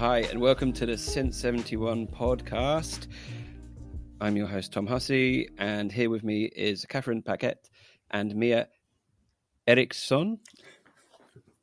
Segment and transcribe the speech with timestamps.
[0.00, 3.06] Hi, and welcome to the Since 71 podcast.
[4.18, 7.68] I'm your host, Tom Hussey, and here with me is Catherine Paquette
[8.10, 8.68] and Mia
[9.66, 10.38] Eriksson.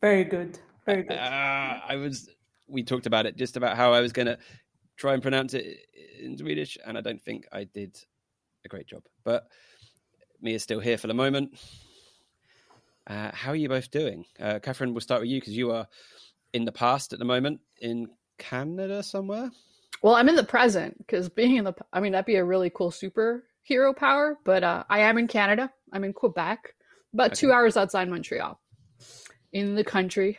[0.02, 0.60] Very good.
[0.86, 1.18] Very good.
[1.18, 2.30] Uh, I was,
[2.68, 4.38] we talked about it just about how I was going to
[4.98, 5.88] try and pronounce it
[6.22, 7.98] in Swedish, and I don't think I did
[8.66, 9.02] a great job.
[9.24, 9.48] But
[10.44, 11.58] Mia's still here for the moment.
[13.08, 14.26] Uh, how are you both doing?
[14.40, 15.88] Uh, Catherine, we'll start with you because you are
[16.54, 18.08] in the past at the moment in
[18.38, 19.52] Canada somewhere.
[20.02, 22.70] Well, I'm in the present because being in the, I mean, that'd be a really
[22.70, 25.72] cool superhero power, but uh, I am in Canada.
[25.92, 26.76] I'm in Quebec,
[27.14, 28.60] about two hours outside Montreal,
[29.54, 30.38] in the country.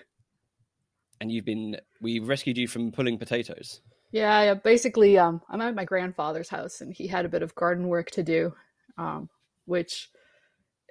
[1.21, 3.81] And you've been, we rescued you from pulling potatoes.
[4.13, 4.55] Yeah, yeah.
[4.55, 8.11] Basically, um, I'm at my grandfather's house, and he had a bit of garden work
[8.13, 8.55] to do,
[8.97, 9.29] um,
[9.65, 10.11] which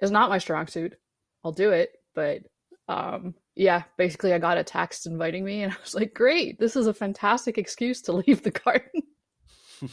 [0.00, 0.94] is not my strong suit.
[1.44, 2.42] I'll do it, but
[2.88, 6.76] um, yeah, basically, I got a text inviting me, and I was like, "Great, this
[6.76, 9.02] is a fantastic excuse to leave the garden."
[9.82, 9.90] well,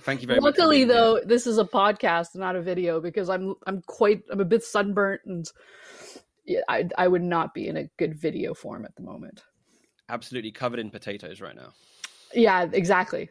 [0.00, 0.56] thank you very much.
[0.56, 0.96] Luckily, being here.
[0.96, 4.64] though, this is a podcast, not a video, because I'm I'm quite I'm a bit
[4.64, 5.46] sunburnt, and
[6.46, 9.42] yeah, I I would not be in a good video form at the moment.
[10.08, 11.74] absolutely covered in potatoes right now.
[12.32, 13.28] Yeah, exactly.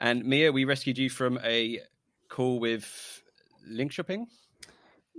[0.00, 1.78] And Mia, we rescued you from a
[2.28, 3.22] call with
[3.70, 4.26] Linköping.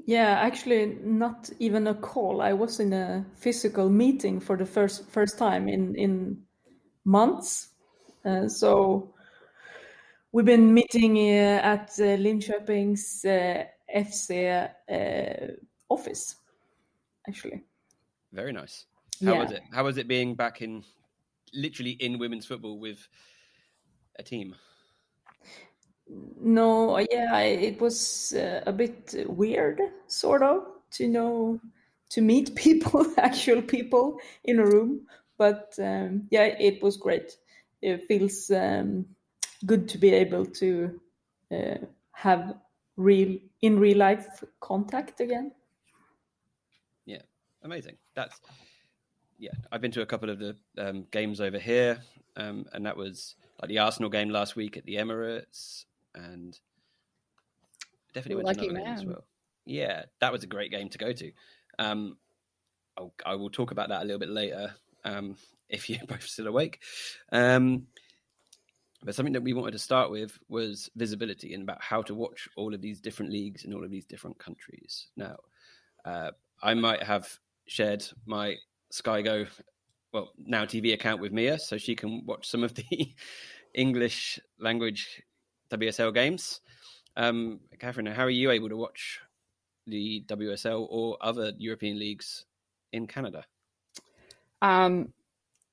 [0.05, 2.41] Yeah, actually, not even a call.
[2.41, 6.43] I was in a physical meeting for the first first time in in
[7.05, 7.69] months.
[8.25, 9.13] Uh, so
[10.31, 13.63] we've been meeting uh, at uh, Linköping's uh,
[13.95, 14.47] FC
[14.89, 15.53] uh,
[15.89, 16.35] office,
[17.27, 17.63] actually.
[18.31, 18.85] Very nice.
[19.23, 19.61] How was it?
[19.71, 20.83] How was it being back in,
[21.53, 23.07] literally in women's football with
[24.17, 24.55] a team?
[26.41, 31.59] No, yeah, it was uh, a bit weird, sort of, to know
[32.09, 35.07] to meet people, actual people in a room.
[35.37, 37.37] But um, yeah, it was great.
[37.81, 39.05] It feels um,
[39.65, 40.99] good to be able to
[41.51, 41.77] uh,
[42.11, 42.55] have
[42.97, 45.51] real in real life contact again.
[47.05, 47.21] Yeah,
[47.63, 47.97] amazing.
[48.15, 48.39] That's
[49.39, 49.51] yeah.
[49.71, 51.99] I've been to a couple of the um, games over here,
[52.35, 55.85] um, and that was like the Arsenal game last week at the Emirates,
[56.15, 56.57] and
[58.13, 59.25] definitely went to Lucky another as well.
[59.65, 61.31] Yeah, that was a great game to go to.
[61.79, 62.17] Um,
[62.97, 64.73] I'll, I will talk about that a little bit later
[65.05, 65.35] um,
[65.69, 66.79] if you're both still awake.
[67.31, 67.87] Um,
[69.03, 72.47] but something that we wanted to start with was visibility and about how to watch
[72.55, 75.07] all of these different leagues in all of these different countries.
[75.17, 75.37] Now,
[76.05, 77.27] uh, I might have
[77.65, 78.57] shared my
[78.91, 79.45] Sky Go,
[80.13, 83.15] well, now TV account with Mia, so she can watch some of the
[83.73, 85.23] English language
[85.71, 86.61] WSL games.
[87.15, 89.19] Um, Catherine, how are you able to watch
[89.87, 92.45] the WSL or other European leagues
[92.93, 93.45] in Canada?
[94.61, 95.13] Um,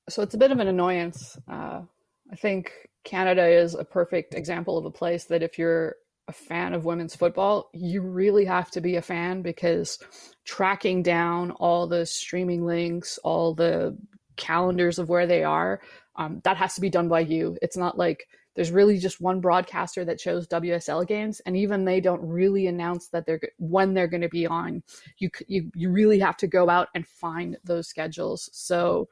[0.09, 1.39] so it's a bit of an annoyance.
[1.47, 1.83] Uh,
[2.31, 2.73] I think
[3.05, 7.17] Canada is a perfect example of a place that if you're a fan of women's
[7.17, 9.99] football, you really have to be a fan because
[10.45, 13.97] tracking down all the streaming links, all the
[14.37, 15.81] calendars of where they are,
[16.17, 17.57] um, that has to be done by you.
[17.63, 18.27] It's not like
[18.59, 23.07] there's really just one broadcaster that shows WSL games, and even they don't really announce
[23.11, 24.83] that they're when they're going to be on.
[25.19, 28.51] You you you really have to go out and find those schedules.
[28.53, 29.09] So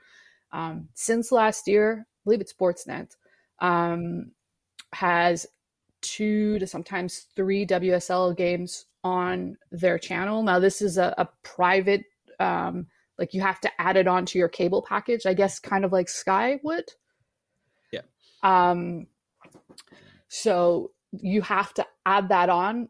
[0.51, 3.15] um, since last year, I believe it's Sportsnet
[3.61, 4.33] um,
[4.93, 5.47] has
[6.01, 10.43] two to sometimes three WSL games on their channel.
[10.43, 12.03] Now this is a, a private.
[12.41, 15.93] Um, like you have to add it onto your cable package, I guess, kind of
[15.93, 16.87] like Sky would.
[17.93, 18.01] Yeah.
[18.43, 19.07] Um,
[20.29, 22.89] so you have to add that on.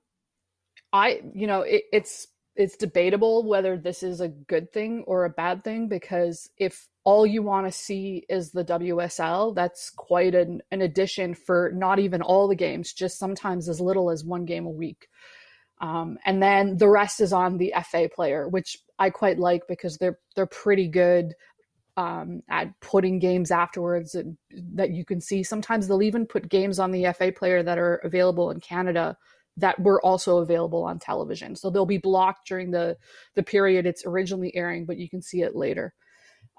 [0.92, 5.30] I, you know, it, it's it's debatable whether this is a good thing or a
[5.30, 10.62] bad thing because if all you want to see is the WSL, that's quite an,
[10.70, 14.66] an addition for not even all the games, just sometimes as little as one game
[14.66, 15.06] a week.
[15.80, 19.98] Um, and then the rest is on the FA player, which I quite like because
[19.98, 21.34] they're they're pretty good
[21.96, 24.16] um, at putting games afterwards
[24.74, 25.42] that you can see.
[25.42, 29.16] Sometimes they'll even put games on the FA player that are available in Canada
[29.56, 31.56] that were also available on television.
[31.56, 32.96] So they'll be blocked during the
[33.34, 35.94] the period it's originally airing, but you can see it later.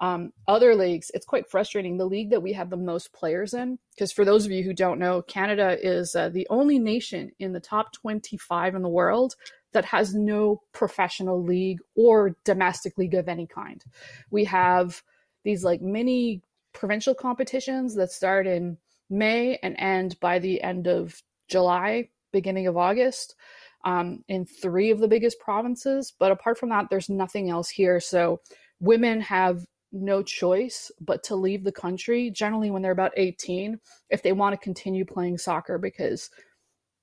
[0.00, 1.96] Um, other leagues, it's quite frustrating.
[1.96, 4.72] The league that we have the most players in, because for those of you who
[4.72, 9.34] don't know, Canada is uh, the only nation in the top 25 in the world
[9.72, 13.84] that has no professional league or domestic league of any kind.
[14.30, 15.02] We have
[15.48, 16.42] these like mini
[16.74, 18.76] provincial competitions that start in
[19.08, 23.34] May and end by the end of July, beginning of August,
[23.82, 26.12] um, in three of the biggest provinces.
[26.18, 27.98] But apart from that, there's nothing else here.
[27.98, 28.42] So
[28.78, 33.80] women have no choice but to leave the country generally when they're about 18
[34.10, 36.28] if they want to continue playing soccer because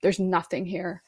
[0.03, 1.01] there's nothing here.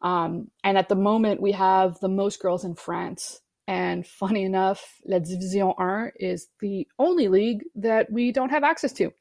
[0.00, 3.42] Um, and at the moment, we have the most girls in France.
[3.70, 8.92] And funny enough, La Division 1 is the only league that we don't have access
[8.94, 9.12] to.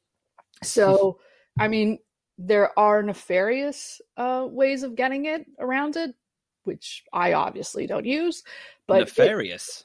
[0.63, 1.19] So,
[1.59, 1.99] I mean,
[2.39, 6.15] there are nefarious uh, ways of getting it around it,
[6.63, 8.41] which I obviously don't use.
[8.87, 9.83] But nefarious.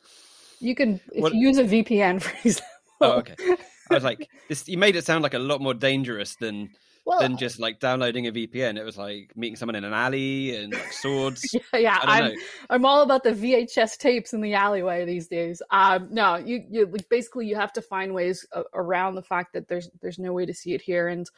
[0.62, 1.34] It, you can if what?
[1.34, 2.64] you use a VPN, for example.
[3.02, 3.34] Oh, okay.
[3.90, 4.66] I was like, this.
[4.66, 6.70] You made it sound like a lot more dangerous than
[7.04, 8.78] well, than just like downloading a VPN.
[8.78, 11.42] It was like meeting someone in an alley and like swords.
[11.52, 12.40] yeah, yeah I'm know.
[12.70, 15.60] I'm all about the VHS tapes in the alleyway these days.
[15.70, 19.68] Um, no, you you like basically you have to find ways around the fact that
[19.68, 21.28] there's there's no way to see it here, and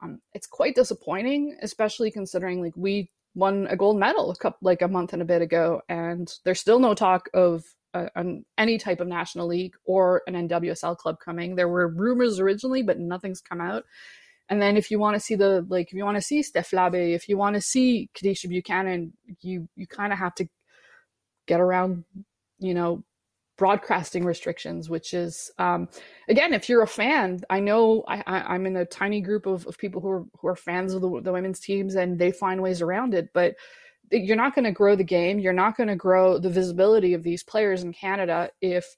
[0.00, 4.82] um, it's quite disappointing, especially considering like we won a gold medal a couple like
[4.82, 7.64] a month and a bit ago, and there's still no talk of
[7.94, 11.56] uh, an, any type of national league or an NWSL club coming.
[11.56, 13.84] There were rumors originally, but nothing's come out.
[14.50, 16.72] And then if you want to see the like if you want to see Steph
[16.72, 20.48] Labbé, if you want to see Kadeisha Buchanan, you you kind of have to
[21.46, 22.04] get around,
[22.58, 23.04] you know,
[23.56, 25.88] broadcasting restrictions, which is um,
[26.28, 29.66] again, if you're a fan, I know I, I, am in a tiny group of,
[29.68, 32.60] of people who are who are fans of the, the women's teams and they find
[32.60, 33.54] ways around it, but
[34.10, 35.38] you're not going to grow the game.
[35.38, 38.96] You're not going to grow the visibility of these players in Canada if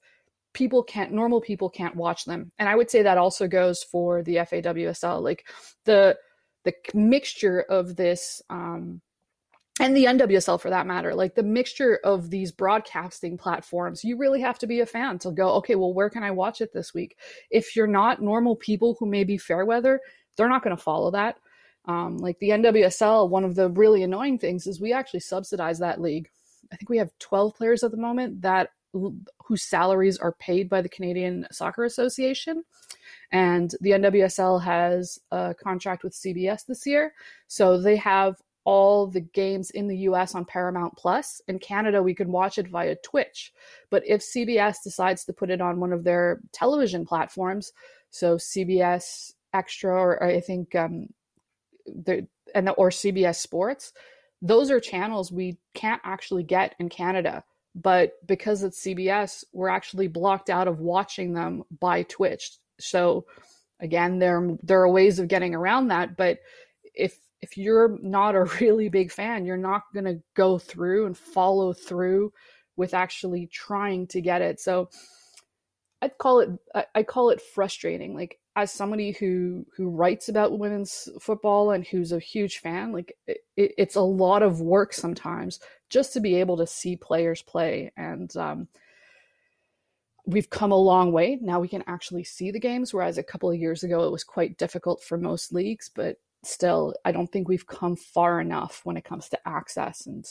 [0.53, 4.21] people can't normal people can't watch them and i would say that also goes for
[4.23, 5.45] the fawsl like
[5.85, 6.15] the
[6.63, 9.01] the mixture of this um
[9.79, 14.39] and the NWSL for that matter, like the mixture of these broadcasting platforms, you really
[14.39, 16.93] have to be a fan to go, okay, well, where can I watch it this
[16.93, 17.17] week?
[17.49, 19.99] If you're not normal people who may be fair weather,
[20.37, 21.37] they're not going to follow that.
[21.85, 25.99] Um, like the NWSL, one of the really annoying things is we actually subsidize that
[25.99, 26.29] league.
[26.71, 30.81] I think we have 12 players at the moment that whose salaries are paid by
[30.81, 32.63] the Canadian Soccer Association.
[33.31, 37.13] And the NWSL has a contract with CBS this year.
[37.47, 38.35] So they have
[38.65, 41.41] all the games in the US on Paramount Plus.
[41.47, 43.51] In Canada, we can watch it via Twitch.
[43.89, 47.73] But if CBS decides to put it on one of their television platforms,
[48.09, 51.07] so CBS Extra, or, I think, um,
[51.85, 53.93] the, and the, or CBS Sports,
[54.41, 57.43] those are channels we can't actually get in Canada
[57.75, 62.57] but because it's CBS, we're actually blocked out of watching them by Twitch.
[62.79, 63.25] So
[63.79, 66.39] again, there there are ways of getting around that, but
[66.93, 71.17] if if you're not a really big fan, you're not going to go through and
[71.17, 72.31] follow through
[72.75, 74.59] with actually trying to get it.
[74.59, 74.89] So
[76.01, 76.49] I'd call it
[76.95, 78.15] I call it frustrating.
[78.15, 83.15] Like as somebody who who writes about women's football and who's a huge fan like
[83.27, 87.91] it, it's a lot of work sometimes just to be able to see players play.
[87.97, 88.67] And um,
[90.25, 91.37] we've come a long way.
[91.41, 94.23] Now we can actually see the games whereas a couple of years ago it was
[94.23, 98.97] quite difficult for most leagues but still i don't think we've come far enough when
[98.97, 100.25] it comes to access and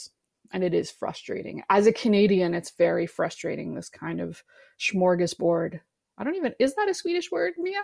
[0.53, 1.63] and it is frustrating.
[1.69, 4.43] As a canadian it's very frustrating this kind of
[4.79, 5.79] smorgasbord.
[6.17, 7.81] I don't even is that a Swedish word, Mia?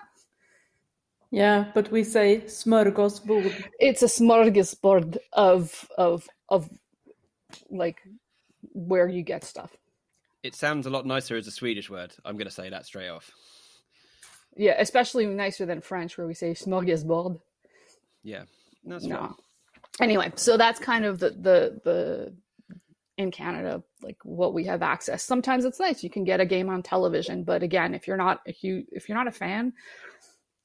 [1.31, 3.65] Yeah, but we say smörgåsbord.
[3.79, 6.69] It's a smorgasbord of of of
[7.69, 8.01] like
[8.73, 9.75] where you get stuff.
[10.41, 12.13] It sounds a lot nicer as a Swedish word.
[12.25, 13.29] I'm going to say that straight off.
[14.55, 17.39] Yeah, especially nicer than French, where we say smorgasbord.
[18.23, 18.43] Yeah,
[18.83, 19.17] that's no.
[19.17, 19.35] Fine.
[20.01, 22.33] Anyway, so that's kind of the the the
[23.17, 25.23] in Canada, like what we have access.
[25.23, 28.41] Sometimes it's nice you can get a game on television, but again, if you're not
[28.47, 29.73] a huge, if you're not a fan,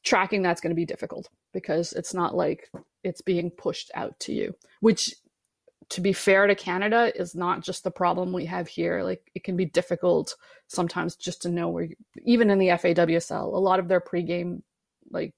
[0.04, 2.70] tracking that's going to be difficult because it's not like
[3.02, 5.14] it's being pushed out to you which
[5.90, 9.02] to be fair to Canada is not just the problem we have here.
[9.02, 13.52] Like it can be difficult sometimes just to know where, you, even in the FAWSL,
[13.52, 14.62] a lot of their pregame,
[15.10, 15.34] like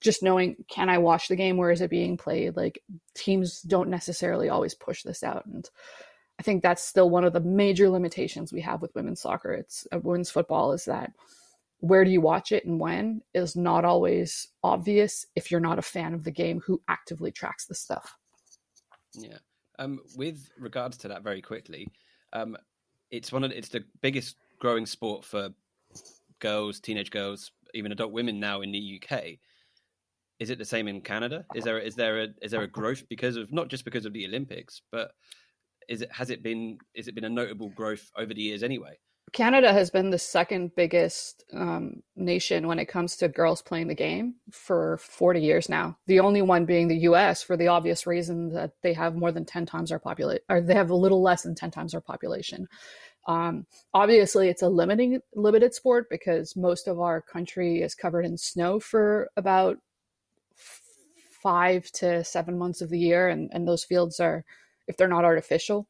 [0.00, 1.56] just knowing can I watch the game?
[1.56, 2.56] Where is it being played?
[2.56, 2.82] Like
[3.14, 5.68] teams don't necessarily always push this out, and
[6.38, 9.52] I think that's still one of the major limitations we have with women's soccer.
[9.52, 11.12] It's uh, women's football is that
[11.80, 15.82] where do you watch it and when is not always obvious if you're not a
[15.82, 18.16] fan of the game who actively tracks the stuff.
[19.14, 19.38] Yeah.
[19.78, 21.88] Um, with regards to that, very quickly,
[22.34, 22.56] um,
[23.10, 25.48] it's one of it's the biggest growing sport for
[26.38, 29.38] girls, teenage girls, even adult women now in the UK.
[30.38, 31.44] Is it the same in Canada?
[31.54, 34.12] Is there is there a is there a growth because of not just because of
[34.12, 35.12] the Olympics, but
[35.88, 38.98] is it has it been is it been a notable growth over the years anyway?
[39.32, 43.94] Canada has been the second biggest um, nation when it comes to girls playing the
[43.94, 45.96] game for 40 years now.
[46.06, 47.42] The only one being the U.S.
[47.42, 50.74] for the obvious reason that they have more than 10 times our population, or they
[50.74, 52.68] have a little less than 10 times our population.
[53.26, 58.36] Um, obviously, it's a limiting limited sport because most of our country is covered in
[58.36, 59.78] snow for about
[60.54, 64.44] five to seven months of the year, and, and those fields are,
[64.88, 65.86] if they're not artificial,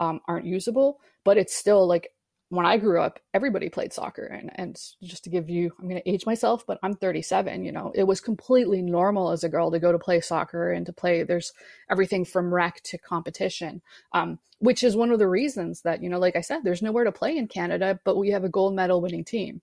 [0.00, 0.98] um, aren't usable.
[1.24, 2.10] But it's still like
[2.52, 4.26] when I grew up, everybody played soccer.
[4.26, 7.64] And, and just to give you, I'm going to age myself, but I'm 37.
[7.64, 10.84] You know, it was completely normal as a girl to go to play soccer and
[10.84, 11.22] to play.
[11.22, 11.54] There's
[11.90, 13.80] everything from rec to competition,
[14.12, 17.04] um, which is one of the reasons that, you know, like I said, there's nowhere
[17.04, 19.62] to play in Canada, but we have a gold medal winning team.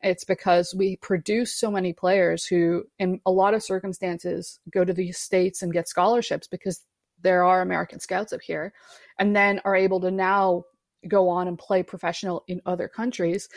[0.00, 4.94] It's because we produce so many players who, in a lot of circumstances, go to
[4.94, 6.80] the States and get scholarships because
[7.20, 8.72] there are American scouts up here
[9.18, 10.64] and then are able to now
[11.08, 13.48] go on and play professional in other countries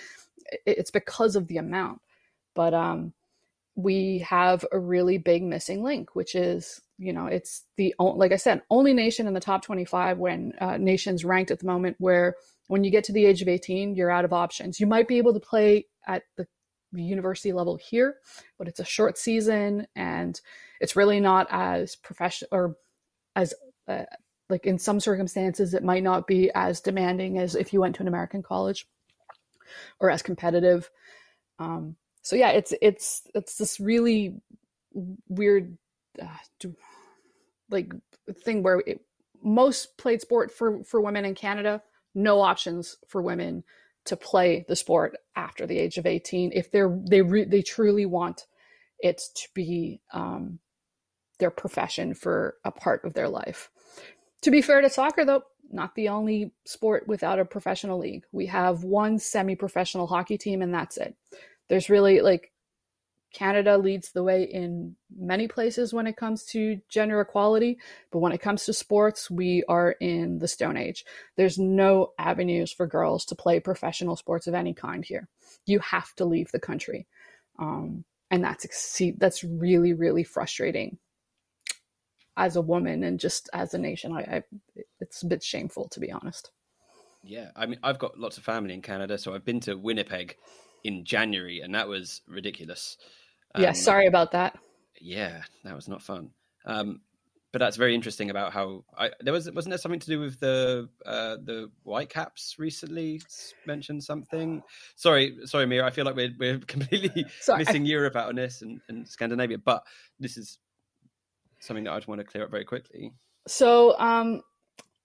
[0.65, 2.01] it's because of the amount.
[2.55, 3.13] But um
[3.75, 8.35] we have a really big missing link which is you know it's the like i
[8.35, 12.35] said only nation in the top 25 when uh, nations ranked at the moment where
[12.67, 14.79] when you get to the age of 18 you're out of options.
[14.79, 16.45] You might be able to play at the
[16.93, 18.17] university level here
[18.59, 20.39] but it's a short season and
[20.79, 22.75] it's really not as professional or
[23.35, 23.55] as
[23.88, 24.03] uh,
[24.50, 28.01] like in some circumstances it might not be as demanding as if you went to
[28.01, 28.88] an american college
[30.00, 30.89] or as competitive.
[31.59, 34.41] Um, so yeah it's it's it's this really
[35.27, 35.77] weird
[36.21, 36.67] uh,
[37.69, 37.91] like
[38.43, 39.01] thing where it,
[39.43, 41.81] most played sport for for women in canada
[42.15, 43.63] no options for women
[44.05, 48.05] to play the sport after the age of 18 if they're they re, they truly
[48.05, 48.45] want
[49.00, 50.59] it to be um,
[51.39, 53.69] their profession for a part of their life
[54.43, 58.25] to be fair to soccer, though, not the only sport without a professional league.
[58.31, 61.15] We have one semi professional hockey team, and that's it.
[61.69, 62.51] There's really like
[63.33, 67.79] Canada leads the way in many places when it comes to gender equality,
[68.12, 71.03] but when it comes to sports, we are in the Stone Age.
[71.35, 75.27] There's no avenues for girls to play professional sports of any kind here.
[75.65, 77.07] You have to leave the country,
[77.57, 81.00] um, and that's that's really really frustrating
[82.38, 84.12] as a woman and just as a nation.
[84.16, 84.44] I, I
[85.00, 86.52] it's a bit shameful to be honest.
[87.24, 90.36] Yeah, I mean, I've got lots of family in Canada, so I've been to Winnipeg
[90.84, 92.98] in January, and that was ridiculous.
[93.56, 94.58] Um, yeah, sorry about that.
[95.00, 96.32] Yeah, that was not fun.
[96.66, 97.00] Um,
[97.54, 100.40] but that's very interesting about how I, there was wasn't there something to do with
[100.40, 103.22] the uh, the Whitecaps recently
[103.68, 104.63] mentioned something.
[104.96, 105.86] Sorry, sorry, Mira.
[105.86, 107.60] I feel like we're we're completely sorry.
[107.60, 109.84] missing Europe out on this and, and Scandinavia, but
[110.20, 110.58] this is
[111.65, 113.13] something that I just want to clear up very quickly.
[113.48, 114.41] So, um,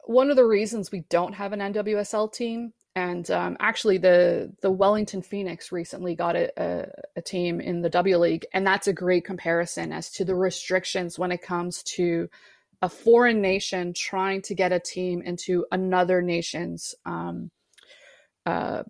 [0.05, 4.71] one of the reasons we don't have an NWSL team, and um, actually the the
[4.71, 6.87] Wellington Phoenix recently got a, a,
[7.17, 11.19] a team in the W League, and that's a great comparison as to the restrictions
[11.19, 12.29] when it comes to
[12.81, 17.51] a foreign nation trying to get a team into another nation's um,
[18.47, 18.83] uh,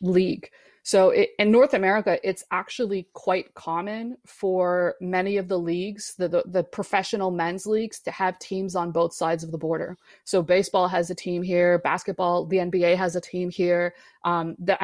[0.00, 0.50] league.
[0.86, 6.28] So it, in North America, it's actually quite common for many of the leagues, the,
[6.28, 9.96] the, the professional men's leagues, to have teams on both sides of the border.
[10.22, 14.76] So baseball has a team here, basketball, the NBA has a team here, um, the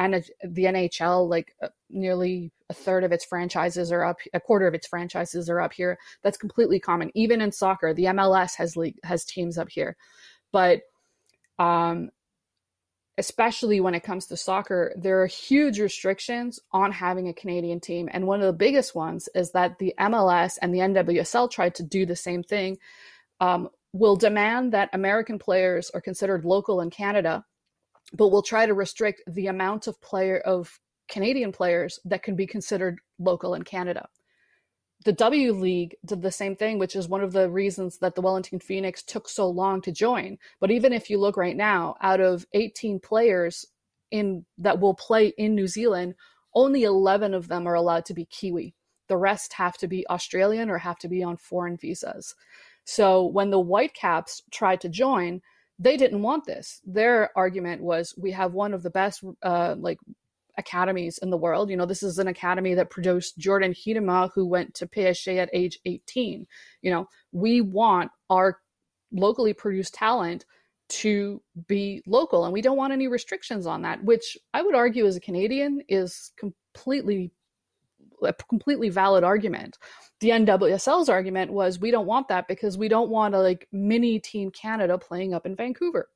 [0.43, 4.73] the NHL, like uh, nearly a third of its franchises are up, a quarter of
[4.73, 5.97] its franchises are up here.
[6.21, 7.11] That's completely common.
[7.15, 9.95] Even in soccer, the MLS has league has teams up here,
[10.51, 10.81] but
[11.59, 12.09] um,
[13.17, 18.09] especially when it comes to soccer, there are huge restrictions on having a Canadian team.
[18.11, 21.83] And one of the biggest ones is that the MLS and the NWSL tried to
[21.83, 22.77] do the same thing,
[23.39, 27.45] um, will demand that American players are considered local in Canada,
[28.13, 32.47] but will try to restrict the amount of player of Canadian players that can be
[32.47, 34.07] considered local in Canada.
[35.03, 38.21] The W League did the same thing, which is one of the reasons that the
[38.21, 40.37] Wellington Phoenix took so long to join.
[40.59, 43.65] But even if you look right now, out of 18 players
[44.11, 46.15] in that will play in New Zealand,
[46.53, 48.75] only 11 of them are allowed to be Kiwi.
[49.07, 52.35] The rest have to be Australian or have to be on foreign visas.
[52.85, 55.41] So when the Whitecaps tried to join,
[55.79, 56.81] they didn't want this.
[56.85, 59.97] Their argument was we have one of the best uh, like
[60.57, 61.69] academies in the world.
[61.69, 65.49] You know, this is an academy that produced Jordyn Huitema, who went to PSG at
[65.53, 66.45] age 18.
[66.81, 68.59] You know, we want our
[69.11, 70.45] locally produced talent
[70.89, 75.05] to be local and we don't want any restrictions on that, which I would argue
[75.05, 77.31] as a Canadian is completely
[78.21, 79.77] a completely valid argument.
[80.19, 84.19] The NWSL's argument was we don't want that because we don't want a like mini
[84.19, 86.09] team Canada playing up in Vancouver.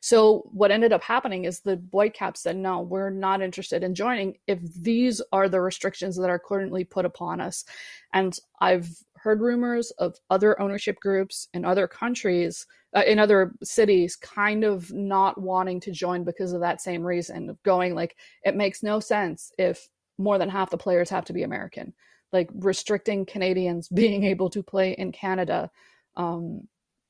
[0.00, 4.36] So what ended up happening is the Whitecaps said, no, we're not interested in joining
[4.46, 7.64] if these are the restrictions that are currently put upon us.
[8.12, 8.88] And I've
[9.22, 14.92] heard rumors of other ownership groups in other countries, uh, in other cities, kind of
[14.92, 18.98] not wanting to join because of that same reason of going like, it makes no
[18.98, 19.88] sense if
[20.18, 21.94] more than half the players have to be American.
[22.32, 25.70] Like restricting Canadians being able to play in Canada
[26.16, 26.66] um,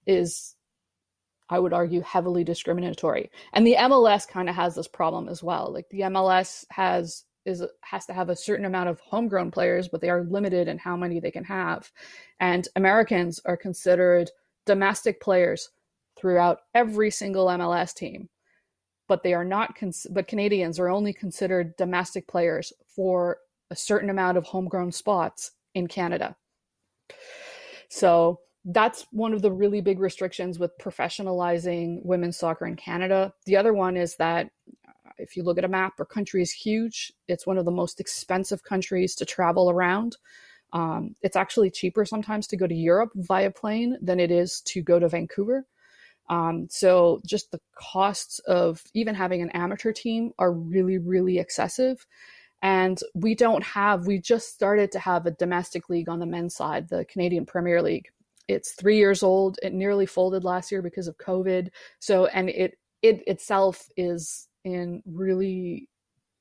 [0.07, 0.55] is,
[1.53, 3.31] I would argue, heavily discriminatory.
[3.53, 5.73] And the MLS kind of has this problem as well.
[5.73, 10.01] Like the MLS has is has to have a certain amount of homegrown players, but
[10.01, 11.91] they are limited in how many they can have.
[12.41, 14.31] And Americans are considered
[14.65, 15.71] domestic players
[16.17, 18.29] throughout every single MLS team
[19.13, 23.39] but they are not cons- but Canadians are only considered domestic players for
[23.71, 26.35] a certain amount of homegrown spots in Canada.
[27.91, 33.33] So that's one of the really big restrictions with professionalizing women's soccer in Canada.
[33.45, 34.51] The other one is that
[34.87, 37.13] uh, if you look at a map, our country is huge.
[37.27, 40.17] It's one of the most expensive countries to travel around.
[40.73, 44.81] Um, it's actually cheaper sometimes to go to Europe via plane than it is to
[44.81, 45.67] go to Vancouver.
[46.31, 52.07] Um, so just the costs of even having an amateur team are really, really excessive.
[52.63, 56.55] And we don't have, we just started to have a domestic league on the men's
[56.55, 58.11] side, the Canadian Premier League.
[58.49, 59.59] It's three years old.
[59.63, 61.69] It nearly folded last year because of COVID.
[61.99, 65.89] So, and it, it itself is in really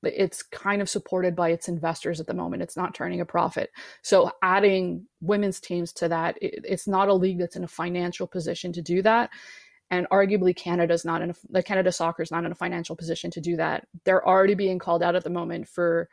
[0.04, 2.64] it's kind of supported by its investors at the moment.
[2.64, 3.70] It's not turning a profit.
[4.02, 8.26] So adding women's teams to that, it, it's not a league that's in a financial
[8.26, 9.30] position to do that
[9.92, 13.30] and arguably Canada's not in a, the Canada soccer is not in a financial position
[13.32, 13.86] to do that.
[14.06, 16.08] They're already being called out at the moment for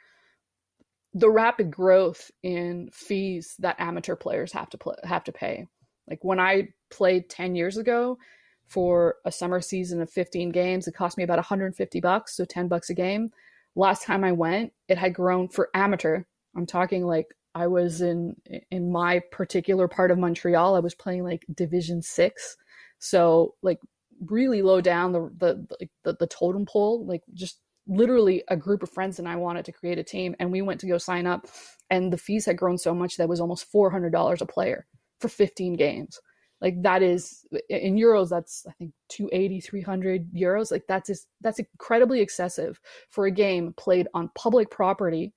[1.14, 5.66] the rapid growth in fees that amateur players have to pl- have to pay.
[6.08, 8.18] Like when I played 10 years ago
[8.66, 12.68] for a summer season of 15 games, it cost me about 150 bucks, so 10
[12.68, 13.30] bucks a game.
[13.74, 16.24] Last time I went, it had grown for amateur.
[16.56, 18.36] I'm talking like I was in
[18.70, 22.56] in my particular part of Montreal, I was playing like Division 6
[22.98, 23.78] so like
[24.26, 28.90] really low down the the the, the totem pole, like just literally a group of
[28.90, 31.46] friends and I wanted to create a team and we went to go sign up
[31.88, 34.86] and the fees had grown so much that was almost $400 a player
[35.20, 36.20] for 15 games.
[36.60, 40.72] Like that is in euros that's I think 280 300 euros.
[40.72, 45.32] Like that's just, that's incredibly excessive for a game played on public property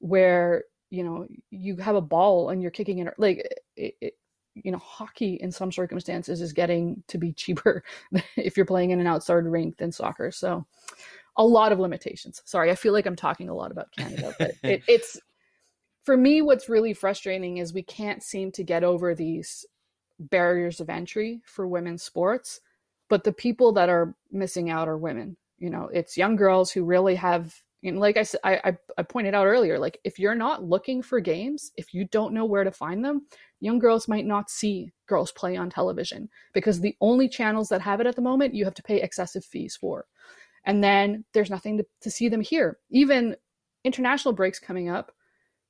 [0.00, 3.38] where you know you have a ball and you're kicking it like
[3.76, 4.14] it, it,
[4.54, 7.84] you know hockey in some circumstances is getting to be cheaper
[8.36, 10.32] if you're playing in an outside rink than soccer.
[10.32, 10.66] So
[11.36, 12.42] a lot of limitations.
[12.44, 15.20] Sorry i feel like i'm talking a lot about canada but it, it's
[16.04, 19.66] for me what's really frustrating is we can't seem to get over these
[20.18, 22.60] barriers of entry for women's sports
[23.08, 26.84] but the people that are missing out are women you know it's young girls who
[26.84, 30.64] really have and like I said, I, I pointed out earlier, like if you're not
[30.64, 33.26] looking for games, if you don't know where to find them,
[33.60, 38.00] young girls might not see girls play on television because the only channels that have
[38.00, 40.06] it at the moment you have to pay excessive fees for.
[40.64, 42.78] And then there's nothing to, to see them here.
[42.90, 43.36] Even
[43.84, 45.12] international breaks coming up,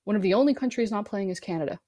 [0.04, 1.78] one of the only countries not playing is Canada.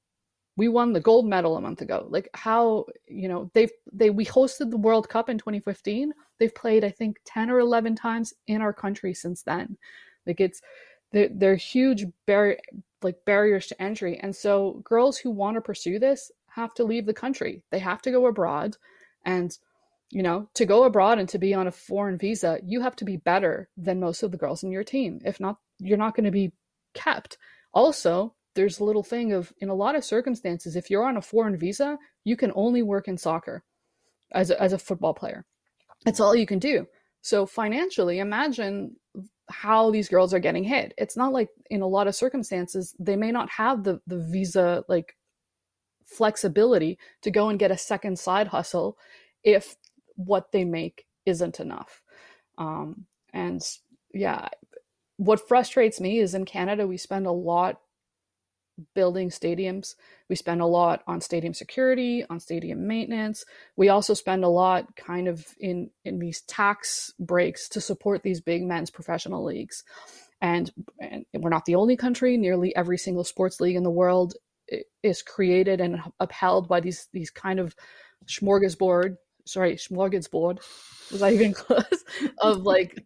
[0.56, 2.06] We won the gold medal a month ago.
[2.08, 6.12] Like how, you know, they've they we hosted the World Cup in 2015.
[6.38, 9.76] They've played, I think, 10 or 11 times in our country since then.
[10.26, 10.62] Like it's
[11.12, 12.58] they're, they're huge bar-
[13.02, 14.18] like barriers to entry.
[14.18, 17.62] And so girls who want to pursue this have to leave the country.
[17.70, 18.76] They have to go abroad
[19.24, 19.56] and
[20.10, 23.04] you know, to go abroad and to be on a foreign visa, you have to
[23.04, 25.20] be better than most of the girls in your team.
[25.24, 26.52] If not, you're not going to be
[26.94, 27.38] kept.
[27.76, 31.22] Also, there's a little thing of in a lot of circumstances, if you're on a
[31.22, 33.62] foreign visa, you can only work in soccer
[34.32, 35.44] as a, as a football player.
[36.06, 36.86] That's all you can do.
[37.20, 38.96] So financially, imagine
[39.50, 40.94] how these girls are getting hit.
[40.96, 44.82] It's not like in a lot of circumstances they may not have the the visa
[44.88, 45.14] like
[46.06, 48.96] flexibility to go and get a second side hustle
[49.44, 49.76] if
[50.14, 52.00] what they make isn't enough.
[52.56, 53.60] Um, and
[54.14, 54.48] yeah,
[55.16, 57.80] what frustrates me is in Canada we spend a lot
[58.94, 59.94] building stadiums.
[60.28, 63.44] We spend a lot on stadium security, on stadium maintenance.
[63.76, 68.40] We also spend a lot kind of in in these tax breaks to support these
[68.40, 69.84] big men's professional leagues.
[70.42, 72.36] And, and we're not the only country.
[72.36, 74.34] Nearly every single sports league in the world
[75.02, 77.74] is created and upheld by these these kind of
[78.26, 79.16] smorgasbord.
[79.46, 80.58] Sorry, smorgasbord.
[81.12, 82.04] Was I even close?
[82.38, 83.04] of like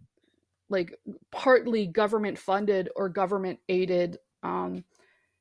[0.71, 0.95] like
[1.31, 4.85] partly government funded or government aided um,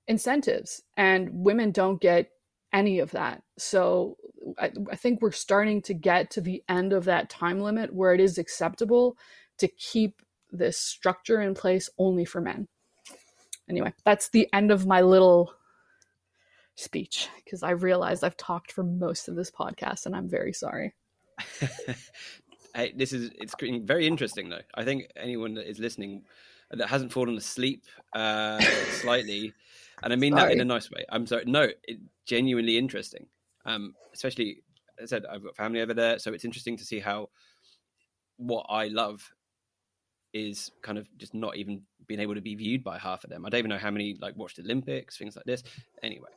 [0.08, 2.30] incentives and women don't get
[2.74, 3.42] any of that.
[3.58, 4.18] So
[4.60, 8.14] I, I, think we're starting to get to the end of that time limit where
[8.14, 9.18] it is acceptable
[9.60, 12.68] to keep this structure in place only for men.
[13.70, 15.54] Anyway that's the end of my little
[16.80, 20.94] speech because i realized i've talked for most of this podcast and i'm very sorry
[22.76, 26.24] hey this is it's very interesting though i think anyone that is listening
[26.72, 28.60] that hasn't fallen asleep uh,
[29.02, 29.54] slightly
[30.04, 30.50] and I mean sorry.
[30.50, 31.06] that in a nice way.
[31.10, 31.44] I'm sorry.
[31.46, 33.28] No, it, genuinely interesting.
[33.66, 34.64] Um, especially,
[35.02, 37.30] I said, I've got family over there, so it's interesting to see how
[38.38, 39.30] what I love
[40.34, 43.46] is kind of just not even being able to be viewed by half of them.
[43.46, 45.64] I don't even know how many like watched Olympics, things like this.
[46.04, 46.30] Anyway,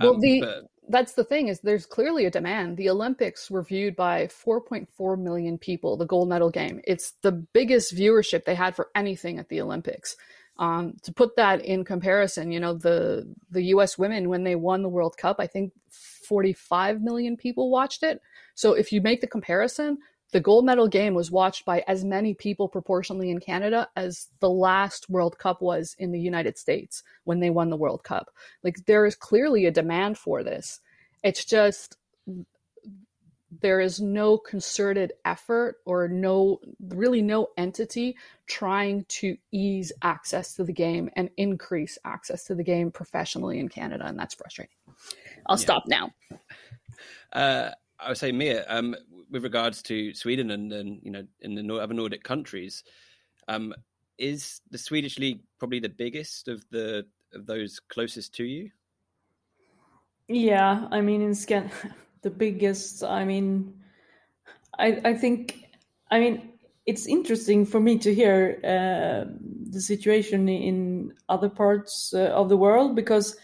[0.00, 0.64] well, um, the but...
[0.88, 2.76] that's the thing is there's clearly a demand.
[2.76, 5.96] The Olympics were viewed by 4.4 million people.
[5.96, 6.80] The gold medal game.
[6.84, 10.16] It's the biggest viewership they had for anything at the Olympics.
[10.58, 13.96] Um, to put that in comparison, you know, the the U.S.
[13.96, 18.20] women when they won the World Cup, I think 45 million people watched it.
[18.54, 19.98] So if you make the comparison,
[20.32, 24.50] the gold medal game was watched by as many people proportionally in Canada as the
[24.50, 28.30] last World Cup was in the United States when they won the World Cup.
[28.62, 30.80] Like there is clearly a demand for this.
[31.22, 31.96] It's just
[33.60, 38.16] there is no concerted effort or no really no entity
[38.46, 43.68] trying to ease access to the game and increase access to the game professionally in
[43.68, 44.76] Canada and that's frustrating.
[45.46, 45.62] I'll yeah.
[45.62, 46.12] stop now.
[47.32, 47.70] Uh,
[48.02, 48.96] I would say Mia um,
[49.30, 52.84] with regards to Sweden and, you know in the other Nordic countries
[53.48, 53.74] um,
[54.18, 58.70] is the Swedish league probably the biggest of the of those closest to you?
[60.28, 61.70] Yeah, I mean in Scan
[62.22, 63.74] the biggest i mean
[64.78, 65.64] i i think
[66.10, 66.52] i mean
[66.86, 69.30] it's interesting for me to hear uh,
[69.70, 73.36] the situation in other parts uh, of the world because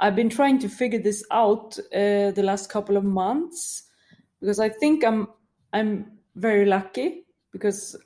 [0.00, 3.84] i've been trying to figure this out uh, the last couple of months
[4.40, 5.28] because i think i'm
[5.72, 7.96] i'm very lucky because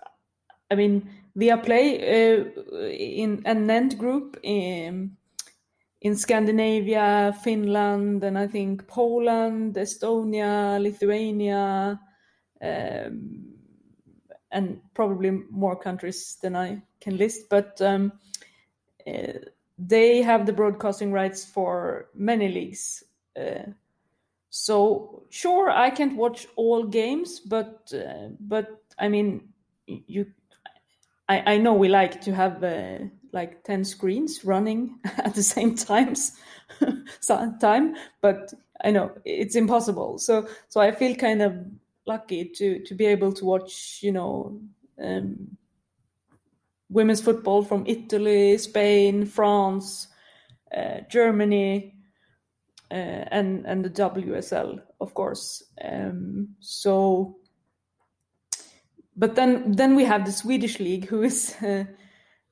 [0.70, 5.16] i mean Viaplay uh, in an end group in
[6.02, 12.00] in Scandinavia, Finland, and I think Poland, Estonia, Lithuania,
[12.62, 13.54] um,
[14.50, 17.48] and probably more countries than I can list.
[17.50, 18.12] But um,
[19.06, 19.40] uh,
[19.78, 23.04] they have the broadcasting rights for many leagues.
[23.38, 23.72] Uh,
[24.50, 29.48] so sure, I can't watch all games, but uh, but I mean,
[29.86, 30.26] you,
[31.28, 32.98] I, I know we like to have uh,
[33.32, 36.32] like 10 screens running at the same times
[37.60, 38.52] time but
[38.84, 40.18] i know it's impossible.
[40.18, 41.54] So so i feel kind of
[42.06, 44.60] lucky to to be able to watch you know
[45.02, 45.56] um,
[46.88, 50.08] women's football from italy spain france
[50.76, 51.94] uh, germany
[52.90, 57.36] uh, and and the wsl of course um, so
[59.16, 61.84] but then then we have the swedish league who is uh,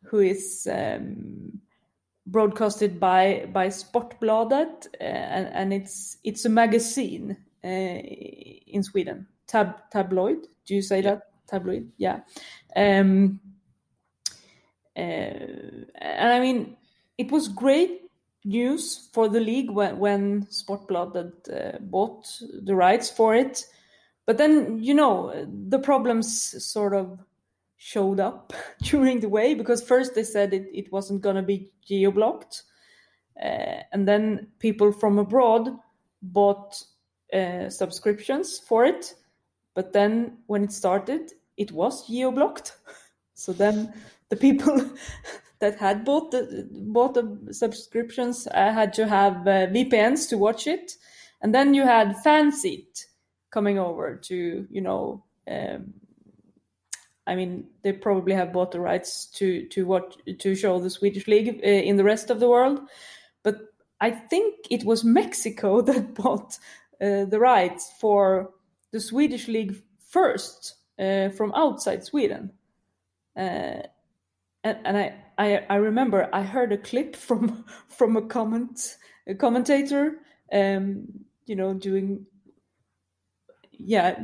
[0.04, 1.60] who is um,
[2.28, 9.26] broadcasted by by Sportbladet, uh, and, and, it's it's a magazine uh, in Sweden.
[9.46, 10.46] Tab tabloid.
[10.66, 11.90] Do you say that tabloid?
[11.96, 12.20] Yeah.
[12.76, 13.40] Um,
[14.96, 16.76] uh, and I mean,
[17.16, 18.07] it was great
[18.48, 22.26] news for the league when when Sportbladet uh, bought
[22.62, 23.64] the rights for it.
[24.26, 27.18] But then you know the problems sort of
[27.78, 31.70] showed up during the way because first they said it, it wasn't going to be
[31.86, 32.64] geo blocked
[33.42, 35.70] uh, and then people from abroad
[36.20, 36.82] bought
[37.32, 39.14] uh, subscriptions for it
[39.74, 42.76] but then when it started it was geo blocked
[43.34, 43.92] so then
[44.28, 44.90] the people
[45.60, 50.66] that had bought the bought the subscriptions uh, had to have uh, VPNs to watch
[50.66, 50.96] it
[51.40, 53.06] and then you had FanSeat
[53.50, 55.94] coming over to you know um,
[57.28, 61.28] I mean, they probably have bought the rights to to what to show the Swedish
[61.28, 62.80] league uh, in the rest of the world,
[63.42, 63.60] but
[64.00, 66.58] I think it was Mexico that bought
[67.00, 68.50] uh, the rights for
[68.92, 69.76] the Swedish league
[70.08, 72.52] first uh, from outside Sweden.
[73.36, 73.82] Uh,
[74.64, 79.34] and, and I, I, I remember I heard a clip from from a comment a
[79.34, 80.20] commentator,
[80.52, 81.06] um,
[81.46, 82.26] you know, doing
[83.78, 84.18] yeah,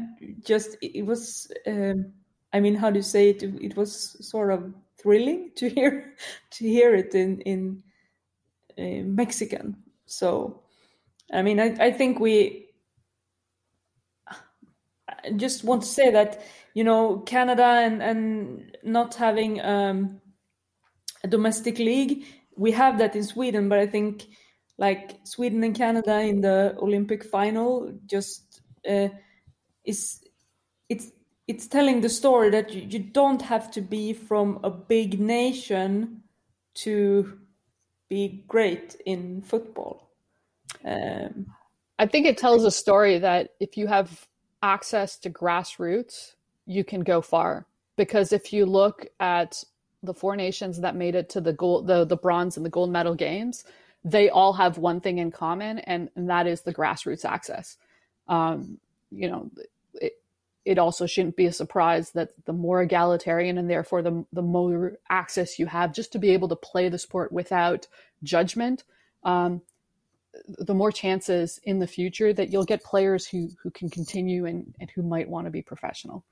[0.44, 1.50] just it was.
[1.66, 2.12] Um,
[2.52, 3.42] I mean, how do you say it?
[3.42, 6.14] It was sort of thrilling to hear
[6.50, 7.82] to hear it in in
[8.78, 9.76] uh, Mexican.
[10.06, 10.62] So,
[11.32, 12.68] I mean, I, I think we
[15.08, 16.42] I just want to say that
[16.74, 20.20] you know Canada and and not having um,
[21.24, 22.24] a domestic league,
[22.56, 24.26] we have that in Sweden, but I think
[24.78, 29.08] like Sweden and Canada in the Olympic final just uh,
[29.84, 30.20] is
[30.88, 31.10] it's
[31.48, 36.22] it's telling the story that you, you don't have to be from a big nation
[36.74, 37.38] to
[38.08, 40.10] be great in football.
[40.84, 41.46] Um,
[41.98, 44.26] I think it tells a story that if you have
[44.62, 46.34] access to grassroots,
[46.66, 47.66] you can go far.
[47.96, 49.62] Because if you look at
[50.04, 52.90] the four nations that made it to the gold, the, the bronze and the gold
[52.90, 53.64] medal games,
[54.04, 57.76] they all have one thing in common, and, and that is the grassroots access.
[58.28, 58.78] Um,
[59.10, 59.50] you know,
[59.94, 60.12] it,
[60.64, 64.98] it also shouldn't be a surprise that the more egalitarian and therefore the, the more
[65.08, 67.86] access you have just to be able to play the sport without
[68.22, 68.84] judgment,
[69.24, 69.62] um,
[70.48, 74.74] the more chances in the future that you'll get players who, who can continue and,
[74.80, 76.24] and who might want to be professional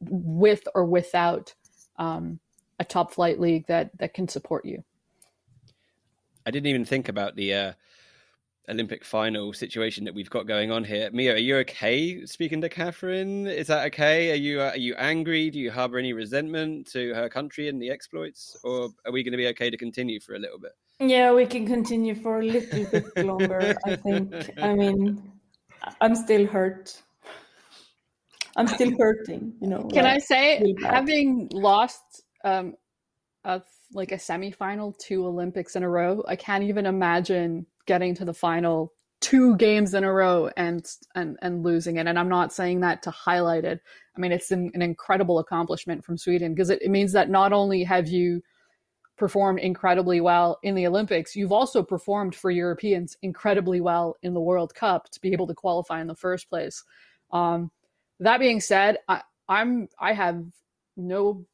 [0.00, 1.54] with or without
[1.98, 2.38] um,
[2.78, 4.82] a top flight league that, that can support you.
[6.46, 7.72] I didn't even think about the uh,
[8.68, 11.10] Olympic final situation that we've got going on here.
[11.12, 13.46] Mia, are you okay speaking to Catherine?
[13.46, 14.32] Is that okay?
[14.32, 15.50] Are you uh, are you angry?
[15.50, 19.32] Do you harbour any resentment to her country and the exploits, or are we going
[19.32, 20.72] to be okay to continue for a little bit?
[21.00, 23.74] Yeah, we can continue for a little bit longer.
[23.86, 24.50] I think.
[24.60, 25.32] I mean,
[26.00, 27.00] I'm still hurt.
[28.56, 29.54] I'm still hurting.
[29.60, 29.84] You know.
[29.84, 32.74] Can like, I say, having lost um,
[33.44, 38.24] of like a semifinal two Olympics in a row, I can't even imagine getting to
[38.24, 42.06] the final two games in a row and and and losing it.
[42.06, 43.80] And I'm not saying that to highlight it.
[44.16, 47.52] I mean, it's an, an incredible accomplishment from Sweden because it, it means that not
[47.52, 48.42] only have you
[49.16, 54.40] performed incredibly well in the Olympics, you've also performed for Europeans incredibly well in the
[54.40, 56.84] World Cup to be able to qualify in the first place.
[57.32, 57.70] Um,
[58.20, 60.44] that being said, I, I'm I have
[60.96, 61.44] no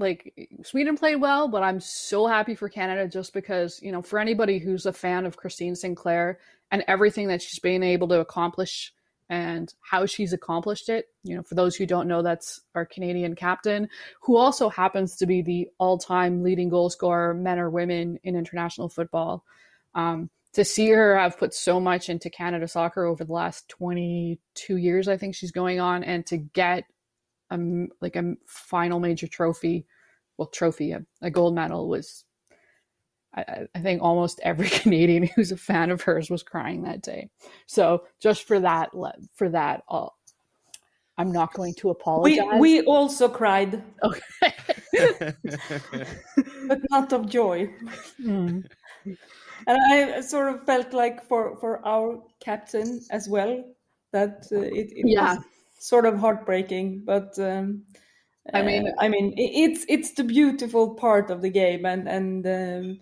[0.00, 4.18] like Sweden played well, but I'm so happy for Canada just because, you know, for
[4.18, 6.38] anybody who's a fan of Christine Sinclair
[6.70, 8.92] and everything that she's been able to accomplish
[9.28, 13.36] and how she's accomplished it, you know, for those who don't know, that's our Canadian
[13.36, 13.88] captain,
[14.22, 18.34] who also happens to be the all time leading goal scorer, men or women, in
[18.34, 19.44] international football.
[19.94, 24.76] Um, to see her have put so much into Canada soccer over the last 22
[24.76, 26.84] years, I think she's going on, and to get
[27.50, 29.86] a like a final major trophy,
[30.36, 32.24] well, trophy, a, a gold medal was.
[33.32, 37.30] I, I, think almost every Canadian who's a fan of hers was crying that day.
[37.66, 38.90] So just for that,
[39.36, 40.16] for that, I'll,
[41.16, 42.48] I'm not going to apologize.
[42.54, 43.84] We we also cried.
[44.02, 44.54] Okay,
[46.66, 47.70] but not of joy.
[48.20, 48.64] Mm.
[49.66, 53.62] And I sort of felt like for for our captain as well
[54.12, 55.34] that uh, it, it yeah.
[55.34, 55.44] was
[55.80, 57.82] sort of heartbreaking, but um,
[58.52, 62.46] I mean, uh, I mean, it's it's the beautiful part of the game, and and
[62.46, 63.00] um,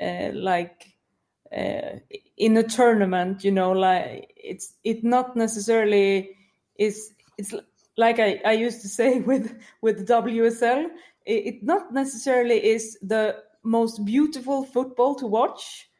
[0.00, 0.86] uh, like
[1.54, 1.98] uh,
[2.36, 6.36] in a tournament, you know, like it's it not necessarily
[6.76, 7.52] is it's
[7.96, 10.86] like I, I used to say with with WSL,
[11.26, 15.90] it, it not necessarily is the most beautiful football to watch,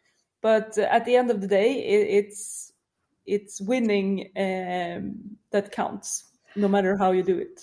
[0.43, 2.70] but at the end of the day, it, it's
[3.31, 5.15] it's winning um,
[5.53, 6.25] that counts,
[6.57, 7.61] no matter how you do it.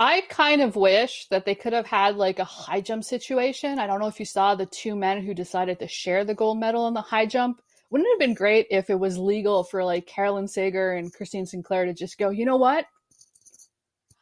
[0.00, 3.80] I kind of wish that they could have had like a high jump situation.
[3.80, 6.60] I don't know if you saw the two men who decided to share the gold
[6.60, 7.60] medal in the high jump.
[7.90, 11.46] Wouldn't it have been great if it was legal for like Caroline Seger and Christine
[11.46, 12.84] Sinclair to just go, you know what?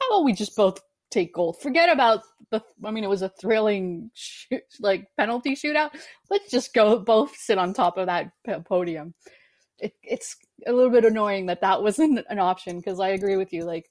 [0.01, 0.81] How about we just both
[1.11, 1.61] take gold?
[1.61, 5.91] Forget about the, I mean, it was a thrilling shoot, like penalty shootout.
[6.31, 8.31] Let's just go both sit on top of that
[8.65, 9.13] podium
[9.79, 13.53] it, it's a little bit annoying that that wasn't an option because I agree with
[13.53, 13.65] you.
[13.65, 13.89] Like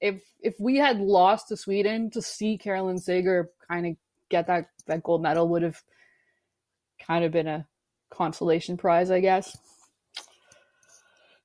[0.00, 3.96] if if we had lost to Sweden, to see Caroline Seger kind of
[4.28, 5.82] get that that gold medal would have
[7.04, 7.66] kind of been a
[8.10, 9.56] consolation prize, I guess.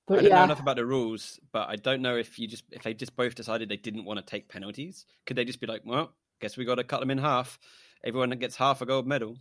[0.05, 2.47] But I don't know yeah, enough about the rules, but I don't know if you
[2.47, 5.61] just if they just both decided they didn't want to take penalties, could they just
[5.61, 7.57] be like, well, guess we got to cut them in half.
[8.03, 9.37] Everyone gets half a gold medal.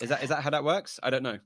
[0.00, 1.00] Is that is that how that works?
[1.02, 1.38] I don't know.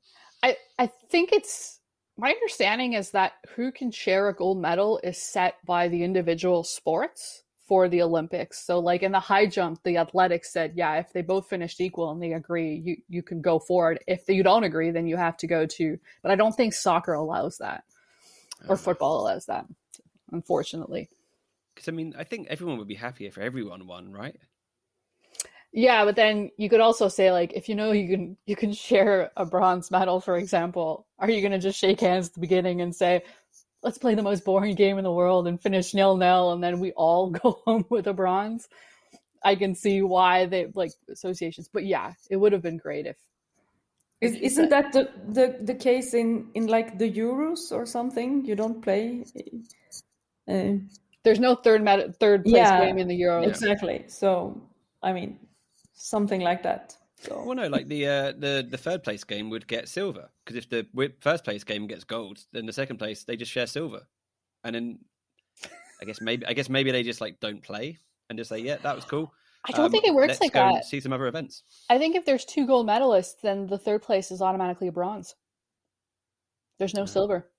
[0.42, 1.80] I I think it's
[2.16, 6.64] my understanding is that who can share a gold medal is set by the individual
[6.64, 8.64] sports for the Olympics.
[8.64, 12.10] So like in the high jump, the athletics said, yeah, if they both finished equal
[12.10, 13.98] and they agree, you you can go forward.
[14.06, 15.98] If you don't agree, then you have to go to.
[16.22, 17.84] But I don't think soccer allows that,
[18.68, 19.66] or Uh, football allows that.
[20.32, 21.08] Unfortunately,
[21.74, 24.36] Because I mean, I think everyone would be happy if everyone won, right?
[25.76, 26.04] Yeah.
[26.04, 29.30] But then you could also say like, if you know you can you can share
[29.36, 32.80] a bronze medal, for example, are you going to just shake hands at the beginning
[32.80, 33.22] and say?
[33.82, 36.80] Let's play the most boring game in the world and finish nil nil, and then
[36.80, 38.68] we all go home with a bronze.
[39.44, 43.16] I can see why they like associations, but yeah, it would have been great if
[44.20, 48.44] Is, isn't that the, the, the case in, in like the Euros or something?
[48.44, 49.24] You don't play.
[50.48, 50.80] Uh,
[51.22, 53.48] there's no third med- third place Yeah, game in the Euros.
[53.48, 54.04] Exactly.
[54.08, 54.60] So,
[55.02, 55.38] I mean,
[55.96, 56.96] something like that.
[57.18, 60.56] So, Well, no, like the uh, the the third place game would get silver because
[60.56, 60.86] if the
[61.20, 64.06] first place game gets gold, then the second place they just share silver,
[64.64, 64.98] and then
[66.00, 68.76] I guess maybe I guess maybe they just like don't play and just say yeah
[68.76, 69.32] that was cool.
[69.64, 70.84] I don't Um, think it works like that.
[70.84, 71.62] See some other events.
[71.90, 75.34] I think if there's two gold medalists, then the third place is automatically a bronze.
[76.78, 77.06] There's no Ah.
[77.06, 77.50] silver.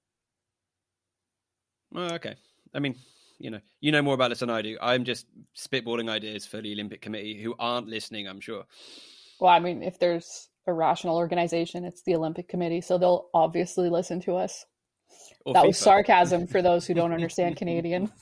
[1.95, 2.35] Oh, okay.
[2.73, 2.95] I mean,
[3.39, 4.77] you know, you know more about this than I do.
[4.81, 8.27] I'm just spitballing ideas for the Olympic Committee who aren't listening.
[8.27, 8.65] I'm sure.
[9.39, 13.89] Well, I mean, if there's a rational organization, it's the Olympic Committee, so they'll obviously
[13.89, 14.65] listen to us.
[15.45, 18.11] Or that was sarcasm for those who don't understand Canadian.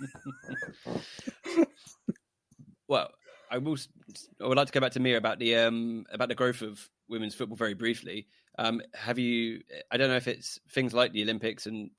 [2.88, 3.10] Well,
[3.50, 3.78] I will.
[4.42, 6.88] I would like to go back to Mia about the um about the growth of
[7.10, 8.28] women's football very briefly.
[8.58, 9.62] Um, have you?
[9.92, 11.92] I don't know if it's things like the Olympics and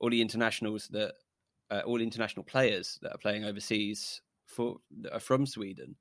[0.00, 1.14] all the internationals that
[1.72, 4.76] uh, all international players that are playing overseas for
[5.12, 5.96] are from Sweden.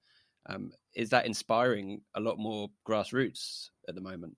[0.47, 4.35] Um, is that inspiring a lot more grassroots at the moment?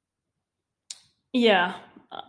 [1.33, 1.73] yeah,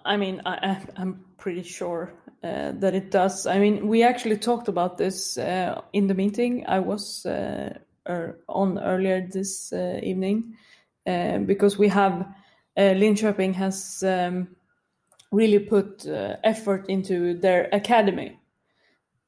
[0.05, 3.47] I mean, I, I'm pretty sure uh, that it does.
[3.47, 8.41] I mean, we actually talked about this uh, in the meeting I was uh, er,
[8.49, 10.57] on earlier this uh, evening
[11.07, 12.23] uh, because we have
[12.77, 14.49] uh, Linköping has um,
[15.31, 18.39] really put uh, effort into their academy.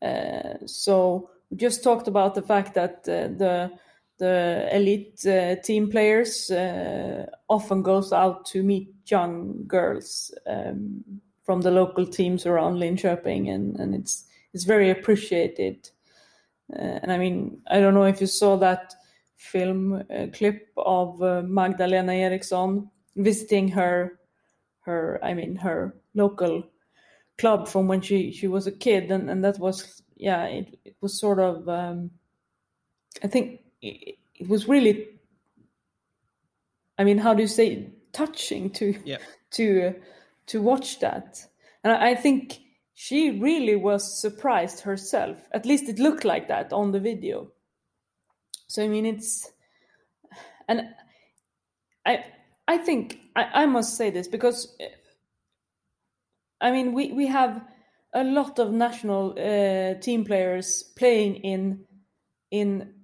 [0.02, 3.70] Uh, so we just talked about the fact that uh, the
[4.18, 6.50] the elite uh, team players
[7.48, 11.04] often goes out to meet young girls um,
[11.44, 15.90] from the local teams around Linköping, and, and it's it's very appreciated.
[16.70, 18.94] And I mean, I don't know if you saw that
[19.36, 24.18] film uh, clip of uh, Magdalena Eriksson visiting her
[24.80, 26.64] her I mean her local
[27.38, 30.96] club from when she she was a kid, and and that was yeah, it it
[31.00, 32.10] was sort of um,
[33.22, 35.08] I think it, it was really
[36.98, 39.18] I mean, how do you say touching to Yeah.
[39.52, 39.94] to
[40.46, 41.44] to watch that,
[41.84, 42.60] and I, I think
[42.94, 45.36] she really was surprised herself.
[45.52, 47.52] At least it looked like that on the video.
[48.68, 49.50] So I mean, it's
[50.68, 50.82] and
[52.04, 52.24] I
[52.66, 54.76] I think I, I must say this because
[56.60, 57.62] I mean we we have
[58.14, 61.84] a lot of national uh, team players playing in
[62.50, 62.94] in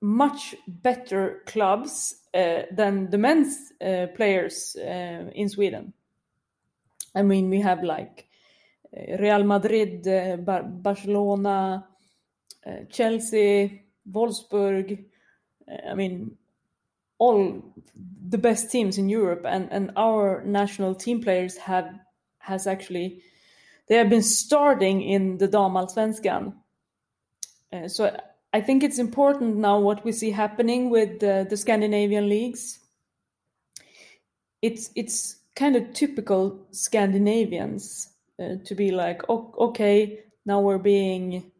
[0.00, 5.92] much better clubs uh, than the men's uh, players uh, in Sweden.
[7.14, 8.28] I mean, we have like
[8.96, 11.86] uh, Real Madrid, uh, Bar- Barcelona,
[12.90, 15.04] Chelsea, Wolfsburg.
[15.88, 16.36] I mean,
[17.18, 17.74] all
[18.28, 21.90] the best teams in Europe, and and our national team players have
[22.50, 23.22] has actually
[23.88, 26.54] they have been starting in the Damallsvenskan.
[27.72, 28.16] Uh, so
[28.52, 32.78] I think it's important now what we see happening with the, the Scandinavian leagues.
[34.62, 38.08] It's it's kind of typical Scandinavians
[38.38, 41.50] uh, to be like, oh, okay, now we're being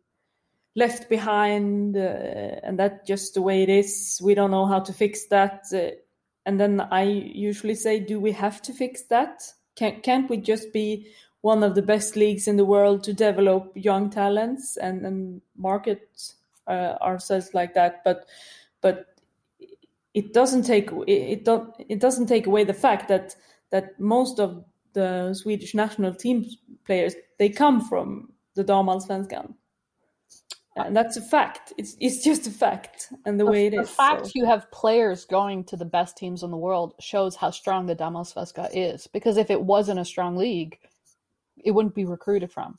[0.76, 4.20] left behind, uh, and that's just the way it is.
[4.22, 5.64] We don't know how to fix that.
[5.72, 5.96] Uh,
[6.46, 9.42] and then I usually say, do we have to fix that?
[9.76, 11.06] Can, can't we just be
[11.42, 16.32] one of the best leagues in the world to develop young talents and, and market
[16.66, 18.02] uh, ourselves like that?
[18.04, 18.26] But
[18.80, 19.06] but
[20.14, 23.36] it doesn't take it, don't it doesn't take away the fact that
[23.70, 26.44] that most of the Swedish national team
[26.84, 29.54] players they come from the Damallsvenskan.
[30.76, 31.72] And that's a fact.
[31.76, 33.90] It's it's just a fact, and the, way it the is.
[33.90, 37.50] fact so- you have players going to the best teams in the world shows how
[37.50, 39.06] strong the Damallsvenskan is.
[39.08, 40.78] Because if it wasn't a strong league,
[41.56, 42.76] it wouldn't be recruited from.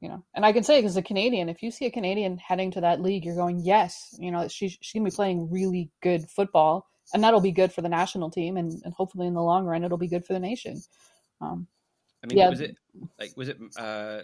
[0.00, 2.70] you know, and I can say because a Canadian, if you see a Canadian heading
[2.72, 6.28] to that league, you're going, yes, you know, she's she's gonna be playing really good
[6.28, 9.64] football, and that'll be good for the national team, and, and hopefully in the long
[9.64, 10.82] run, it'll be good for the nation.
[11.40, 11.66] Um,
[12.22, 12.48] I mean, yeah.
[12.48, 12.76] was it
[13.18, 13.58] like was it?
[13.76, 14.22] Uh,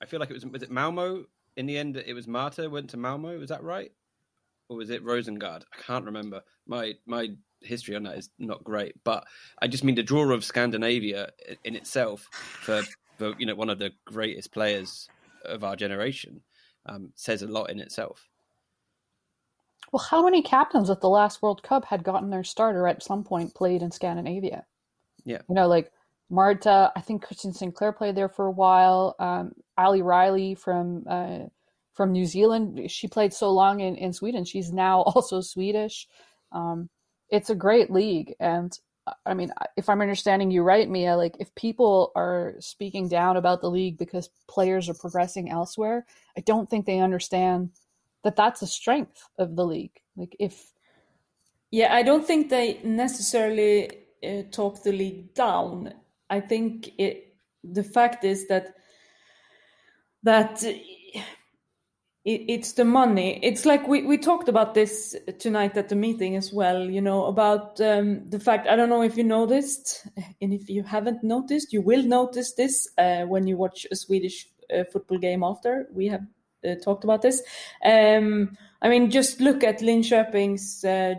[0.00, 1.24] I feel like it was was it Malmo
[1.58, 1.96] in the end.
[1.96, 3.38] It was Marta went to Malmo.
[3.38, 3.90] Was that right?
[4.68, 5.64] Or was it Rosengard?
[5.74, 6.42] I can't remember.
[6.66, 7.30] My my
[7.60, 9.24] history on that is not great, but
[9.60, 11.30] I just mean the draw of Scandinavia
[11.64, 12.82] in itself for
[13.18, 15.08] for you know one of the greatest players
[15.44, 16.40] of our generation
[16.86, 18.28] um, says a lot in itself.
[19.92, 23.24] Well, how many captains at the last World Cup had gotten their starter at some
[23.24, 24.64] point played in Scandinavia?
[25.24, 25.90] Yeah, you know, like
[26.30, 26.92] Marta.
[26.94, 29.16] I think Christine Sinclair played there for a while.
[29.18, 31.46] Um, Ali Riley from uh,
[31.92, 32.90] from New Zealand.
[32.90, 34.44] She played so long in, in Sweden.
[34.44, 36.06] She's now also Swedish.
[36.52, 36.88] Um,
[37.30, 38.78] it's a great league, and
[39.24, 43.60] I mean, if I'm understanding you right, Mia, like if people are speaking down about
[43.60, 46.06] the league because players are progressing elsewhere,
[46.36, 47.70] I don't think they understand
[48.24, 50.00] that that's a strength of the league.
[50.16, 50.72] Like if
[51.70, 53.90] yeah, I don't think they necessarily
[54.24, 55.92] uh, talk the league down.
[56.30, 58.74] I think it the fact is that
[60.22, 60.62] that
[62.28, 63.40] it, it's the money.
[63.42, 67.24] It's like we, we talked about this tonight at the meeting as well, you know,
[67.26, 70.06] about um, the fact, I don't know if you noticed,
[70.40, 74.46] and if you haven't noticed, you will notice this uh, when you watch a Swedish
[74.74, 75.86] uh, football game after.
[75.92, 76.26] We have
[76.68, 77.42] uh, talked about this.
[77.84, 81.14] Um, I mean, just look at Linköping's uh,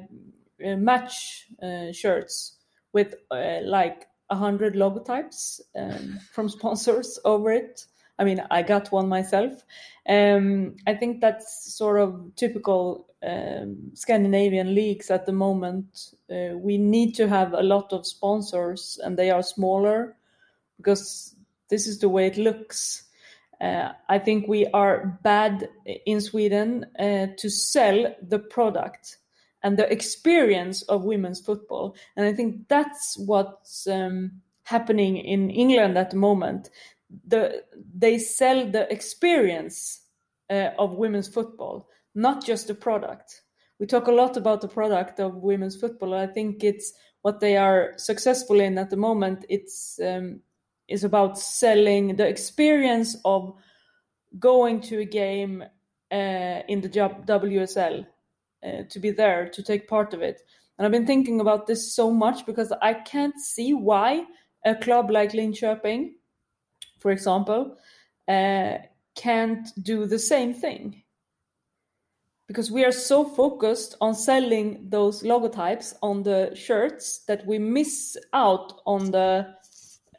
[0.63, 2.57] uh, match uh, shirts
[2.93, 7.85] with like a hundred logotypes um, from sponsors over it.
[8.17, 9.63] I mean, I got one myself.
[10.07, 16.13] Um, I think that's sort of typical um, Scandinavian leagues at the moment.
[16.29, 20.15] Uh, we need to have a lot of sponsors, and they are smaller
[20.77, 21.35] because
[21.69, 23.03] this is the way it looks.
[23.61, 25.69] Uh, I think we are bad
[26.05, 29.18] in Sweden uh, to sell the product
[29.63, 35.97] and the experience of women's football, and I think that's what's um, happening in England
[35.97, 36.69] at the moment
[37.27, 37.63] the
[37.95, 40.01] they sell the experience
[40.49, 43.41] uh, of women's football, not just the product.
[43.79, 46.13] We talk a lot about the product of women's football.
[46.13, 49.45] I think it's what they are successful in at the moment.
[49.49, 50.41] It's um,
[50.87, 53.53] is about selling the experience of
[54.39, 55.63] going to a game
[56.11, 58.05] uh, in the WSL
[58.63, 60.41] uh, to be there to take part of it.
[60.77, 64.25] And I've been thinking about this so much because I can't see why
[64.65, 66.11] a club like Linköping
[66.99, 67.77] for example,
[68.27, 68.77] uh,
[69.15, 71.03] can't do the same thing.
[72.47, 78.17] Because we are so focused on selling those logotypes on the shirts that we miss
[78.33, 79.47] out on the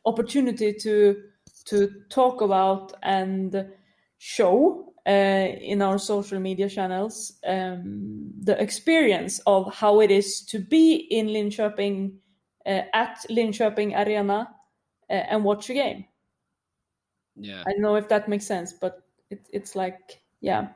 [0.05, 1.23] opportunity to
[1.67, 3.67] to talk about and
[4.19, 10.59] show uh, in our social media channels um, the experience of how it is to
[10.59, 12.13] be in Linköping
[12.67, 14.49] uh, at Linköping Arena
[15.09, 16.05] uh, and watch a game.
[17.37, 17.63] Yeah.
[17.67, 20.69] I don't know if that makes sense, but it, it's like, yeah.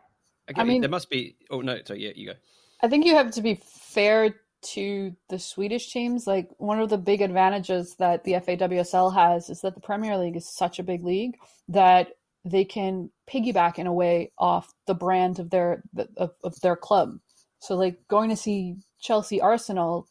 [0.51, 1.37] Okay, I mean, there must be.
[1.51, 2.05] Oh no, sorry.
[2.05, 2.35] Yeah, you go.
[2.83, 4.35] I think you have to be fair
[4.73, 6.27] to the Swedish teams.
[6.27, 10.37] Like one of the big advantages that the FAWSL has is that the Premier League
[10.37, 11.37] is such a big league
[11.69, 12.09] that
[12.45, 15.83] they can piggyback in a way off the brand of their
[16.17, 17.19] of, of their club.
[17.61, 20.09] So like going to see Chelsea Arsenal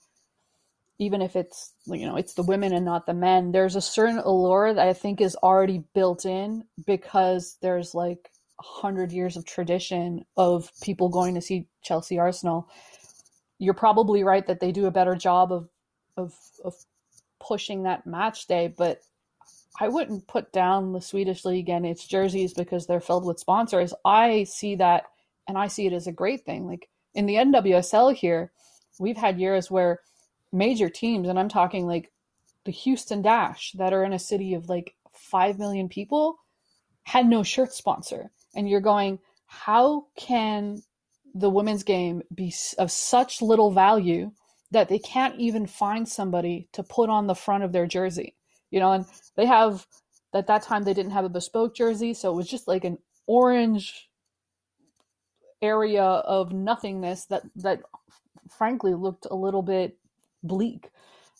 [1.00, 4.20] even if it's you know it's the women and not the men there's a certain
[4.20, 9.46] allure that i think is already built in because there's like a hundred years of
[9.46, 12.70] tradition of people going to see chelsea arsenal
[13.60, 15.68] you're probably right that they do a better job of
[16.18, 16.34] of
[16.64, 16.76] of
[17.40, 19.00] pushing that match day but
[19.80, 23.94] i wouldn't put down the swedish league and its jerseys because they're filled with sponsors
[24.06, 25.04] i see that
[25.48, 28.52] and i see it as a great thing like in the nwsl here
[29.00, 30.00] we've had years where
[30.54, 32.12] major teams, and I'm talking like
[32.64, 36.38] the Houston Dash that are in a city of like 5 million people,
[37.04, 38.32] had no shirt sponsor.
[38.56, 40.82] And you're going, how can
[41.34, 44.32] the women's game be of such little value
[44.72, 48.36] that they can't even find somebody to put on the front of their jersey?
[48.74, 49.06] You know, and
[49.36, 49.86] they have
[50.34, 52.98] at that time they didn't have a bespoke jersey, so it was just like an
[53.28, 54.10] orange
[55.62, 57.84] area of nothingness that that
[58.58, 60.00] frankly looked a little bit
[60.42, 60.90] bleak.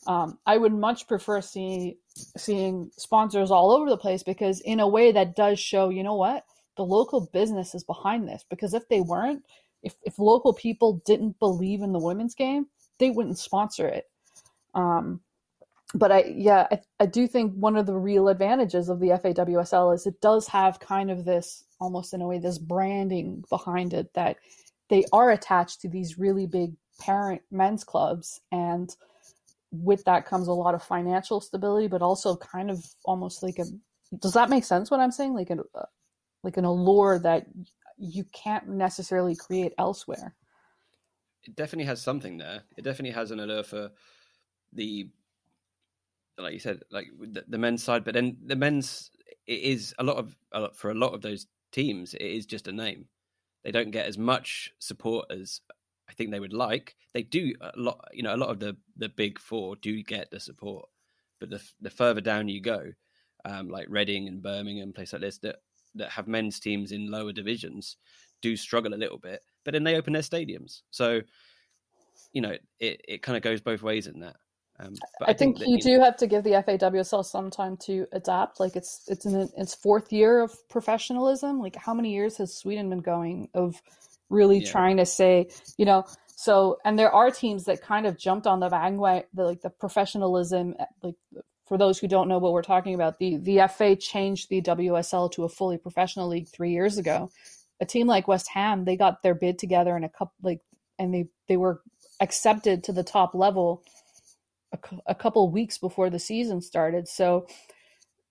[0.06, 1.98] Um, I would much prefer seeing
[2.38, 6.14] seeing sponsors all over the place because in a way that does show, you know
[6.14, 6.46] what,
[6.78, 8.46] the local business is behind this.
[8.48, 9.44] Because if they weren't,
[9.82, 12.68] if if local people didn't believe in the women's game,
[13.00, 14.06] they wouldn't sponsor it.
[14.76, 15.22] Um,
[15.94, 19.94] but I yeah I, I do think one of the real advantages of the FAWSL
[19.96, 24.14] is it does have kind of this almost in a way this branding behind it
[24.14, 24.38] that
[24.90, 28.40] they are attached to these really big parent men's clubs.
[28.52, 28.96] And
[29.72, 33.66] with that comes a lot of financial stability but also kind of almost like a
[34.20, 35.34] does that make sense what i'm saying?
[35.34, 35.86] Like an uh,
[36.44, 37.48] like an allure that
[37.98, 40.36] you can't necessarily create elsewhere.
[41.44, 42.64] It definitely has something there.
[42.78, 43.92] It definitely has an allure for
[44.74, 45.10] the
[46.38, 49.12] like you said like the, the men's side but then the men's
[49.46, 52.46] it is a lot of a lot, for a lot of those teams it is
[52.46, 53.06] just a name
[53.64, 55.62] they don't get as much support as
[56.10, 56.96] I think they would like.
[57.14, 60.30] They do a lot, you know, a lot of the the big four do get
[60.32, 60.88] the support,
[61.40, 62.92] but the the further down you go,
[63.46, 65.58] um, like Reading and Birmingham, places like this that
[65.96, 67.98] that have men's teams in lower divisions,
[68.42, 69.42] do struggle a little bit.
[69.64, 71.22] But then they open their stadiums, so
[72.34, 74.36] you know it it kind of goes both ways in that.
[74.80, 77.26] Um, I, I, think, think that, you, you do know, have to give the FAWSL
[77.26, 78.60] some time to adapt.
[78.60, 81.60] Like it's it's in its fourth year of professionalism.
[81.60, 83.82] Like how many years has Sweden been going of
[84.30, 84.72] really yeah.
[84.72, 86.06] trying to say, you know,
[86.36, 89.70] so and there are teams that kind of jumped on the bandwagon, the like the
[89.70, 90.76] professionalism.
[91.04, 91.16] Like
[91.68, 95.32] for those who don't know what we're talking about, the the FA changed the WSL
[95.34, 97.30] to a fully professional league three years ago.
[97.80, 100.62] A team like West Ham, they got their bid together in a couple like,
[100.98, 101.82] and they they were
[102.20, 103.84] accepted to the top level
[104.74, 107.08] a, a couple weeks before the season started.
[107.08, 107.48] So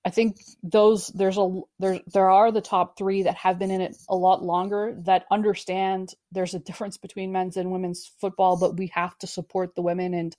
[0.05, 3.81] I think those there's a there there are the top three that have been in
[3.81, 8.77] it a lot longer that understand there's a difference between men's and women's football, but
[8.77, 10.37] we have to support the women and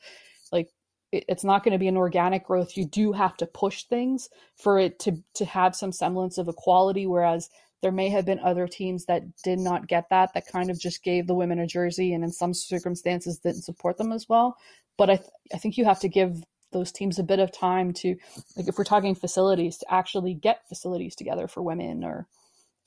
[0.51, 0.69] like
[1.13, 2.75] it, it's not going to be an organic growth.
[2.75, 4.27] You do have to push things
[4.57, 7.07] for it to to have some semblance of equality.
[7.07, 7.49] Whereas
[7.81, 11.03] there may have been other teams that did not get that, that kind of just
[11.03, 14.55] gave the women a jersey and in some circumstances didn't support them as well.
[14.97, 17.93] But I, th- I think you have to give those teams a bit of time
[17.93, 18.15] to,
[18.55, 22.03] like, if we're talking facilities, to actually get facilities together for women.
[22.03, 22.27] Or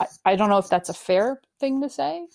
[0.00, 2.26] I, I don't know if that's a fair thing to say.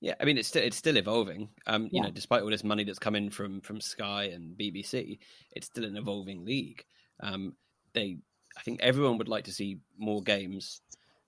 [0.00, 1.48] Yeah, I mean it's still it's still evolving.
[1.66, 2.02] Um, you yeah.
[2.02, 5.18] know, despite all this money that's coming from from Sky and BBC,
[5.52, 6.84] it's still an evolving league.
[7.20, 7.54] Um,
[7.94, 8.18] they,
[8.56, 10.82] I think everyone would like to see more games.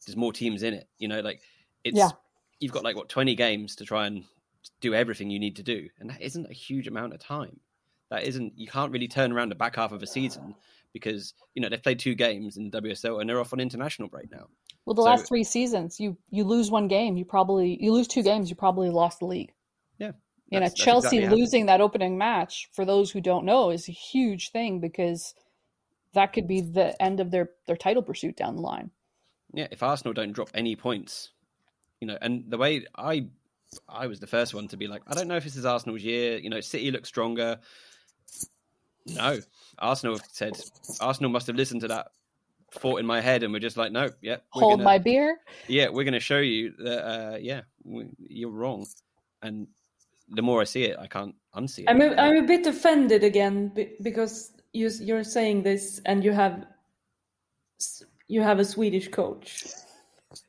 [0.07, 0.87] There's more teams in it.
[0.99, 1.41] You know, like
[1.83, 2.11] it's yeah.
[2.61, 4.25] you've got like what 20 games to try and
[4.81, 7.61] do everything you need to do, and that isn't a huge amount of time.
[8.11, 10.55] That isn't you can't really turn around the back half of a season
[10.93, 14.31] because you know they've played two games in WSL and they're off on international break
[14.31, 14.47] now.
[14.85, 18.09] Well, the so, last three seasons, you you lose one game, you probably you lose
[18.09, 19.53] two games, you probably lost the league.
[19.99, 20.13] Yeah.
[20.51, 23.93] You know, Chelsea exactly losing that opening match, for those who don't know, is a
[23.93, 25.35] huge thing because
[26.15, 28.91] that could be the end of their their title pursuit down the line.
[29.53, 31.31] Yeah, if Arsenal don't drop any points,
[32.01, 33.27] you know, and the way I
[33.89, 36.03] I was the first one to be like, I don't know if this is Arsenal's
[36.03, 36.39] year.
[36.39, 37.59] You know, City looks stronger.
[39.07, 39.41] No,
[39.79, 40.59] Arsenal said
[41.01, 42.09] Arsenal must have listened to that
[42.73, 45.39] thought in my head, and we're just like, no, yeah, hold gonna, my beer.
[45.67, 47.07] Yeah, we're going to show you that.
[47.07, 48.87] Uh, yeah, we, you're wrong,
[49.43, 49.67] and
[50.29, 51.85] the more I see it, I can't unsee it.
[51.89, 56.67] I'm a, I'm a bit offended again because you, you're saying this, and you have
[58.29, 59.65] you have a Swedish coach.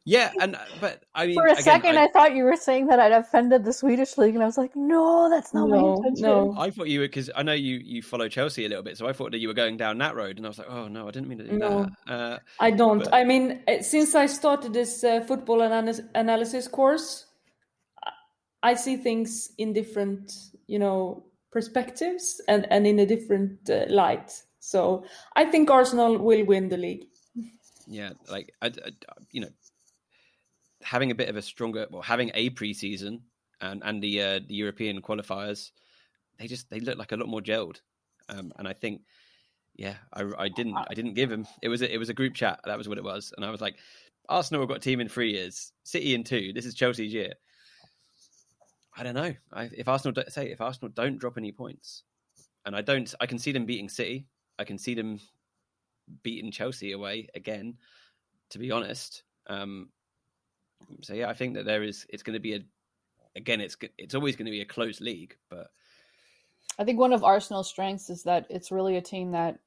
[0.04, 2.58] Yeah, and uh, but I mean, for a again, second, I, I, thought you were
[2.58, 5.76] saying that I'd offended the Swedish league, and I was like, no, that's not no,
[5.76, 6.24] my intention.
[6.24, 8.98] No, I thought you were because I know you you follow Chelsea a little bit,
[8.98, 10.90] so I thought that you were going down that road, and I was like, oh
[10.90, 12.14] no, I didn't mean to do no, that.
[12.14, 13.06] Uh, I don't.
[13.06, 13.14] But...
[13.14, 17.28] I mean, eh, since I started this uh, football analysis course,
[18.62, 20.34] I see things in different,
[20.68, 24.44] you know, perspectives and and in a different uh, light.
[24.60, 25.06] So
[25.38, 27.06] I think Arsenal will win the league.
[27.88, 28.92] Yeah, like I, I,
[29.32, 29.50] you know,
[30.90, 33.22] having a bit of a stronger, well, having a preseason
[33.62, 35.72] and and the uh, the European qualifiers,
[36.40, 37.82] they just they look like a lot more gelled,
[38.30, 39.02] um, and I think,
[39.76, 41.46] yeah, I, I didn't I didn't give him.
[41.62, 42.60] It was a, it was a group chat.
[42.66, 43.78] That was what it was, and I was like,
[44.30, 46.54] Arsenal have got a team in three years, City in two.
[46.54, 47.34] This is Chelsea's year.
[48.98, 49.34] I don't know.
[49.54, 52.04] I, if Arsenal say if Arsenal don't drop any points,
[52.66, 54.26] and I don't, I can see them beating City.
[54.58, 55.20] I can see them
[56.24, 57.78] beating Chelsea away again.
[58.50, 59.90] To be honest, um,
[61.02, 62.06] so yeah, I think that there is.
[62.10, 62.60] It's going to be a.
[63.36, 65.68] Again, it's it's always going to be a close league, but
[66.78, 69.60] I think one of Arsenal's strengths is that it's really a team that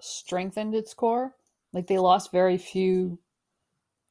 [0.00, 1.34] strengthened its core.
[1.72, 3.18] Like they lost very few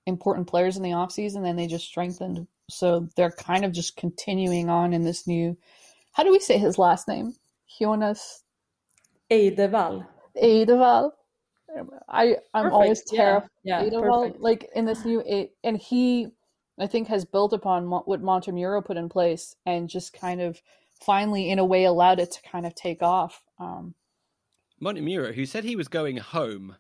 [0.06, 2.48] important players in the offseason and they just strengthened.
[2.70, 5.58] So they're kind of just continuing on in this new
[6.14, 7.34] how do we say his last name?
[7.80, 8.44] Jonas
[9.32, 10.06] Eidevall.
[10.42, 11.12] Eidevall.
[12.10, 12.74] I I'm perfect.
[12.74, 13.50] always terrified.
[13.64, 16.32] Yeah, yeah like in this new and he
[16.80, 20.62] I think has built upon what Montemurro put in place and just kind of
[21.02, 23.44] finally, in a way, allowed it to kind of take off.
[23.60, 23.94] Um,
[24.82, 26.76] Montemurro, who said he was going home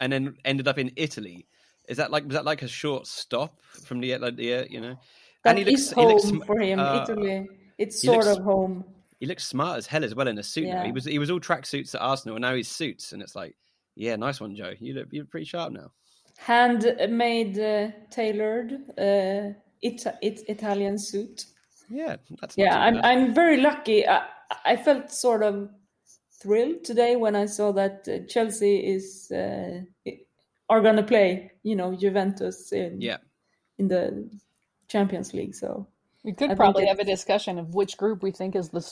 [0.00, 1.46] and then ended up in Italy.
[1.88, 4.96] Is that like was that like a short stop from the like the you know?
[5.42, 6.78] That and he is looks he looks home sm- for him.
[6.78, 7.48] uh, Italy.
[7.78, 8.84] It's sort looks- of home.
[9.18, 10.66] He looks smart as hell as well in a suit.
[10.66, 10.82] now.
[10.82, 13.36] He was he was all track suits at Arsenal, and now he's suits, and it's
[13.36, 13.54] like,
[13.94, 14.72] yeah, nice one, Joe.
[14.78, 15.90] You look you're pretty sharp now.
[16.40, 21.44] Handmade, uh, tailored, uh, it, it, Italian suit.
[21.90, 23.04] Yeah, that's not Yeah, I'm bad.
[23.04, 24.08] I'm very lucky.
[24.08, 24.26] I,
[24.64, 25.68] I felt sort of
[26.40, 29.80] thrilled today when I saw that uh, Chelsea is uh,
[30.70, 31.52] are gonna play.
[31.62, 33.18] You know, Juventus in yeah.
[33.78, 34.30] in the
[34.88, 35.54] Champions League.
[35.54, 35.86] So
[36.24, 38.82] We could I probably have a discussion of which group we think is the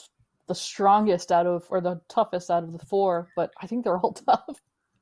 [0.48, 3.98] the strongest out of or the toughest out of the four, but I think they're
[3.98, 4.60] all tough.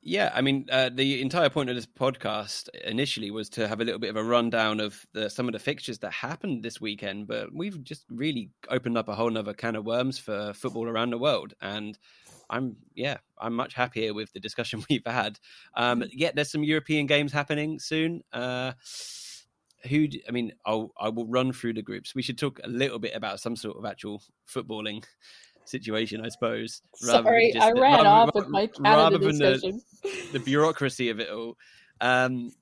[0.09, 3.85] Yeah, I mean, uh, the entire point of this podcast initially was to have a
[3.85, 7.27] little bit of a rundown of the, some of the fixtures that happened this weekend,
[7.27, 11.11] but we've just really opened up a whole nother can of worms for football around
[11.11, 11.55] the world.
[11.61, 11.99] And
[12.49, 15.41] I'm, yeah, I'm much happier with the discussion we've had.
[15.75, 18.23] Um, yeah, there's some European games happening soon.
[18.33, 18.75] Uh,
[19.89, 22.15] who, I mean, I'll, I will run through the groups.
[22.15, 25.03] We should talk a little bit about some sort of actual footballing
[25.69, 26.83] situation, I suppose.
[26.95, 29.83] Sorry, just I ran rather- off with my rather Canada than the- discussion.
[30.33, 31.57] the bureaucracy of it all.
[32.01, 32.53] Um,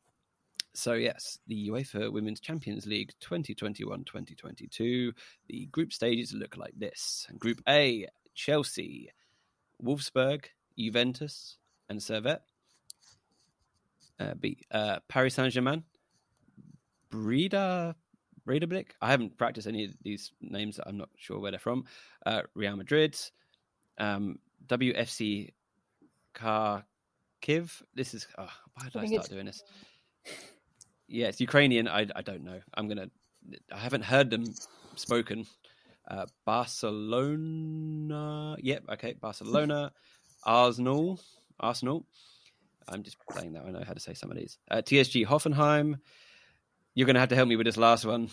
[0.74, 5.12] so yes, the UEFA Women's Champions League 2021-2022.
[5.48, 9.10] The group stages look like this: Group A, Chelsea,
[9.82, 10.46] Wolfsburg,
[10.78, 12.40] Juventus, and Servette.
[14.18, 15.82] Uh, B, uh, Paris Saint Germain,
[17.10, 17.96] Breda,
[18.44, 18.94] Breda Blick.
[19.00, 20.80] I haven't practiced any of these names.
[20.84, 21.84] I'm not sure where they're from.
[22.24, 23.18] Uh, Real Madrid,
[23.98, 25.52] um, WFC
[26.34, 27.82] Kharkiv.
[27.94, 29.62] This is oh, why did I I, start doing this?
[31.08, 31.88] Yeah, it's Ukrainian.
[31.88, 32.60] I I don't know.
[32.74, 33.08] I'm gonna.
[33.72, 34.44] I haven't heard them
[34.96, 35.46] spoken.
[36.08, 38.56] Uh, Barcelona.
[38.60, 38.84] Yep.
[38.92, 39.14] Okay.
[39.14, 39.92] Barcelona.
[40.44, 41.20] Arsenal.
[41.60, 42.06] Arsenal.
[42.88, 43.64] I'm just playing that.
[43.66, 44.58] I know how to say some of these.
[44.70, 45.96] Uh, TSG Hoffenheim.
[46.94, 48.30] You're going to have to help me with this last one,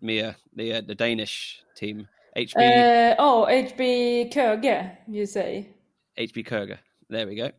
[0.00, 0.36] Mia.
[0.54, 2.08] The uh, the Danish team.
[2.36, 5.70] HB uh, oh, HB Köge, you say?
[6.18, 6.78] HB Kurger.
[7.08, 7.50] There we go.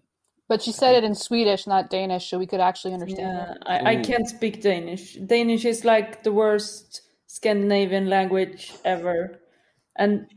[0.48, 3.54] But she said it in Swedish, not Danish, so we could actually understand Yeah.
[3.66, 5.16] I, I can't speak Danish.
[5.16, 9.40] Danish is like the worst Scandinavian language ever.
[9.98, 10.28] And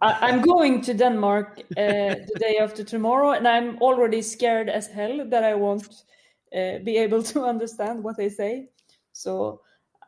[0.00, 4.88] I, I'm going to Denmark uh, the day after tomorrow, and I'm already scared as
[4.88, 5.86] hell that I won't
[6.52, 8.70] uh, be able to understand what they say.
[9.16, 9.60] So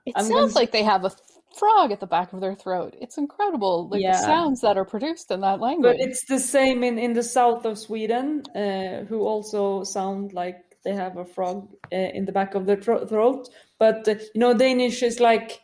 [0.06, 1.12] It I'm sounds gonna- like they have a
[1.56, 2.94] frog at the back of their throat.
[3.00, 4.12] It's incredible, like Yeah.
[4.12, 5.96] the sounds that are produced in that language.
[5.96, 10.59] but it's the same in, in the south of Sweden, uh, who also sound like
[10.84, 13.48] they have a frog uh, in the back of their thro- throat.
[13.78, 15.61] But uh, you know, Danish is like,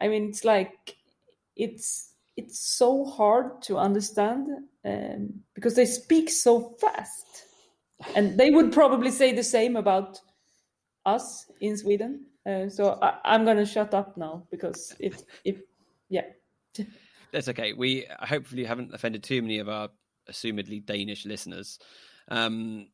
[0.00, 0.96] I mean, it's like
[1.56, 4.48] it's it's so hard to understand
[4.84, 7.26] um, because they speak so fast,
[8.16, 10.20] and they would probably say the same about
[11.06, 12.26] us in Sweden.
[12.46, 15.60] Uh, so I, I'm gonna shut up now because if if
[16.08, 16.26] yeah.
[17.32, 17.72] That's okay.
[17.72, 19.88] We hopefully haven't offended too many of our
[20.30, 21.78] assumedly Danish listeners.
[22.28, 22.88] Um,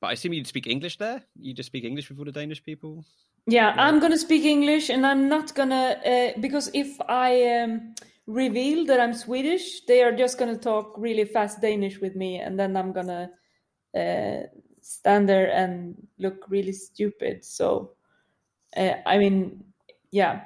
[0.00, 1.22] but I assume you speak English there.
[1.38, 3.04] You just speak English with all the Danish people.
[3.46, 7.94] Yeah, I'm gonna speak English, and I'm not gonna uh, because if I um,
[8.26, 12.58] reveal that I'm Swedish, they are just gonna talk really fast Danish with me, and
[12.58, 13.30] then I'm gonna
[13.96, 14.48] uh,
[14.82, 17.44] stand there and look really stupid.
[17.44, 17.92] So,
[18.76, 19.64] uh, I mean,
[20.10, 20.42] yeah,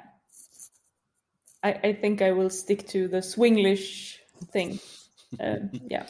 [1.63, 4.17] I, I think I will stick to the Swinglish
[4.51, 4.79] thing.
[5.39, 5.57] Uh,
[5.89, 6.05] yeah.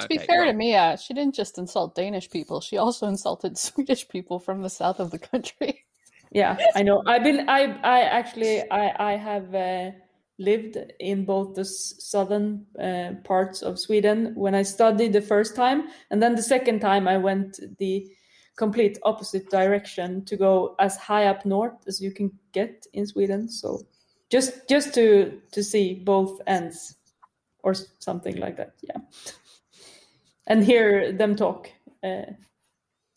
[0.00, 3.58] to be fair well- to Mia, she didn't just insult Danish people; she also insulted
[3.68, 5.84] Swedish people from the south of the country.
[6.30, 7.02] Yeah, I know.
[7.06, 7.48] I've been.
[7.48, 7.78] I.
[7.82, 8.70] I actually.
[8.70, 9.12] I.
[9.12, 9.90] I have uh,
[10.38, 15.56] lived in both the s- southern uh, parts of Sweden when I studied the first
[15.56, 18.06] time, and then the second time I went the
[18.56, 23.48] complete opposite direction to go as high up north as you can get in Sweden.
[23.48, 23.82] So
[24.30, 26.96] just just to to see both ends
[27.62, 28.74] or something like that.
[28.82, 29.00] Yeah,
[30.46, 31.70] and hear them talk
[32.02, 32.32] uh,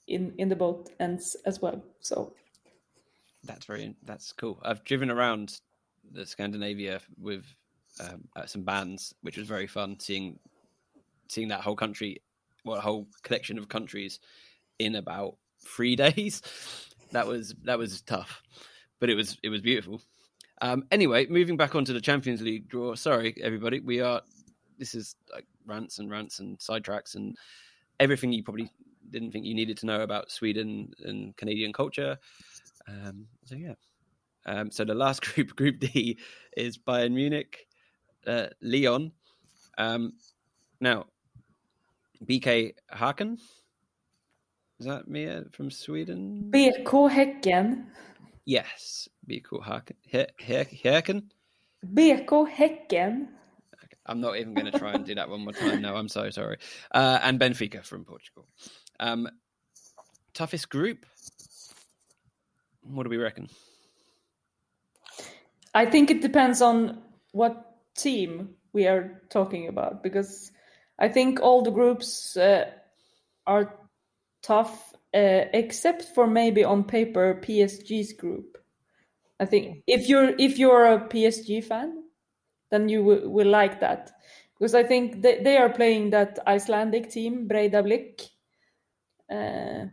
[0.08, 1.82] in in the both ends as well.
[2.02, 2.34] So.
[3.46, 4.60] That's very that's cool.
[4.64, 5.62] I've driven around
[6.12, 7.46] the Scandinavia with
[8.02, 10.38] um, uh, some bands, which was very fun seeing
[11.30, 12.22] seeing that whole country,
[12.66, 14.20] well, whole collection of countries
[14.80, 16.42] in about three days.
[17.12, 18.42] That was that was tough,
[19.00, 20.02] but it was it was beautiful.
[20.62, 22.96] Um, anyway, moving back onto the Champions League draw.
[22.96, 24.22] Sorry, everybody, we are
[24.78, 27.36] this is like rants and rants and sidetracks and
[28.00, 28.72] everything you probably
[29.10, 32.18] didn't think you needed to know about Sweden and Canadian culture.
[32.88, 33.74] Um, so yeah.
[34.46, 36.18] Um, so the last group, Group D,
[36.56, 37.68] is Bayern Munich,
[38.26, 39.12] uh, Lyon.
[39.78, 40.14] Um,
[40.80, 41.06] now,
[42.26, 43.38] BK Haken.
[44.80, 46.50] Is that Mia from Sweden?
[46.54, 47.88] BK Häcken.
[48.46, 49.96] Yes, BK Haken.
[50.40, 51.24] Häcken.
[51.86, 53.28] BK Häcken.
[54.06, 55.82] I'm not even going to try and do that one more time.
[55.82, 56.58] No, I'm so sorry.
[56.92, 58.46] Uh, and Benfica from Portugal.
[59.00, 59.28] Um,
[60.34, 61.06] toughest group.
[62.82, 63.50] What do we reckon?
[65.76, 67.04] I think it depends on
[67.34, 70.52] what team we are talking about because
[70.98, 72.66] I think all the groups uh,
[73.46, 73.76] are
[74.42, 78.58] tough, uh, except for maybe on paper PSG's group.
[79.40, 82.04] I think if you're if you're a PSG fan,
[82.72, 84.12] then you will, will like that
[84.58, 88.28] because I think they, they are playing that Icelandic team Breiðablik,
[89.32, 89.86] uh,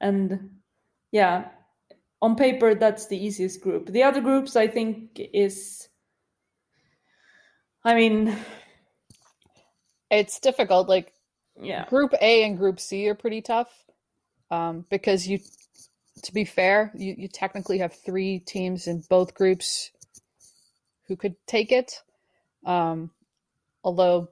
[0.00, 0.50] and
[1.10, 1.48] yeah,
[2.22, 3.88] on paper that's the easiest group.
[3.88, 5.88] The other groups I think is,
[7.84, 8.36] I mean,
[10.10, 10.88] it's difficult.
[10.88, 11.12] Like
[11.60, 13.70] yeah, Group A and Group C are pretty tough
[14.50, 15.38] um, because you,
[16.22, 19.90] to be fair, you, you technically have three teams in both groups
[21.06, 22.02] who could take it.
[22.64, 23.10] Um,
[23.82, 24.28] although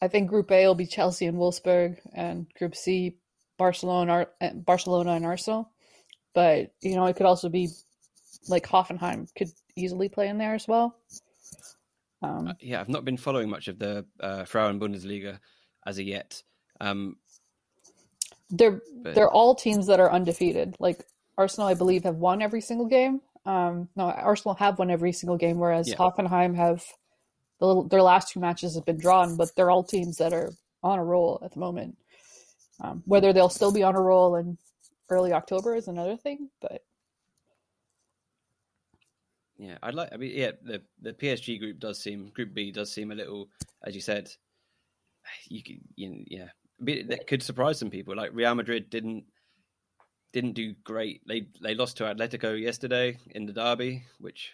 [0.00, 3.16] I think Group A will be Chelsea and Wolfsburg, and Group C
[3.58, 5.70] Barcelona, eh, Barcelona and Arsenal.
[6.34, 7.70] But you know, it could also be
[8.48, 10.96] like Hoffenheim could easily play in there as well.
[12.22, 15.38] Um, uh, yeah, I've not been following much of the uh, Frauen Bundesliga
[15.86, 16.42] as of yet.
[16.80, 17.16] Um,
[18.50, 19.14] they're but...
[19.14, 20.76] they're all teams that are undefeated.
[20.78, 21.04] Like
[21.38, 23.20] Arsenal, I believe, have won every single game.
[23.44, 25.96] Um, no, Arsenal have won every single game, whereas yeah.
[25.96, 26.84] Hoffenheim have
[27.60, 30.50] the, their last two matches have been drawn, but they're all teams that are
[30.82, 31.96] on a roll at the moment.
[32.80, 34.58] Um, whether they'll still be on a roll in
[35.08, 36.82] early October is another thing, but
[39.58, 40.10] yeah, I'd like.
[40.12, 43.48] I mean, yeah, the the PSG group does seem Group B does seem a little,
[43.84, 44.30] as you said,
[45.48, 45.62] you,
[45.96, 46.48] you yeah,
[47.08, 48.16] that could surprise some people.
[48.16, 49.24] Like Real Madrid didn't
[50.32, 51.22] didn't do great.
[51.26, 54.52] They they lost to Atletico yesterday in the derby, which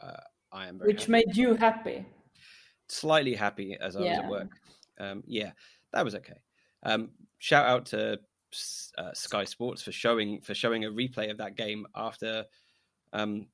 [0.00, 0.20] uh,
[0.52, 2.06] I am which made you happy.
[2.88, 4.10] Slightly happy as I yeah.
[4.10, 4.50] was at work.
[4.98, 5.50] Um, yeah,
[5.92, 6.38] that was okay.
[6.84, 8.20] Um, shout out to
[8.98, 12.44] uh, Sky Sports for showing for showing a replay of that game after
[13.12, 13.46] um,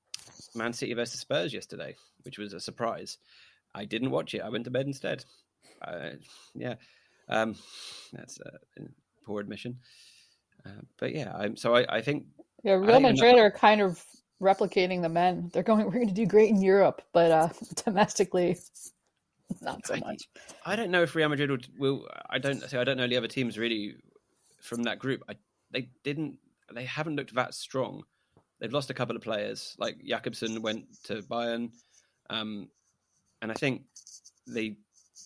[0.55, 3.19] Man City versus Spurs yesterday, which was a surprise.
[3.75, 4.43] I didn't watch it.
[4.43, 5.25] I went to bed instead.
[5.87, 6.11] Uh,
[6.55, 6.74] yeah,
[7.28, 7.57] um,
[8.12, 8.83] that's a
[9.24, 9.78] poor admission.
[10.64, 12.24] Uh, but yeah, I'm, so I, I think
[12.62, 14.05] yeah, Real Madrid are kind of
[14.41, 15.51] replicating the men.
[15.53, 17.49] They're going, we're going to do great in Europe, but uh,
[17.85, 18.59] domestically,
[19.61, 20.28] not so much.
[20.64, 22.09] I, I, don't know if Real Madrid will, will.
[22.30, 22.62] I don't.
[22.74, 23.97] I don't know the other teams really
[24.61, 25.22] from that group.
[25.28, 25.35] I,
[25.70, 26.39] they didn't.
[26.72, 28.03] They haven't looked that strong.
[28.61, 31.70] They've lost a couple of players, like Jakobsen went to Bayern,
[32.30, 32.68] um,
[33.43, 33.83] and I think
[34.47, 34.76] they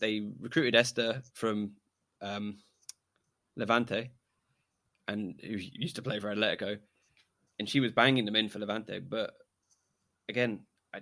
[0.00, 1.72] they recruited Esther from
[2.20, 2.58] um,
[3.56, 4.10] Levante,
[5.08, 6.78] and who used to play for Atletico,
[7.58, 9.00] and she was banging them in for Levante.
[9.00, 9.32] But
[10.28, 10.60] again,
[10.94, 11.00] I,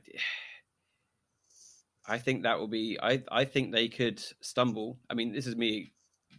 [2.06, 2.98] I think that will be.
[3.02, 4.98] I I think they could stumble.
[5.08, 5.92] I mean, this is me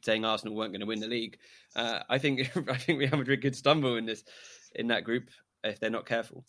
[0.03, 1.37] saying Arsenal weren't going to win the league.
[1.75, 2.39] Uh, I think
[2.69, 4.23] I think Real Madrid could stumble in this
[4.75, 5.29] in that group
[5.63, 6.45] if they're not careful.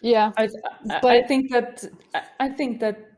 [0.00, 0.48] Yeah, I,
[1.00, 1.84] but I think that
[2.40, 3.11] I think that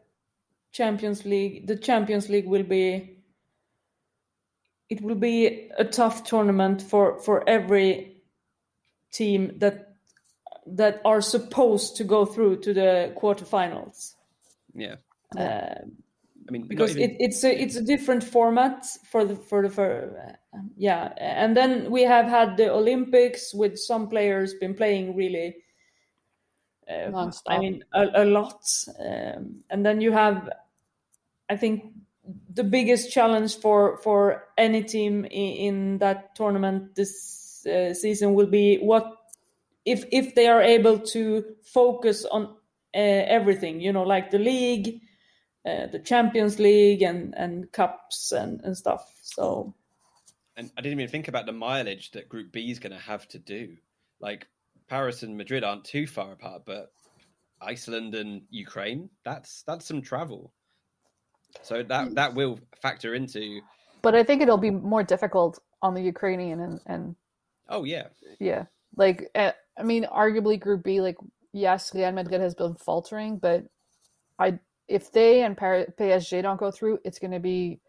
[0.75, 3.19] Champions League, the Champions League will be
[4.91, 8.23] it will be a tough tournament for for every
[9.13, 9.97] team that
[10.67, 14.15] that are supposed to go through to the quarterfinals.
[14.75, 14.97] Yeah.
[15.37, 15.75] Uh,
[16.47, 17.11] I mean, because even...
[17.11, 21.57] it, it's a it's a different format for the for the for uh, yeah, and
[21.57, 25.57] then we have had the Olympics with some players been playing really.
[26.87, 28.63] Uh, I mean, a, a lot,
[29.01, 30.51] um, and then you have,
[31.49, 31.93] I think,
[32.49, 38.47] the biggest challenge for for any team in, in that tournament this uh, season will
[38.47, 39.15] be what
[39.85, 42.45] if if they are able to focus on
[42.95, 45.01] uh, everything, you know, like the league
[45.67, 49.11] uh, the Champions League and and cups and and stuff.
[49.23, 49.75] So,
[50.57, 53.27] and I didn't even think about the mileage that Group B is going to have
[53.29, 53.77] to do.
[54.21, 54.47] Like
[54.89, 56.93] Paris and Madrid aren't too far apart, but
[57.61, 60.53] Iceland and Ukraine that's that's some travel.
[61.63, 63.61] So that that will factor into.
[64.03, 67.17] But I think it'll be more difficult on the Ukrainian and and.
[67.69, 68.09] Oh yeah.
[68.39, 68.65] Yeah,
[68.97, 71.17] like uh, I mean, arguably Group B, like
[71.53, 73.65] yes, Real Madrid has been faltering, but
[74.39, 77.81] I if they and PSG don't go through, it's going to be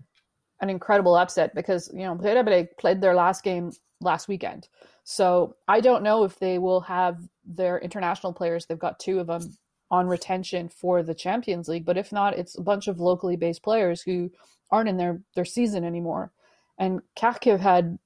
[0.61, 4.67] an incredible upset because you know Breidablik played their last game last weekend.
[5.03, 8.65] So I don't know if they will have their international players.
[8.65, 9.55] They've got two of them
[9.95, 13.63] on retention for the Champions League, but if not, it's a bunch of locally based
[13.63, 14.31] players who
[14.71, 16.31] aren't in their their season anymore.
[16.77, 17.97] And Kharkiv had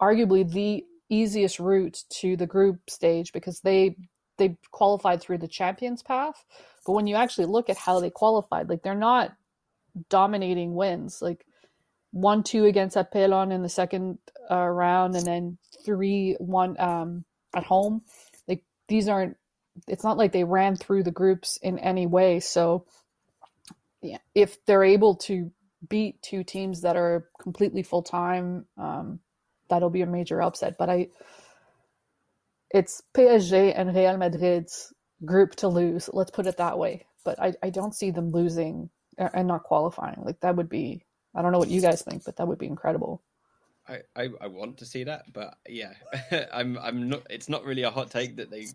[0.00, 3.96] arguably the easiest route to the group stage because they
[4.36, 6.44] they qualified through the champions path.
[6.86, 9.32] But when you actually look at how they qualified, like they're not
[10.08, 11.22] dominating wins.
[11.22, 11.46] Like
[12.10, 14.18] one two against Apelon in the second
[14.50, 18.02] uh, round, and then three one um, at home.
[18.48, 19.36] Like these aren't.
[19.88, 22.40] It's not like they ran through the groups in any way.
[22.40, 22.86] So,
[24.02, 25.50] yeah, if they're able to
[25.88, 29.20] beat two teams that are completely full time, um,
[29.68, 30.76] that'll be a major upset.
[30.78, 31.08] But I,
[32.70, 34.92] it's PSG and Real Madrid's
[35.24, 36.10] group to lose.
[36.12, 37.06] Let's put it that way.
[37.24, 40.22] But I, I don't see them losing and not qualifying.
[40.24, 41.04] Like that would be.
[41.34, 43.20] I don't know what you guys think, but that would be incredible.
[43.88, 45.92] I, I, I want to see that, but yeah,
[46.52, 47.22] I'm I'm not.
[47.28, 48.66] It's not really a hot take that they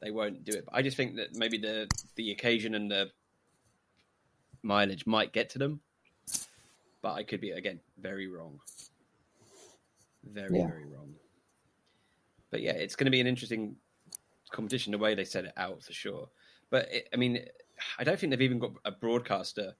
[0.00, 0.64] they won't do it.
[0.66, 3.10] But I just think that maybe the the occasion and the
[4.62, 5.80] mileage might get to them,
[7.02, 8.60] but I could be again very wrong.
[10.24, 10.66] Very yeah.
[10.66, 11.14] very wrong.
[12.50, 13.76] But yeah, it's going to be an interesting
[14.52, 16.28] competition the way they set it out for sure.
[16.70, 17.44] But it, I mean,
[17.98, 19.74] I don't think they've even got a broadcaster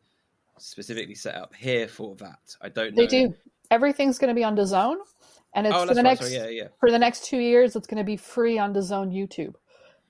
[0.58, 2.56] specifically set up here for that.
[2.60, 2.94] I don't.
[2.94, 3.02] Know.
[3.02, 3.34] They do.
[3.70, 4.96] Everything's going to be on DAZN,
[5.54, 6.68] and it's oh, for the next yeah, yeah.
[6.78, 7.76] for the next two years.
[7.76, 9.54] It's going to be free on DAZN YouTube.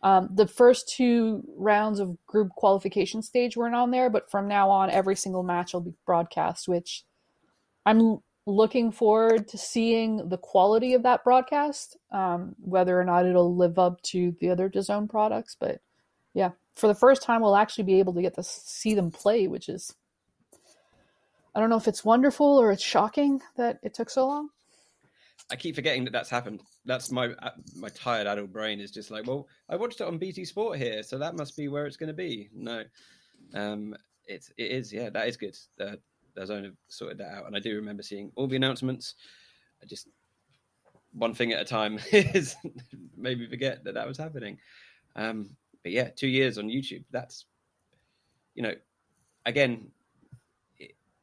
[0.05, 4.71] Um, the first two rounds of group qualification stage weren't on there, but from now
[4.71, 6.69] on, every single match will be broadcast.
[6.69, 7.05] Which
[7.87, 13.57] I'm looking forward to seeing the quality of that broadcast, um, whether or not it'll
[13.57, 15.57] live up to the other DAZN products.
[15.59, 15.81] But
[16.35, 19.49] yeah, for the first time, we'll actually be able to get to see them play,
[19.49, 19.95] which is
[21.55, 24.51] I don't know if it's wonderful or it's shocking that it took so long.
[25.51, 26.63] I keep forgetting that that's happened.
[26.87, 30.19] That's my uh, my tired adult brain is just like, well, I watched it on
[30.19, 32.49] BT Sport here, so that must be where it's going to be.
[32.55, 32.85] No,
[33.53, 33.95] um,
[34.27, 34.93] it it is.
[34.93, 35.57] Yeah, that is good.
[35.81, 35.97] Uh,
[36.37, 39.15] have sorted that out, and I do remember seeing all the announcements.
[39.83, 40.09] I just
[41.13, 42.57] one thing at a time is
[43.17, 44.59] maybe forget that that was happening.
[45.15, 45.51] Um,
[45.83, 47.05] but yeah, two years on YouTube.
[47.11, 47.45] That's
[48.55, 48.75] you know,
[49.45, 49.91] again,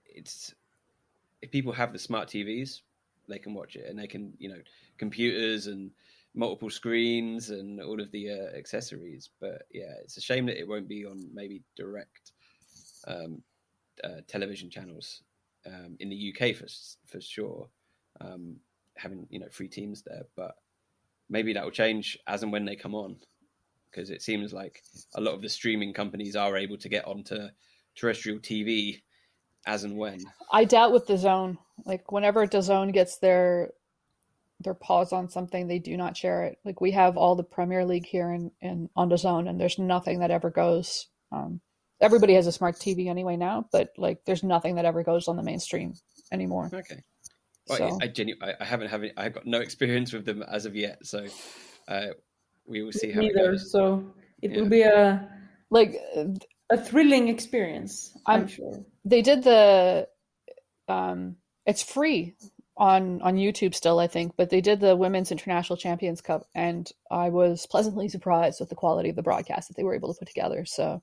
[0.05, 0.53] it's
[1.41, 2.81] if people have the smart TVs,
[3.31, 4.61] they can watch it, and they can you know
[4.97, 5.91] computers and
[6.33, 9.29] multiple screens and all of the uh, accessories.
[9.39, 12.31] But yeah, it's a shame that it won't be on maybe direct
[13.07, 13.41] um,
[14.03, 15.23] uh, television channels
[15.65, 16.67] um, in the UK for
[17.05, 17.67] for sure.
[18.19, 18.57] Um,
[18.97, 20.55] having you know free teams there, but
[21.29, 23.17] maybe that will change as and when they come on,
[23.89, 24.83] because it seems like
[25.15, 27.47] a lot of the streaming companies are able to get onto
[27.95, 29.01] terrestrial TV
[29.65, 30.19] as and when.
[30.51, 31.57] I doubt with DAZN.
[31.85, 33.71] Like whenever DAZN gets their
[34.59, 36.59] their paws on something, they do not share it.
[36.63, 40.19] Like we have all the Premier League here in, in on DAZN, and there's nothing
[40.19, 41.07] that ever goes.
[41.31, 41.61] Um,
[41.99, 45.37] everybody has a smart TV anyway now, but like there's nothing that ever goes on
[45.37, 45.93] the mainstream
[46.31, 46.69] anymore.
[46.73, 47.01] Okay.
[47.67, 47.99] Well, so.
[48.01, 50.75] I, I, genu- I, I haven't have I've got no experience with them as of
[50.75, 51.25] yet, so
[51.87, 52.07] uh,
[52.65, 53.71] we will see how Neither, it goes.
[53.71, 54.61] So it yeah.
[54.61, 55.29] will be a
[55.69, 55.95] like
[56.69, 58.17] a thrilling experience.
[58.25, 60.07] I'm, I'm sure they did the.
[60.87, 62.35] Um, it's free
[62.77, 66.89] on on YouTube still, I think, but they did the Women's International Champions Cup, and
[67.09, 70.19] I was pleasantly surprised with the quality of the broadcast that they were able to
[70.19, 70.65] put together.
[70.65, 71.01] So,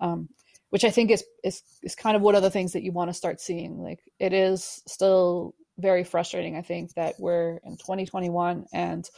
[0.00, 0.28] um,
[0.70, 3.10] which I think is is is kind of one of the things that you want
[3.10, 3.78] to start seeing.
[3.82, 6.56] Like it is still very frustrating.
[6.56, 9.08] I think that we're in 2021 and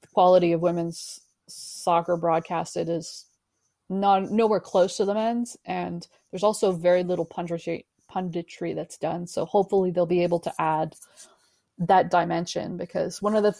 [0.00, 3.26] the quality of women's soccer broadcasted is
[3.88, 9.24] not nowhere close to the men's, and there's also very little punditry punditry that's done.
[9.28, 10.96] So hopefully they'll be able to add
[11.78, 13.54] that dimension because one of the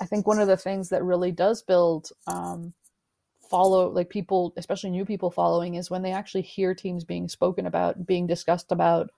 [0.00, 2.72] I think one of the things that really does build um,
[3.50, 7.66] follow like people, especially new people following, is when they actually hear teams being spoken
[7.66, 9.10] about, being discussed about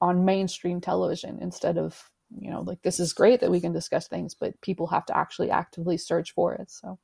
[0.00, 2.10] on mainstream television instead of
[2.40, 5.16] you know like this is great that we can discuss things, but people have to
[5.16, 6.72] actually actively search for it.
[6.72, 6.98] So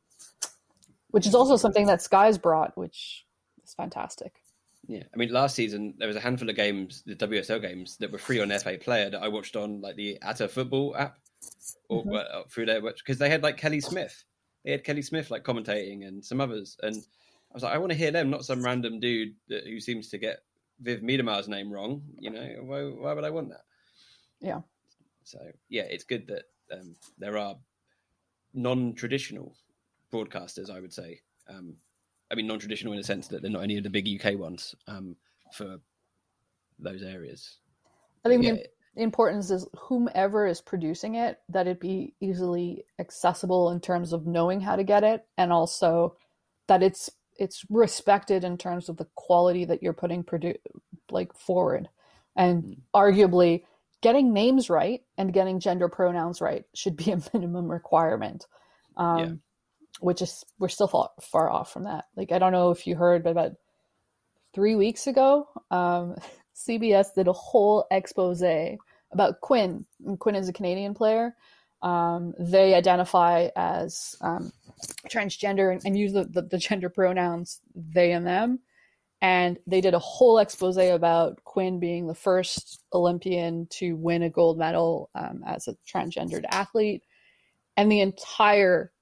[1.13, 3.25] which is also something that Sky's brought, which
[3.63, 4.42] is fantastic.
[4.89, 8.11] Yeah, I mean, last season there was a handful of games, the WSL games, that
[8.11, 11.19] were free on FA Player that I watched on like the Atta Football app
[11.89, 12.15] or mm-hmm.
[12.15, 14.25] uh, through there because they had like Kelly Smith,
[14.65, 17.93] they had Kelly Smith like commentating and some others, and I was like, I want
[17.93, 20.39] to hear them, not some random dude that, who seems to get
[20.81, 22.03] Viv Miedema's name wrong.
[22.19, 23.65] You know, why, why would I want that?
[24.41, 24.61] Yeah.
[25.25, 27.57] So yeah, it's good that um, there are
[28.55, 29.55] non-traditional
[30.13, 31.21] broadcasters, I would say.
[31.47, 31.77] Um,
[32.33, 34.75] I mean, non-traditional in the sense that they're not any of the big UK ones
[34.89, 35.17] um,
[35.53, 35.77] for
[36.79, 37.59] those areas.
[38.25, 38.53] I think yeah.
[38.53, 44.27] the importance is whomever is producing it that it be easily accessible in terms of
[44.27, 46.17] knowing how to get it, and also
[46.69, 50.59] that it's it's respected in terms of the quality that you're putting produ-
[51.11, 51.89] like forward.
[52.37, 52.77] And Mm.
[52.95, 53.65] arguably,
[54.01, 58.47] getting names right and getting gender pronouns right should be a minimum requirement.
[58.97, 59.33] Um, Yeah.
[60.03, 62.07] Which is, we're still far, far off from that.
[62.17, 63.53] Like, I don't know if you heard, but about
[64.53, 66.17] three weeks ago, um,
[66.57, 68.43] CBS did a whole expose
[69.13, 69.87] about Quinn.
[70.05, 71.35] And Quinn is a Canadian player.
[71.83, 74.53] Um, they identify as um,
[75.09, 78.61] transgender and, and use the, the, the gender pronouns they and them.
[79.21, 84.31] And they did a whole expose about Quinn being the first Olympian to win a
[84.31, 87.05] gold medal um, as a transgendered athlete.
[87.77, 88.93] And the entire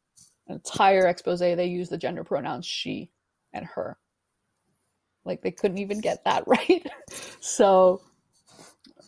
[0.51, 3.11] entire expose they use the gender pronouns she
[3.53, 3.99] and her.
[5.25, 6.87] Like they couldn't even get that right.
[7.41, 8.01] so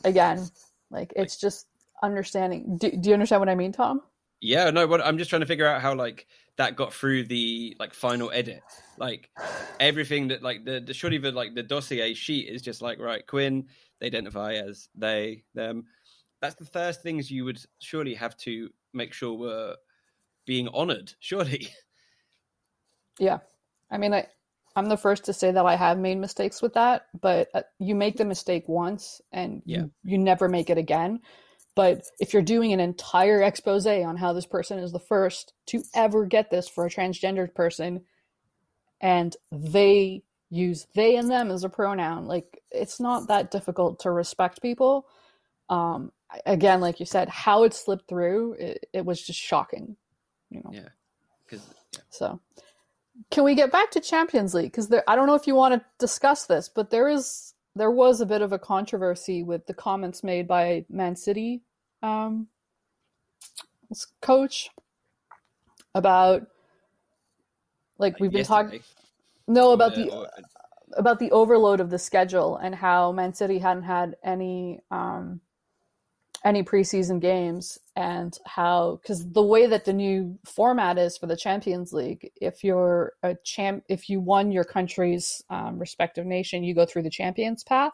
[0.05, 0.49] again,
[0.91, 1.67] like it's just
[2.03, 2.77] understanding.
[2.79, 4.03] Do, do you understand what I mean, Tom?
[4.41, 6.27] Yeah, no, what I'm just trying to figure out how like
[6.57, 8.63] that got through the like final edit.
[8.99, 9.31] Like
[9.81, 13.27] everything that like the the surely the like the dossier sheet is just like right,
[13.27, 13.67] Quinn,
[14.01, 15.85] they identify as they, them.
[16.41, 19.77] That's the first things you would surely have to make sure were
[20.47, 21.69] being honored, surely.
[23.19, 23.39] Yeah.
[23.91, 24.27] I mean, I,
[24.75, 27.95] I'm the first to say that I have made mistakes with that, but uh, you
[27.95, 29.83] make the mistake once and Yeah.
[29.83, 31.21] you, you never make it again.
[31.75, 35.83] But if you're doing an entire expose on how this person is the first to
[35.95, 38.03] ever get this for a transgendered person
[39.01, 44.11] and they use they and them as a pronoun, like it's not that difficult to
[44.11, 45.07] respect people.
[45.71, 46.13] Um,
[46.45, 49.97] again, like you said, how it slipped through, it, it was just shocking,
[50.53, 50.71] you know?
[50.73, 50.89] Yeah.
[51.45, 52.01] Because yeah.
[52.11, 52.41] So,
[53.31, 54.73] can we get back to Champions League?
[54.73, 58.21] Because I don't know if you want to discuss this, but there is there was
[58.21, 61.63] a bit of a controversy with the comments made by Man City
[62.03, 62.49] um,
[64.21, 64.71] coach
[65.95, 66.47] about
[67.99, 68.81] like we've been talking
[69.47, 70.29] no about the or-
[70.95, 75.41] about the overload of the schedule and how Man City hadn't had any um,
[76.45, 81.37] any preseason games and how because the way that the new format is for the
[81.37, 86.75] Champions League, if you're a champ, if you won your country's um, respective nation, you
[86.75, 87.93] go through the champions path,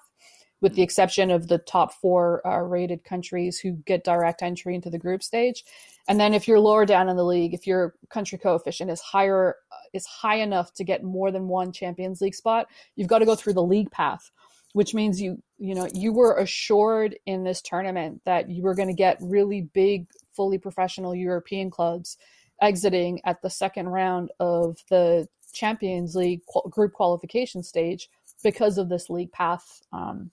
[0.61, 4.89] with the exception of the top four uh, rated countries who get direct entry into
[4.89, 5.65] the group stage.
[6.09, 9.57] And then if you're lower down in the league, if your country coefficient is higher
[9.93, 13.35] is high enough to get more than one Champions League spot, you've got to go
[13.35, 14.31] through the league path,
[14.73, 18.89] which means you you know you were assured in this tournament that you were going
[18.89, 22.17] to get really big, fully professional European clubs
[22.61, 28.09] exiting at the second round of the Champions League qual- group qualification stage
[28.43, 30.31] because of this league path um,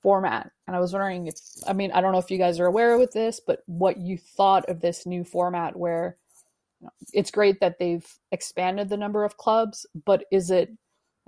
[0.00, 0.50] format.
[0.66, 1.34] And I was wondering if,
[1.66, 4.16] I mean, I don't know if you guys are aware with this, but what you
[4.16, 6.16] thought of this new format where
[6.80, 10.70] you know, it's great that they've expanded the number of clubs, but is it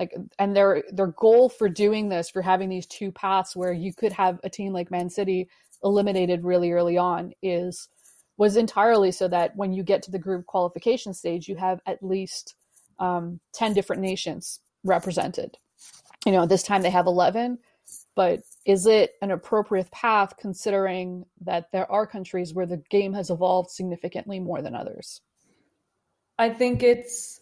[0.01, 3.92] like, and their their goal for doing this, for having these two paths where you
[3.92, 5.48] could have a team like Man City
[5.84, 7.88] eliminated really early on, is
[8.38, 12.03] was entirely so that when you get to the group qualification stage, you have at
[12.03, 12.55] least
[12.98, 15.59] um, ten different nations represented.
[16.24, 17.59] You know, this time they have eleven,
[18.14, 23.28] but is it an appropriate path considering that there are countries where the game has
[23.28, 25.20] evolved significantly more than others?
[26.38, 27.40] I think it's.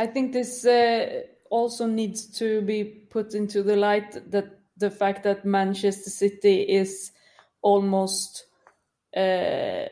[0.00, 4.46] I think this uh, also needs to be put into the light that
[4.78, 7.12] the fact that Manchester City is
[7.60, 8.46] almost
[9.14, 9.84] uh,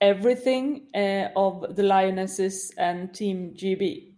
[0.00, 4.14] everything uh, of the Lionesses and Team GB.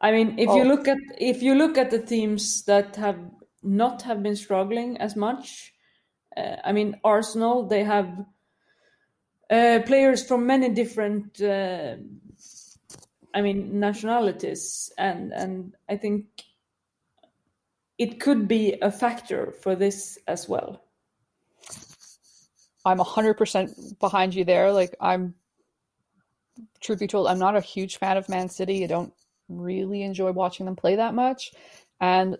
[0.00, 0.64] I mean, if you Oh.
[0.64, 3.20] look at if you look at the teams that have
[3.62, 5.72] not have been struggling as much,
[6.36, 8.26] uh, I mean, Arsenal they have
[9.50, 11.96] uh, players from many different, uh,
[13.34, 16.26] I mean, nationalities, and and I think
[17.98, 20.82] it could be a factor for this as well.
[22.84, 24.72] I'm 100% behind you there.
[24.72, 25.34] Like, I'm,
[26.80, 28.84] truth be told, I'm not a huge fan of Man City.
[28.84, 29.12] I don't
[29.48, 31.52] really enjoy watching them play that much.
[32.00, 32.38] And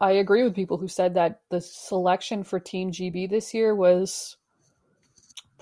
[0.00, 4.36] I agree with people who said that the selection for Team GB this year was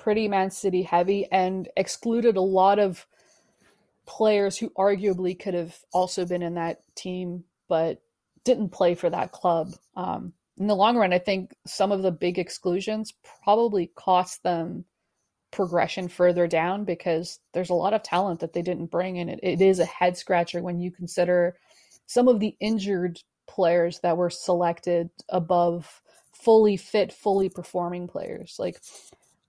[0.03, 3.07] pretty Man City heavy and excluded a lot of
[4.05, 8.03] players who arguably could have also been in that team but
[8.43, 9.73] didn't play for that club.
[9.95, 13.13] Um, in the long run, I think some of the big exclusions
[13.45, 14.87] probably cost them
[15.53, 19.39] progression further down because there's a lot of talent that they didn't bring, and it,
[19.41, 21.57] it is a head scratcher when you consider
[22.07, 28.57] some of the injured players that were selected above fully fit, fully performing players.
[28.59, 28.81] Like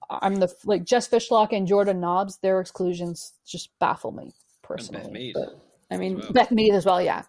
[0.09, 5.03] I'm the like Jess Fishlock and Jordan Nobbs, their exclusions just baffle me and personally.
[5.03, 5.33] Beth Mead.
[5.35, 5.59] But-
[5.91, 6.31] I mean, Well.
[6.31, 7.23] Beth Mead as well, yeah.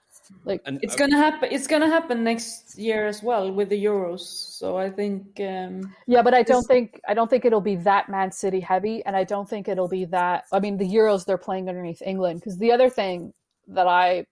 [0.46, 1.50] Like And It's uh, gonna happen.
[1.52, 4.20] It's gonna happen next year as well with the Euros.
[4.20, 7.76] So I think um, Yeah, but I don't This- think I don't think it'll be
[7.76, 10.44] that Man City heavy, and I don't think it'll be that.
[10.50, 13.34] I mean, the Euros they're playing underneath England because the other thing
[13.68, 14.24] that I,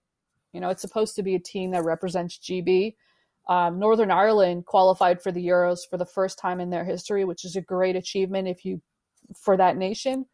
[0.54, 2.94] you know, it's supposed to be a team that represents GB.
[3.48, 7.44] Um, Northern Ireland qualified for the Euros for the first time in their history, which
[7.44, 8.80] is a great achievement if you
[9.36, 10.26] for that nation.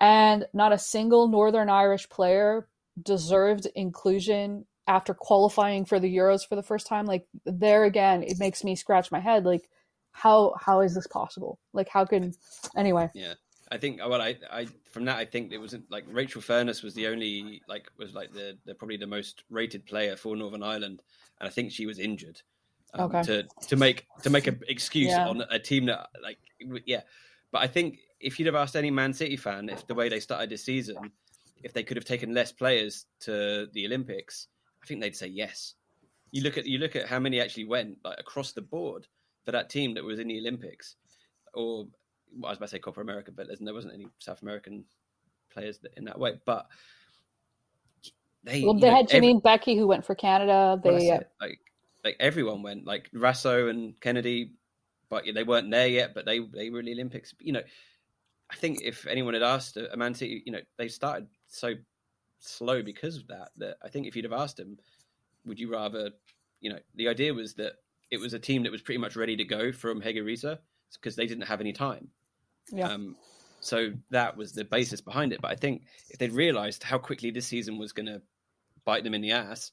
[0.00, 2.68] And not a single Northern Irish player
[3.02, 7.06] deserved inclusion after qualifying for the Euros for the first time.
[7.06, 9.44] Like there again, it makes me scratch my head.
[9.44, 9.68] Like
[10.12, 11.58] how how is this possible?
[11.72, 12.34] Like how can
[12.76, 13.10] anyway?
[13.14, 13.34] Yeah,
[13.70, 16.94] I think well, I, I from that I think it wasn't like Rachel Furness was
[16.94, 21.02] the only like was like the, the probably the most rated player for Northern Ireland,
[21.40, 22.40] and I think she was injured.
[22.94, 23.22] um, Okay.
[23.24, 25.28] To to make to make an excuse Yeah.
[25.28, 26.38] on a team that like
[26.86, 27.02] yeah,
[27.52, 30.20] but I think if you'd have asked any Man City fan if the way they
[30.20, 30.96] started this season,
[31.62, 34.48] if they could have taken less players to the Olympics,
[34.82, 35.74] I think they'd say yes.
[36.32, 39.06] You look at you look at how many actually went like across the board
[39.44, 40.96] for that team that was in the Olympics,
[41.54, 41.86] or
[42.36, 44.84] well, I was about to say Copa America, but there wasn't any South American
[45.50, 46.40] players in that way.
[46.44, 46.66] But
[48.44, 50.80] they, Well, they know, had every- Janine Beckie who went for Canada.
[50.82, 51.30] They that's it.
[51.40, 51.60] like
[52.04, 54.52] like everyone went, like Raso and Kennedy,
[55.08, 56.14] but they weren't there yet.
[56.14, 57.34] But they they were in the Olympics.
[57.40, 57.62] You know,
[58.50, 61.74] I think if anyone had asked a Man City, you know, they started so
[62.38, 63.50] slow because of that.
[63.56, 64.78] That I think if you'd have asked them,
[65.44, 66.10] would you rather,
[66.60, 67.74] you know, the idea was that
[68.10, 70.58] it was a team that was pretty much ready to go from Hegerisa
[70.94, 72.08] because they didn't have any time.
[72.72, 72.88] Yeah.
[72.88, 73.16] Um,
[73.60, 75.40] so that was the basis behind it.
[75.40, 78.22] But I think if they'd realised how quickly this season was going to
[78.84, 79.72] bite them in the ass,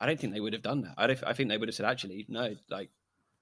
[0.00, 0.94] I don't think they would have done that.
[0.96, 2.90] I, don't, I think they would have said, actually, no, like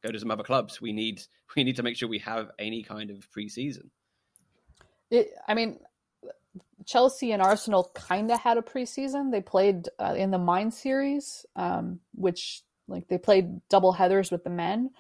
[0.03, 0.81] go to some other clubs.
[0.81, 1.23] We need
[1.57, 3.91] we need to make sure we have any kind of pre-season.
[5.11, 5.81] It, I mean,
[6.87, 9.33] Chelsea and Arsenal kind of had a preseason.
[9.33, 14.45] They played uh, in the Mind series, um, which like they played double headers with
[14.45, 14.91] the men,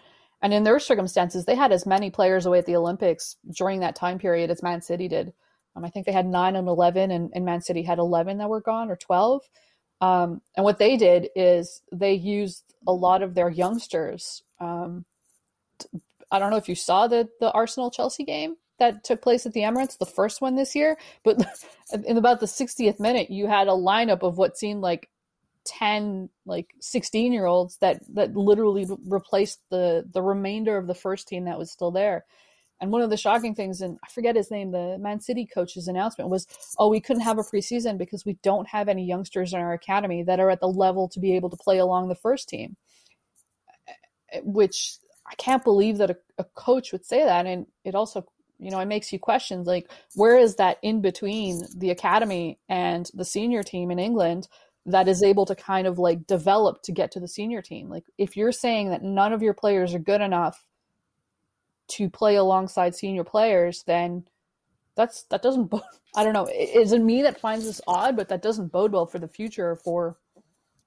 [0.42, 3.96] and in their circumstances, they had as many players away at the Olympics during that
[3.96, 5.32] time period as Man City did.
[5.76, 8.48] Um, I think they had nine and eleven, and, and Man City had eleven that
[8.48, 9.42] were gone or twelve.
[10.00, 14.42] Um, and what they did is they used a lot of their youngsters.
[14.58, 15.04] Um,
[15.78, 15.88] t-
[16.30, 19.52] I don't know if you saw the the Arsenal Chelsea game that took place at
[19.52, 21.36] the Emirates, the first one this year, but
[22.06, 25.10] in about the 60th minute, you had a lineup of what seemed like
[25.64, 30.94] 10 like 16 year olds that that literally re- replaced the the remainder of the
[30.94, 32.24] first team that was still there.
[32.80, 35.86] And one of the shocking things and i forget his name the man city coach's
[35.86, 36.46] announcement was
[36.78, 40.22] oh we couldn't have a preseason because we don't have any youngsters in our academy
[40.22, 42.76] that are at the level to be able to play along the first team.
[44.42, 44.96] Which
[45.30, 47.46] i can't believe that a, a coach would say that.
[47.46, 48.24] And it also
[48.60, 53.10] you know it makes you question like where is that in between the academy and
[53.14, 54.46] the senior team in england
[54.86, 57.88] that is able to kind of like develop to get to the senior team.
[57.88, 60.64] Like if you're saying that none of your players are good enough
[61.88, 64.24] to play alongside senior players, then
[64.96, 65.82] that's that doesn't bode,
[66.16, 66.46] I don't know.
[66.46, 69.76] It isn't me that finds this odd, but that doesn't bode well for the future
[69.76, 70.16] for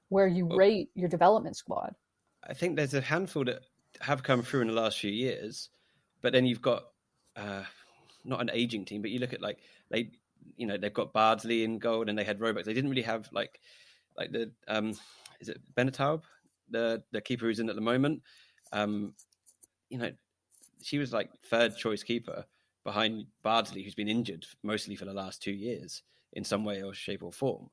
[0.10, 1.96] where you rate your development squad.
[2.44, 3.62] I think there's a handful that
[4.02, 5.70] have come through in the last few years,
[6.22, 6.84] but then you've got
[7.36, 7.64] uh,
[8.26, 10.12] not an aging team, but you look at like they,
[10.58, 12.66] you know, they've got Bardsley in gold and they had Roebuck.
[12.66, 13.60] They didn't really have like
[14.18, 14.94] like the um,
[15.40, 16.24] is it Benatab,
[16.70, 18.22] the the keeper who's in at the moment.
[18.72, 19.14] Um,
[19.90, 20.12] you know,
[20.82, 22.46] she was like third choice keeper
[22.84, 26.04] behind Bardsley, who's been injured mostly for the last two years
[26.34, 27.70] in some way or shape or form.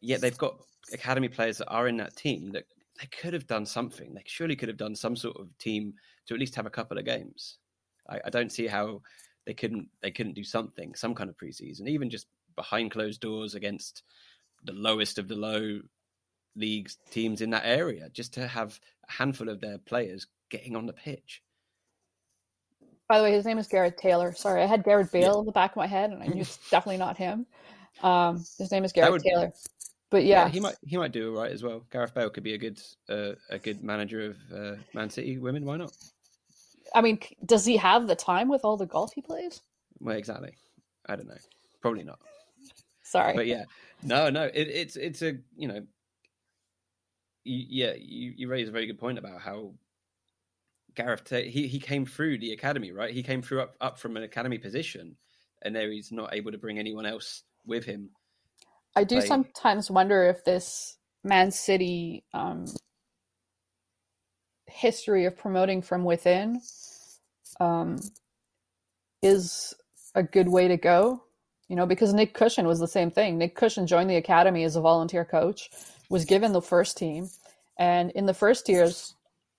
[0.00, 0.56] Yet they've got
[0.92, 2.64] academy players that are in that team that
[3.00, 4.14] they could have done something.
[4.14, 5.94] They surely could have done some sort of team
[6.26, 7.58] to at least have a couple of games.
[8.08, 9.00] I, I don't see how
[9.46, 12.26] they couldn't they couldn't do something, some kind of preseason, even just
[12.56, 14.02] behind closed doors against
[14.64, 15.80] the lowest of the low
[16.56, 18.78] leagues teams in that area, just to have
[19.08, 21.42] a handful of their players getting on the pitch.
[23.08, 24.32] By the way, his name is Gareth Taylor.
[24.32, 26.58] Sorry, I had Gareth Bale in the back of my head, and I knew it's
[26.70, 27.46] definitely not him.
[28.02, 29.52] Um, his name is Gareth would- Taylor.
[30.10, 31.86] But yeah, he might he might do all right as well.
[31.90, 32.78] Gareth Bale could be a good
[33.08, 35.64] uh, a good manager of uh, Man City women.
[35.64, 35.96] Why not?
[36.94, 39.62] I mean, does he have the time with all the golf he plays?
[40.00, 40.52] Well, exactly.
[41.06, 41.38] I don't know.
[41.80, 42.18] Probably not.
[43.02, 43.34] Sorry.
[43.34, 43.64] But yeah,
[44.02, 44.44] no, no.
[44.44, 45.82] It, it's it's a you know,
[47.44, 47.92] you, yeah.
[47.98, 49.74] You you raise a very good point about how
[50.94, 53.14] Gareth he he came through the academy, right?
[53.14, 55.16] He came through up up from an academy position,
[55.62, 58.10] and there he's not able to bring anyone else with him.
[58.94, 62.66] I do sometimes wonder if this Man City um,
[64.66, 66.60] history of promoting from within
[67.60, 67.98] um,
[69.22, 69.74] is
[70.14, 71.22] a good way to go.
[71.72, 73.38] You know, because Nick Cushing was the same thing.
[73.38, 75.70] Nick Cushing joined the academy as a volunteer coach,
[76.10, 77.30] was given the first team,
[77.78, 79.14] and in the first years,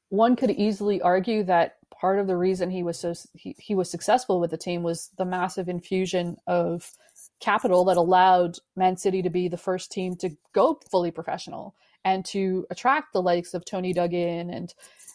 [0.09, 3.89] one could easily argue that part of the reason he was so he, he was
[3.89, 6.91] successful with the team was the massive infusion of
[7.39, 11.73] capital that allowed Man City to be the first team to go fully professional
[12.05, 14.71] and to attract the likes of Toni Duggan and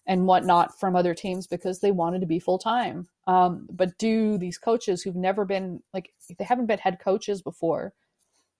[0.09, 3.07] and whatnot from other teams because they wanted to be full time.
[3.27, 7.93] Um, but do these coaches who've never been like they haven't been head coaches before,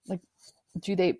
[0.07, 0.21] like
[0.79, 1.17] do they?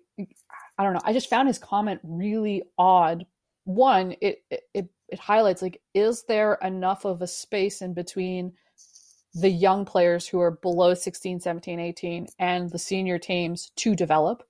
[0.78, 1.02] I don't know.
[1.04, 3.26] I just found his comment really odd.
[3.64, 8.52] One, it it it highlights like is there enough of a space in between
[9.34, 14.42] the young players who are below 16 17 18 and the senior teams to develop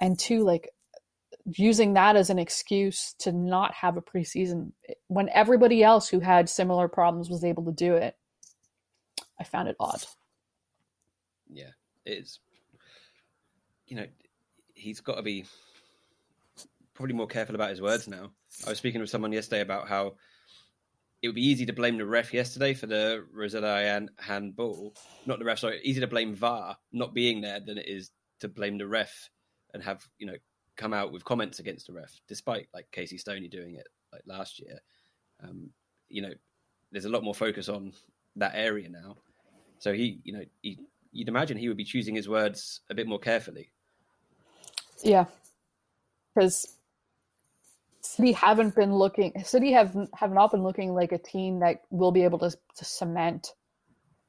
[0.00, 0.70] and two like
[1.56, 4.72] using that as an excuse to not have a preseason
[5.06, 8.16] when everybody else who had similar problems was able to do it
[9.40, 10.02] i found it odd
[11.48, 11.70] yeah
[12.04, 12.40] it's
[13.86, 14.06] you know
[14.74, 15.44] he's got to be
[16.94, 18.30] probably more careful about his words now
[18.66, 20.14] i was speaking with someone yesterday about how
[21.22, 24.94] it would be easy to blame the ref yesterday for the Rosella handball.
[25.26, 25.80] Not the ref, sorry.
[25.82, 29.28] Easy to blame VAR not being there than it is to blame the ref
[29.74, 30.36] and have you know
[30.78, 34.58] come out with comments against the ref, despite like Casey Stoney doing it like last
[34.58, 34.78] year.
[35.42, 35.70] Um,
[36.08, 36.32] you know,
[36.90, 37.92] there's a lot more focus on
[38.36, 39.16] that area now.
[39.80, 40.78] So he, you know, he,
[41.12, 43.70] you'd imagine he would be choosing his words a bit more carefully.
[45.02, 45.26] Yeah,
[46.34, 46.66] because
[48.00, 49.32] City haven't been looking.
[49.44, 52.84] City have have not been looking like a team that will be able to, to
[52.84, 53.52] cement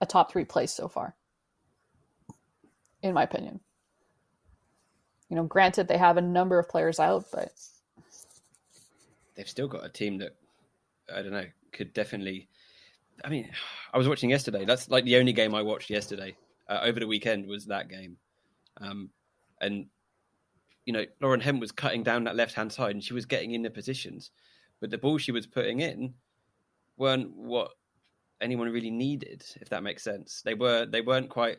[0.01, 1.15] a top three place so far.
[3.01, 3.61] In my opinion,
[5.29, 7.51] you know, granted they have a number of players out, but
[9.35, 10.35] they've still got a team that
[11.13, 12.47] I don't know could definitely.
[13.23, 13.49] I mean,
[13.93, 14.65] I was watching yesterday.
[14.65, 16.35] That's like the only game I watched yesterday.
[16.67, 18.15] Uh, over the weekend was that game,
[18.79, 19.09] um,
[19.61, 19.87] and
[20.85, 23.51] you know, Lauren Hemp was cutting down that left hand side and she was getting
[23.51, 24.31] in the positions,
[24.79, 26.13] but the ball she was putting in
[26.97, 27.71] weren't what
[28.41, 30.41] anyone really needed, if that makes sense.
[30.43, 31.57] They were they weren't quite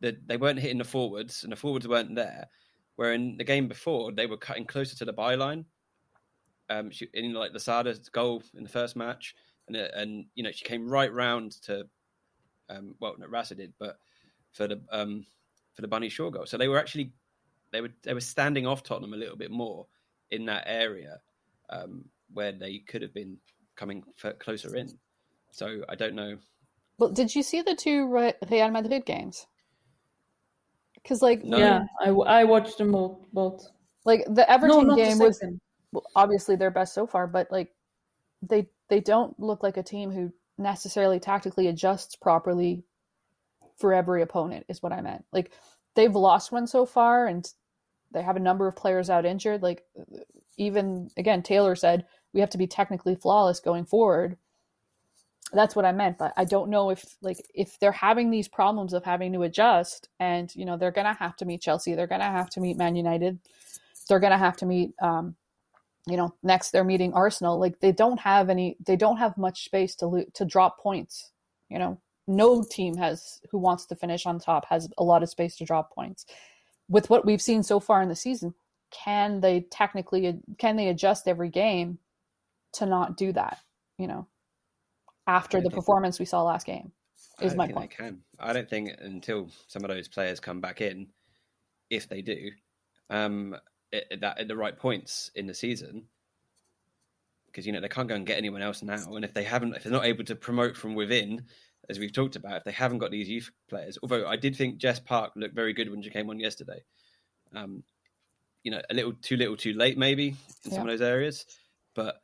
[0.00, 2.48] they weren't hitting the forwards and the forwards weren't there.
[3.00, 5.64] Where in the game before they were cutting closer to the byline.
[6.68, 9.34] Um, she, in like Losada's goal in the first match,
[9.66, 11.84] and and you know she came right round to,
[12.68, 13.96] um, well, not Rasa did, but
[14.52, 15.24] for the um,
[15.72, 16.44] for the Bunny Shaw goal.
[16.44, 17.14] So they were actually
[17.72, 19.86] they were they were standing off Tottenham a little bit more
[20.30, 21.20] in that area
[21.70, 22.04] um,
[22.34, 23.38] where they could have been
[23.76, 24.04] coming
[24.40, 24.90] closer in.
[25.52, 26.36] So I don't know.
[26.98, 29.46] Well, did you see the two Real Madrid games?
[31.02, 31.56] Because like no.
[31.56, 33.18] yeah, I, I watched them both.
[33.32, 33.66] both.
[34.04, 35.44] Like the Everton no, game the was
[36.14, 37.70] obviously their best so far, but like
[38.42, 42.84] they they don't look like a team who necessarily tactically adjusts properly
[43.76, 44.66] for every opponent.
[44.68, 45.24] Is what I meant.
[45.32, 45.52] Like
[45.94, 47.46] they've lost one so far, and
[48.12, 49.62] they have a number of players out injured.
[49.62, 49.84] Like
[50.56, 54.36] even again, Taylor said we have to be technically flawless going forward.
[55.52, 58.92] That's what I meant, but I don't know if like if they're having these problems
[58.92, 62.24] of having to adjust, and you know they're gonna have to meet Chelsea, they're gonna
[62.24, 63.38] have to meet Man United,
[64.08, 65.34] they're gonna have to meet, um,
[66.06, 67.58] you know, next they're meeting Arsenal.
[67.58, 71.30] Like they don't have any, they don't have much space to lo- to drop points.
[71.68, 75.30] You know, no team has who wants to finish on top has a lot of
[75.30, 76.26] space to drop points
[76.90, 78.54] with what we've seen so far in the season,
[78.90, 81.98] can they technically can they adjust every game
[82.74, 83.58] to not do that?
[83.96, 84.26] You know,
[85.30, 86.90] after the performance we saw last game
[87.40, 87.90] is my point.
[87.90, 88.18] They can.
[88.38, 91.06] I don't think until some of those players come back in,
[91.88, 92.50] if they do,
[93.08, 93.56] um,
[93.92, 96.06] at, that at the right points in the season,
[97.46, 99.76] because you know they can't go and get anyone else now, and if they haven't,
[99.76, 101.44] if they're not able to promote from within,
[101.88, 104.78] as we've talked about, if they haven't got these youth players, although I did think
[104.78, 106.82] Jess Park looked very good when she came on yesterday.
[107.54, 107.84] Um,
[108.64, 110.74] you know, a little too little too late maybe in yeah.
[110.74, 111.46] some of those areas,
[111.94, 112.20] but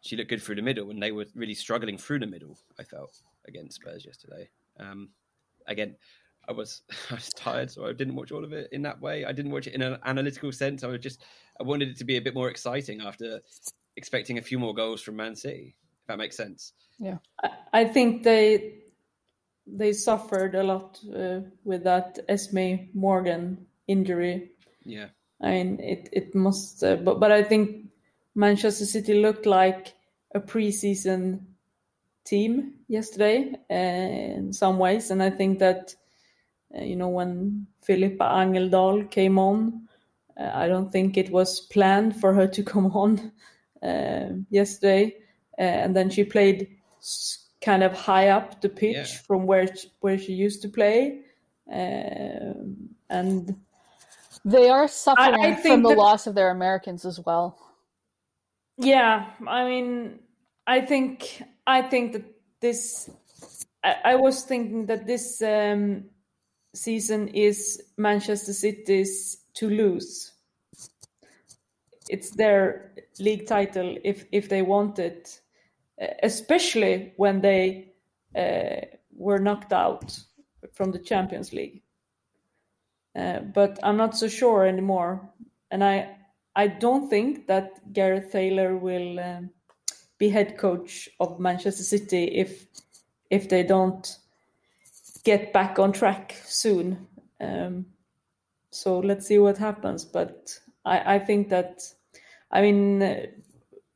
[0.00, 2.84] she looked good through the middle and they were really struggling through the middle, I
[2.84, 4.48] felt, against Spurs yesterday.
[4.78, 5.10] Um,
[5.66, 5.96] again,
[6.48, 9.24] I was I was tired, so I didn't watch all of it in that way.
[9.24, 10.84] I didn't watch it in an analytical sense.
[10.84, 11.22] I was just
[11.58, 13.40] I wanted it to be a bit more exciting after
[13.96, 15.76] expecting a few more goals from Man City.
[16.02, 16.72] If that makes sense.
[16.98, 17.18] Yeah,
[17.72, 18.80] I think they
[19.66, 24.50] they suffered a lot uh, with that Esme Morgan injury.
[24.84, 25.08] Yeah,
[25.40, 26.08] I mean it.
[26.12, 27.89] It must, uh, but but I think
[28.34, 29.94] Manchester City looked like
[30.34, 31.40] a preseason
[32.24, 33.74] team yesterday uh,
[34.38, 35.94] in some ways, and I think that
[36.76, 39.88] uh, you know when Filippa Angeldal came on,
[40.38, 43.32] uh, I don't think it was planned for her to come on
[43.82, 45.16] uh, yesterday,
[45.58, 46.68] and then she played
[47.60, 49.18] kind of high up the pitch yeah.
[49.26, 49.66] from where
[50.00, 51.20] where she used to play,
[51.72, 53.56] Um, and
[54.44, 57.58] They are suffering I from think the that- loss of their Americans as well.
[58.80, 60.20] Yeah, I mean,
[60.66, 62.24] I think I think that
[62.60, 63.10] this.
[63.84, 66.04] I, I was thinking that this um,
[66.74, 70.32] season is Manchester City's to lose.
[72.08, 75.40] It's their league title if if they want it,
[76.00, 77.92] uh, especially when they
[78.36, 80.18] uh, were knocked out
[80.74, 81.82] from the Champions League.
[83.16, 85.30] Uh, but I'm not so sure anymore,
[85.70, 86.16] and I
[86.56, 89.50] I don't think that Gareth Taylor will um,
[90.18, 92.66] be head coach of Manchester City if
[93.30, 94.18] if they don't
[95.24, 97.06] get back on track soon.
[97.40, 97.86] Um,
[98.70, 100.04] so let's see what happens.
[100.04, 101.82] But I, I think that
[102.50, 103.26] I mean uh,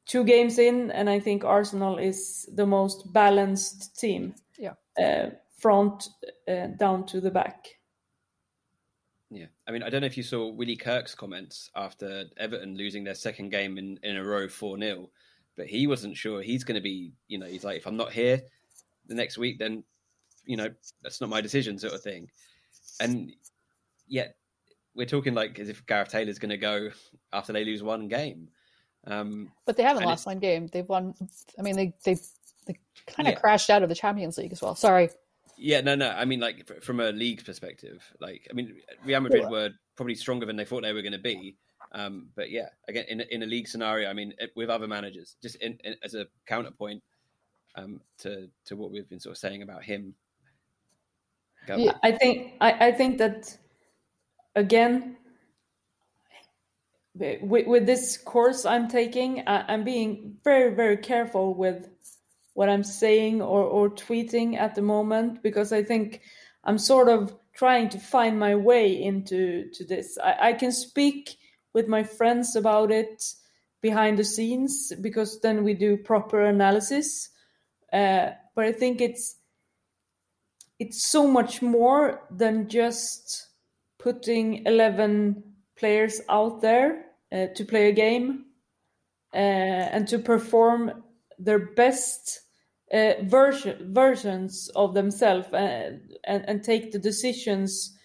[0.07, 4.35] two games in, and I think Arsenal is the most balanced team.
[4.59, 4.75] Yeah.
[4.99, 6.09] Uh, front
[6.49, 7.69] uh, down to the back.
[9.35, 13.03] Yeah, I mean, I don't know if you saw Willie Kirk's comments after Everton losing
[13.03, 15.11] their second game in, in a row 4 0,
[15.57, 18.13] but he wasn't sure he's going to be, you know, he's like, if I'm not
[18.13, 18.41] here
[19.09, 19.83] the next week, then,
[20.47, 20.69] you know,
[21.03, 22.31] that's not my decision, sort of thing.
[23.01, 23.33] And
[24.07, 24.37] yet,
[24.95, 26.91] we're talking like as if Gareth Taylor's going to go
[27.33, 28.49] after they lose one game.
[29.09, 30.69] Um, But they haven't lost it's- one game.
[30.69, 31.13] They've won.
[31.59, 32.15] I mean, they they
[32.67, 32.79] they
[33.09, 33.41] kind of Yeah.
[33.41, 34.77] crashed out of the Champions League as well.
[34.77, 35.11] Sorry.
[35.57, 36.11] Yeah, no, no.
[36.11, 40.47] I mean, like from a league perspective, like I mean, Real Madrid were probably stronger
[40.47, 41.57] than they thought they were going to be.
[41.93, 44.89] Um, but yeah, again, in a- in a league scenario, I mean, it- with other
[44.89, 47.03] managers, just in, in, as a counterpoint
[47.77, 50.15] um, to to what we've been sort of saying about him.
[51.67, 51.77] Go.
[51.77, 51.93] Yeah.
[52.03, 53.57] I think I, I think that
[54.57, 55.17] again
[57.15, 61.89] with, with this course I'm taking, I, I'm being very very careful with
[62.55, 66.23] what I'm saying or, or tweeting at the moment because I think
[66.65, 70.19] I'm sort of trying to find my way into to this.
[70.23, 71.37] I, I can speak
[71.73, 73.23] with my friends about it
[73.83, 77.29] behind the scenes because then we do proper analysis.
[77.93, 79.37] Uh, but I think it's
[80.81, 83.49] it's so much more than just
[83.99, 85.43] putting 11
[85.77, 88.47] players out there uh, to play a game
[89.33, 91.05] uh, and to perform
[91.39, 92.41] their best
[92.95, 97.99] uh, version, versions of themselves and, and, and take the decisions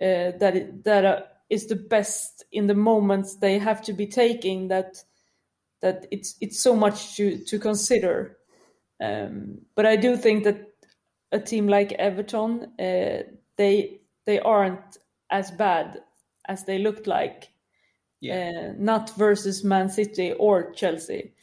[0.00, 1.20] uh, that it, that uh,
[1.50, 4.96] is the best in the moments they have to be taking that
[5.82, 8.36] that it's it's so much to to consider
[9.00, 10.68] um, but I do think that
[11.32, 13.22] a team like Everton, uh,
[13.56, 14.96] they they aren't
[15.30, 16.00] as bad
[16.48, 17.50] as they looked like.
[18.20, 18.50] Yeah.
[18.70, 21.34] Uh, not versus Man City or Chelsea,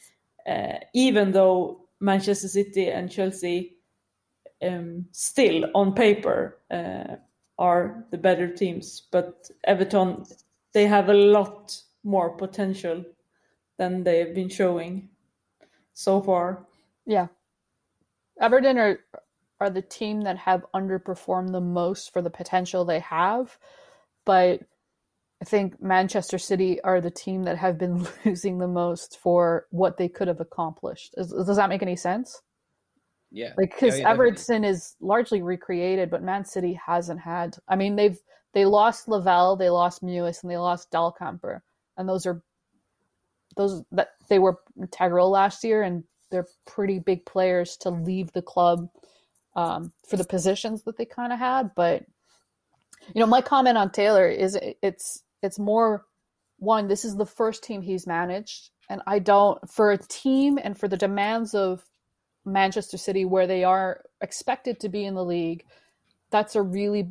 [0.48, 3.76] uh, even though Manchester City and Chelsea
[4.62, 7.16] um, still on paper uh,
[7.58, 10.24] are the better teams, but Everton
[10.72, 13.04] they have a lot more potential
[13.78, 15.08] than they have been showing
[15.94, 16.66] so far.
[17.06, 17.28] Yeah.
[18.40, 18.98] Everton are
[19.60, 23.56] are the team that have underperformed the most for the potential they have,
[24.26, 24.60] but
[25.44, 29.98] I think Manchester City are the team that have been losing the most for what
[29.98, 31.12] they could have accomplished.
[31.18, 32.40] Is, does that make any sense?
[33.30, 34.08] yeah, Like because Yeah.
[34.08, 37.58] Everton is largely recreated, but Man City hasn't had.
[37.68, 38.18] I mean, they've
[38.54, 41.60] they lost Lavelle, they lost Mewis, and they lost Dahlkemper,
[41.98, 42.42] and those are
[43.54, 48.40] those that they were integral last year, and they're pretty big players to leave the
[48.40, 48.88] club
[49.56, 51.74] um, for the positions that they kind of had.
[51.74, 52.06] But
[53.14, 56.04] you know, my comment on Taylor is it's it's more
[56.58, 56.88] one.
[56.88, 60.88] This is the first team he's managed, and I don't for a team and for
[60.88, 61.84] the demands of
[62.44, 65.64] Manchester City, where they are expected to be in the league,
[66.30, 67.10] that's a really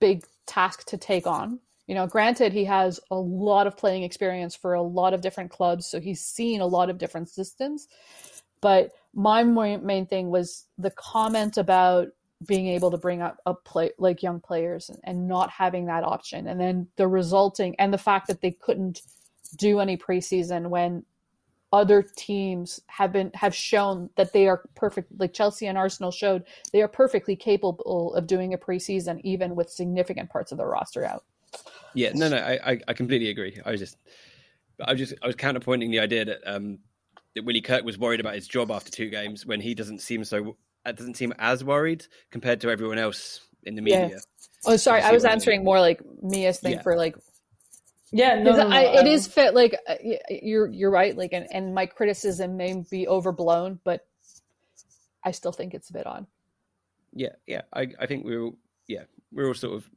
[0.00, 1.60] big task to take on.
[1.86, 5.50] You know, granted, he has a lot of playing experience for a lot of different
[5.50, 7.88] clubs, so he's seen a lot of different systems.
[8.60, 12.08] But my main thing was the comment about
[12.46, 16.04] being able to bring up, up play like young players and, and not having that
[16.04, 19.02] option, and then the resulting and the fact that they couldn't
[19.56, 21.04] do any preseason when
[21.72, 26.44] other teams have been have shown that they are perfect like Chelsea and Arsenal showed
[26.72, 31.04] they are perfectly capable of doing a preseason even with significant parts of their roster
[31.04, 31.24] out.
[31.94, 33.60] Yeah, no, no, I, I, completely agree.
[33.64, 33.96] I was just,
[34.84, 36.78] I was just, I was counterpointing the idea that um,
[37.34, 40.24] that Willie Kirk was worried about his job after two games when he doesn't seem
[40.24, 40.56] so,
[40.92, 44.02] doesn't seem as worried compared to everyone else in the Yeah.
[44.02, 44.20] media.
[44.66, 45.38] Oh sorry, I was what I mean.
[45.38, 46.82] answering more like Mia's thing Yeah.
[46.82, 47.16] for like
[48.12, 49.96] Yeah, no, Because no, no, I, it is fit like uh,
[50.30, 54.06] you're you're right like and, and my criticism may be overblown but
[55.24, 56.26] I still think it's a bit on.
[57.12, 58.50] Yeah, yeah, I, I think we were,
[58.88, 59.90] yeah, we're all sort of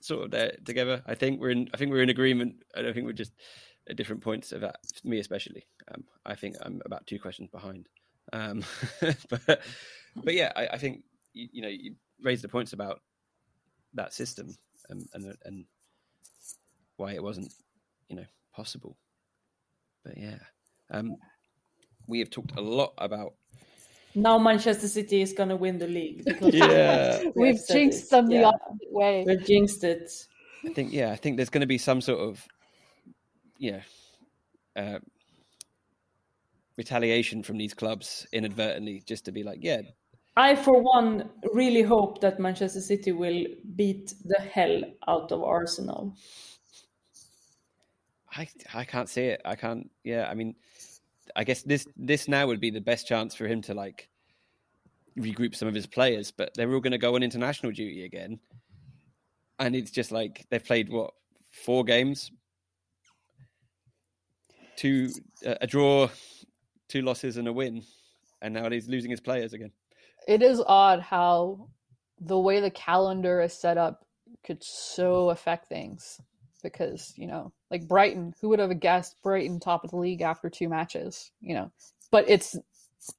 [0.00, 1.02] sort of there together.
[1.06, 1.68] I think we're in.
[1.74, 2.62] I think we're in agreement.
[2.76, 3.32] I don't think we're just
[3.88, 4.76] at different points of that.
[5.04, 5.66] Me especially.
[5.92, 7.88] Um, I think I'm about two questions behind.
[8.32, 8.64] Um,
[9.00, 9.60] but
[10.16, 11.02] but yeah, I, I think
[11.32, 13.00] you, you, know you raised the points about
[13.94, 14.56] that system
[14.88, 15.64] and, and and
[16.96, 17.52] why it wasn't
[18.08, 18.96] you know possible.
[20.04, 20.38] But yeah,
[20.90, 21.16] um,
[22.06, 23.34] we have talked a lot about
[24.14, 26.24] now Manchester City is going to win the league.
[26.40, 28.40] yeah, we have jinxed them yeah.
[28.40, 29.24] the opposite way.
[29.26, 30.10] We've jinxed it.
[30.64, 32.44] I think yeah, I think there's going to be some sort of
[33.58, 33.80] you know
[34.76, 34.98] uh,
[36.82, 39.82] retaliation from these clubs inadvertently, just to be like, yeah.
[40.36, 43.44] I, for one, really hope that Manchester City will
[43.76, 46.14] beat the hell out of Arsenal.
[48.40, 48.48] I
[48.82, 49.40] I can't see it.
[49.44, 49.90] I can't.
[50.04, 50.54] Yeah, I mean,
[51.34, 54.08] I guess this this now would be the best chance for him to like
[55.18, 58.38] regroup some of his players, but they're all going to go on international duty again,
[59.58, 61.10] and it's just like they've played what
[61.50, 62.30] four games,
[64.76, 65.08] two
[65.44, 66.08] uh, a draw,
[66.90, 67.82] two losses and a win,
[68.42, 69.70] and now he's losing his players again.
[70.28, 71.68] It is odd how
[72.20, 74.04] the way the calendar is set up
[74.44, 76.20] could so affect things
[76.62, 80.50] because you know like brighton who would have guessed brighton top of the league after
[80.50, 81.70] two matches you know?
[82.10, 82.58] But it's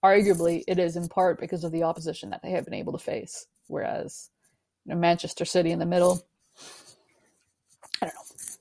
[0.03, 2.99] arguably it is in part because of the opposition that they have been able to
[2.99, 4.29] face whereas
[4.85, 6.23] you know, manchester city in the middle
[8.01, 8.57] i don't know.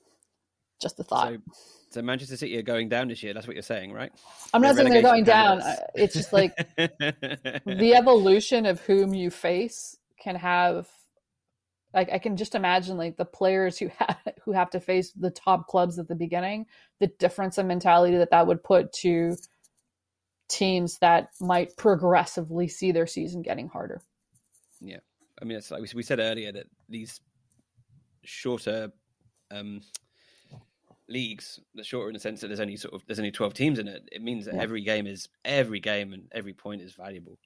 [0.80, 1.34] Just a thought.
[1.34, 1.52] So,
[1.90, 4.12] so, manchester city are going down this year that's what you're saying right?
[4.54, 5.62] I'm not they're saying they're going down.
[5.94, 10.88] it's just like the evolution of whom you face can have
[11.92, 15.30] like I can just imagine like the players who have who have to face the
[15.30, 16.66] top clubs at the beginning,
[16.98, 19.36] the difference in mentality that that would put to
[20.48, 24.00] teams that might progressively see their season getting harder.
[24.80, 24.98] Yeah,
[25.40, 27.20] I mean, it's like we said earlier that these
[28.24, 28.92] shorter
[29.50, 29.80] um,
[31.10, 33.78] leagues, the shorter in the sense that there's only sort of there's only twelve teams
[33.78, 34.08] in it.
[34.10, 34.62] It means that yeah.
[34.62, 37.38] every game is every game and every point is valuable,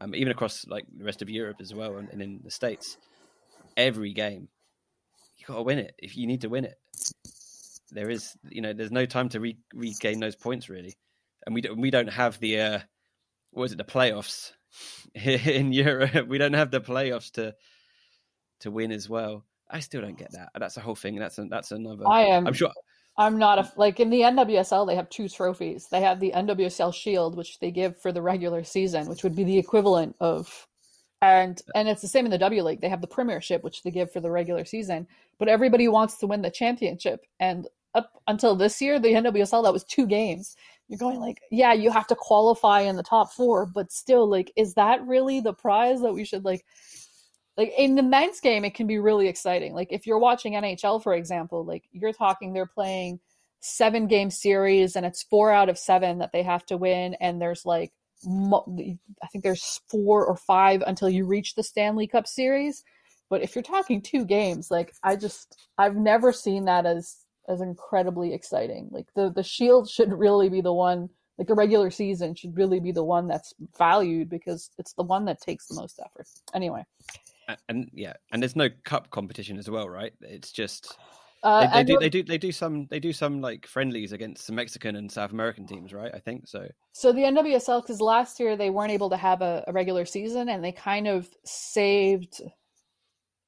[0.00, 2.98] um, even across like the rest of Europe as well and, and in the states
[3.76, 4.48] every game.
[5.38, 5.94] You got to win it.
[5.98, 6.78] If you need to win it,
[7.90, 10.94] there is, you know, there's no time to re- regain those points really,
[11.44, 12.78] and we don't, we don't have the, uh,
[13.50, 14.52] what was it, the playoffs
[15.14, 16.26] in Europe.
[16.26, 17.54] We don't have the playoffs to
[18.60, 19.44] to win as well.
[19.70, 20.50] I still don't get that.
[20.58, 21.16] That's a whole thing.
[21.16, 22.08] That's a, that's another.
[22.08, 22.46] I am.
[22.46, 22.70] I'm sure.
[23.18, 24.86] I'm not a like in the NWSL.
[24.86, 25.88] They have two trophies.
[25.90, 29.44] They have the NWSL Shield, which they give for the regular season, which would be
[29.44, 30.68] the equivalent of
[31.22, 32.80] and and it's the same in the W League.
[32.80, 35.06] They have the Premiership, which they give for the regular season,
[35.38, 37.24] but everybody wants to win the championship.
[37.40, 40.54] And up until this year, the NWSL that was two games.
[40.88, 44.52] You're going like, yeah, you have to qualify in the top four, but still, like,
[44.54, 46.64] is that really the prize that we should like?
[47.56, 49.72] Like in the men's game, it can be really exciting.
[49.74, 53.20] Like if you're watching NHL, for example, like you're talking, they're playing
[53.60, 57.40] seven game series, and it's four out of seven that they have to win, and
[57.40, 57.92] there's like
[58.24, 62.84] I think there's four or five until you reach the Stanley Cup series.
[63.28, 67.16] But if you're talking two games, like I just I've never seen that as
[67.48, 68.88] as incredibly exciting.
[68.90, 71.08] Like the the Shield should really be the one
[71.38, 75.26] like the regular season should really be the one that's valued because it's the one
[75.26, 76.26] that takes the most effort.
[76.54, 76.84] Anyway.
[77.48, 80.12] And, and yeah, and there's no cup competition as well, right?
[80.20, 80.96] It's just
[81.42, 84.46] uh, they, they do, they do, they do some, they do some like friendlies against
[84.46, 86.10] some Mexican and South American teams, right?
[86.12, 86.66] I think so.
[86.92, 90.48] So the NWSL, because last year they weren't able to have a, a, regular season,
[90.48, 92.40] and they kind of saved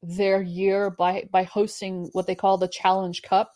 [0.03, 3.53] their year by by hosting what they call the Challenge Cup,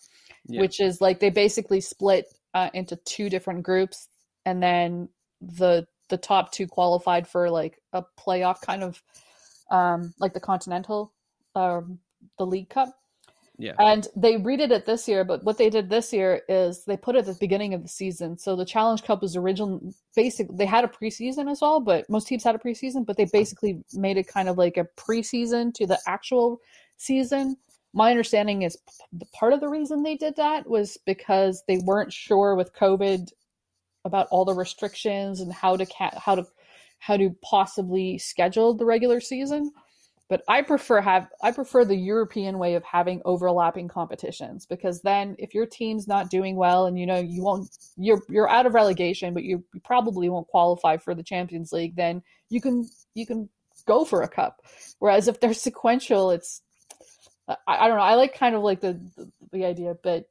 [0.48, 0.60] yeah.
[0.60, 4.08] which is like they basically split uh, into two different groups,
[4.44, 5.08] and then
[5.40, 9.00] the the top two qualified for like a playoff kind of
[9.72, 11.12] um, like the Continental,
[11.56, 11.98] um,
[12.38, 12.96] the League Cup
[13.62, 13.74] yeah.
[13.78, 17.14] And they redid it this year, but what they did this year is they put
[17.14, 18.38] it at the beginning of the season.
[18.38, 22.26] So the Challenge Cup was original basic they had a preseason as well, but most
[22.26, 25.86] teams had a preseason, but they basically made it kind of like a preseason to
[25.86, 26.60] the actual
[26.96, 27.56] season.
[27.92, 28.78] My understanding is
[29.12, 33.30] the part of the reason they did that was because they weren't sure with COVID
[34.04, 36.46] about all the restrictions and how to ca- how to
[37.02, 39.70] how to possibly schedule the regular season
[40.32, 45.36] but I prefer have I prefer the European way of having overlapping competitions because then
[45.38, 47.68] if your team's not doing well and you know you won't
[47.98, 52.22] you're you're out of relegation but you, probably won't qualify for the Champions League then
[52.48, 53.50] you can you can
[53.84, 54.62] go for a cup.
[55.00, 56.62] Whereas if they're sequential it's
[57.46, 60.30] I, I don't know I like kind of like the the, the idea but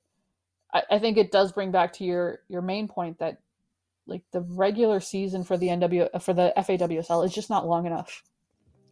[0.74, 3.38] I, I think it does bring back to your your main point that
[4.12, 8.22] like the regular season for the NW for the FAWSL is just not long enough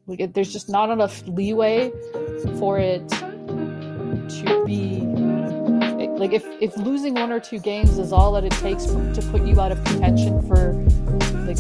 [0.08, 1.92] Like it, there's just not enough leeway
[2.58, 5.02] for it to be
[6.20, 9.46] like if if losing one or two games is all that it takes to put
[9.46, 10.74] you out of contention for
[11.48, 11.58] like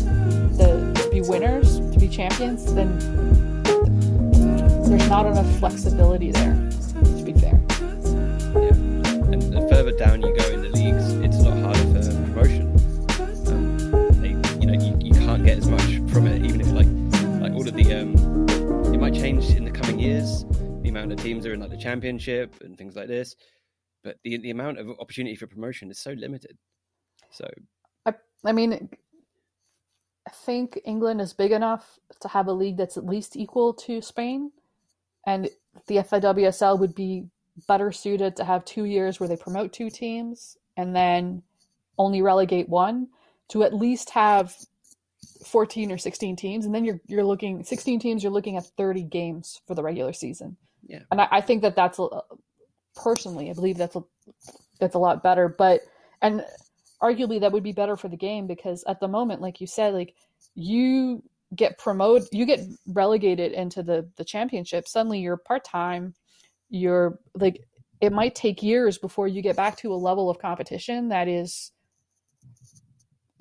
[0.57, 2.97] the to be winners, to be champions, then
[4.83, 6.53] there's not enough flexibility there.
[7.03, 7.59] To be fair.
[8.53, 8.75] Yeah,
[9.31, 10.58] and the further down you go
[19.99, 20.45] years.
[20.81, 23.35] The amount of teams are in like the championship and things like this,
[24.03, 26.57] but the the amount of opportunity for promotion is so limited.
[27.31, 27.47] So
[28.05, 28.13] I,
[28.45, 28.89] I mean,
[30.27, 34.01] I think England is big enough to have a league that's at least equal to
[34.01, 34.51] Spain,
[35.27, 35.49] and
[35.87, 37.25] the FAWSL would be
[37.67, 41.43] better suited to have two years where they promote two teams and then
[41.97, 43.07] only relegate one
[43.49, 44.55] to at least have
[45.45, 49.03] 14 or 16 teams and then you're you're looking 16 teams you're looking at 30
[49.03, 50.57] games for the regular season.
[50.87, 50.99] Yeah.
[51.11, 52.07] And i, I think that that's a,
[52.95, 54.03] personally i believe that's a
[54.79, 55.81] that's a lot better but
[56.21, 56.43] and
[57.01, 59.93] arguably that would be better for the game because at the moment like you said
[59.93, 60.15] like
[60.55, 61.23] you
[61.55, 66.13] get promoted you get relegated into the the championship suddenly you're part-time
[66.69, 67.61] you're like
[68.01, 71.71] it might take years before you get back to a level of competition that is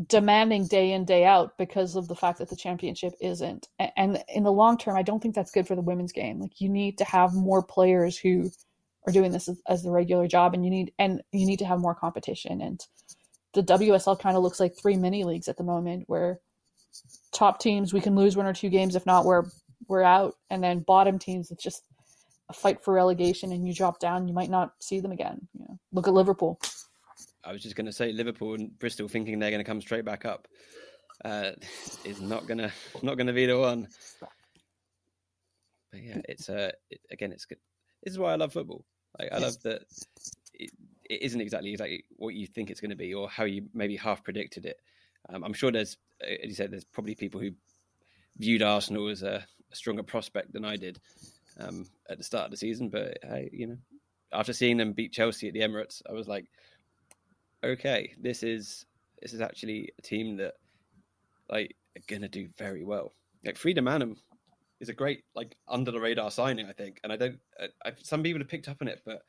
[0.07, 3.69] demanding day in day out because of the fact that the championship isn't.
[3.97, 6.41] And in the long term i don't think that's good for the women's game.
[6.41, 8.51] Like you need to have more players who
[9.07, 11.65] are doing this as, as the regular job and you need and you need to
[11.65, 12.61] have more competition.
[12.61, 12.81] And
[13.55, 16.39] the wsl kind of looks like three mini leagues at the moment where
[17.33, 19.47] top teams we can lose one or two games if not we're
[19.89, 20.35] we're out.
[20.51, 21.83] And then bottom teams it's just
[22.51, 25.49] a fight for relegation and you drop down you might not see them again.
[25.55, 26.61] You know, look at liverpool
[27.45, 30.05] I was just going to say Liverpool and Bristol thinking they're going to come straight
[30.05, 30.49] back up
[31.25, 31.53] uh,
[32.05, 33.89] is not going to not going to be the one.
[35.91, 37.59] But yeah, it's uh, it, again, it's good.
[38.03, 38.85] This is why I love football.
[39.19, 39.83] Like, I love that
[40.55, 40.71] it,
[41.09, 43.97] it isn't exactly exactly what you think it's going to be or how you maybe
[43.97, 44.79] half predicted it.
[45.31, 47.51] Um, I'm sure there's, as you said, there's probably people who
[48.39, 51.01] viewed Arsenal as a, a stronger prospect than I did
[51.59, 52.89] um, at the start of the season.
[52.89, 53.79] But hey, you know,
[54.33, 56.47] after seeing them beat Chelsea at the Emirates, I was like,
[57.65, 58.87] okay, this is
[59.21, 60.55] this is actually a team that
[61.51, 63.15] like are gonna do very well.
[63.45, 64.17] Like Frida Maanum
[64.81, 67.39] is a great like under the radar signing, I think, and I don't.
[67.85, 69.23] I, some people have picked up on it, but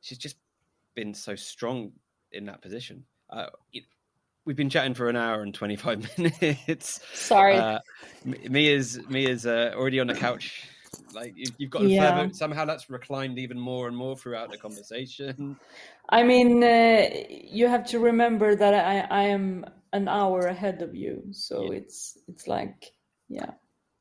[0.00, 0.36] she's just
[0.94, 1.92] been so strong
[2.32, 3.04] in that position.
[3.30, 3.84] Uh, it,
[4.44, 7.00] we've been chatting for an hour and twenty five minutes.
[7.14, 7.80] Sorry, uh,
[8.24, 10.68] me is me is uh, already on the couch.
[11.12, 12.16] Like you've got yeah.
[12.16, 15.56] further, somehow that's reclined even more and more throughout the conversation.
[16.08, 20.94] I mean, uh, you have to remember that I, I am an hour ahead of
[20.94, 21.78] you, so yeah.
[21.78, 22.92] it's it's like
[23.28, 23.50] yeah.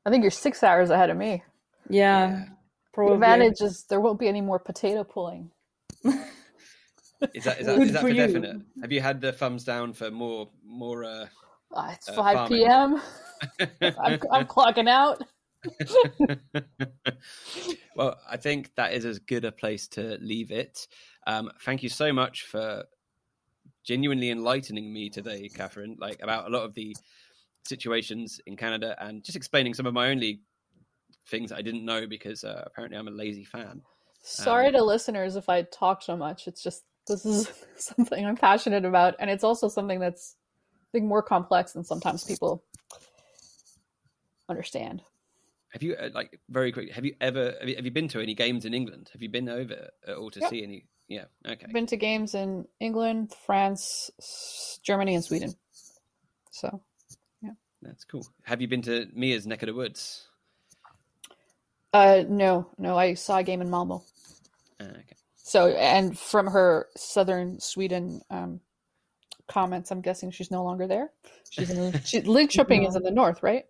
[0.05, 1.43] I think you're six hours ahead of me.
[1.89, 2.45] Yeah, yeah.
[2.93, 3.17] probably.
[3.17, 5.51] The advantage is there won't be any more potato pulling.
[6.03, 6.13] is
[7.43, 8.61] that is that, is that for, for definite?
[8.81, 11.03] Have you had the thumbs down for more more?
[11.03, 11.27] Uh,
[11.75, 13.01] uh it's uh, five p.m.
[13.59, 15.23] I'm, I'm clocking out.
[17.95, 20.87] well, I think that is as good a place to leave it.
[21.25, 22.83] Um, thank you so much for
[23.83, 26.95] genuinely enlightening me today, Catherine, like about a lot of the
[27.65, 30.41] situations in Canada and just explaining some of my only
[31.29, 33.81] things I didn't know because uh, apparently I'm a lazy fan.
[34.21, 36.47] Sorry um, to listeners if I talk so much.
[36.47, 40.35] It's just this is something I'm passionate about, and it's also something that's
[40.73, 42.63] I think more complex than sometimes people
[44.49, 45.01] understand.
[45.69, 46.91] Have you uh, like very quick?
[46.93, 49.09] Have you ever have you, have you, been to any games in England?
[49.13, 50.49] Have you been over at all to yep.
[50.49, 50.85] see any?
[51.07, 51.67] Yeah, okay.
[51.71, 54.09] Been to games in England, France,
[54.83, 55.53] Germany, and Sweden.
[56.51, 56.81] So,
[57.41, 58.25] yeah, that's cool.
[58.43, 60.27] Have you been to Mia's neck of the woods?
[61.93, 62.97] Uh, no, no.
[62.97, 64.01] I saw a game in Malmö.
[64.79, 65.15] Uh, okay.
[65.35, 68.59] So, and from her southern Sweden um,
[69.47, 71.11] comments, I'm guessing she's no longer there.
[71.49, 72.89] She's in she, Linköping no.
[72.89, 73.65] is in the north, right?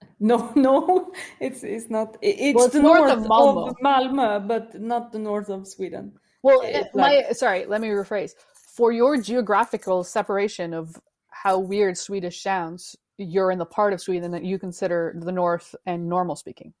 [0.18, 2.16] No, no, it's it's not.
[2.22, 3.68] It's, well, it's the north, north of, Malmö.
[3.68, 4.48] of, Malmö.
[4.48, 6.12] but not the north of Sweden.
[6.42, 8.32] Well, eh, eh, it's my sorry, let me rephrase.
[8.54, 10.98] For your geographical separation of
[11.28, 15.74] how weird Swedish sounds, you're in the part of Sweden that you consider the north
[15.84, 16.72] and normal speaking.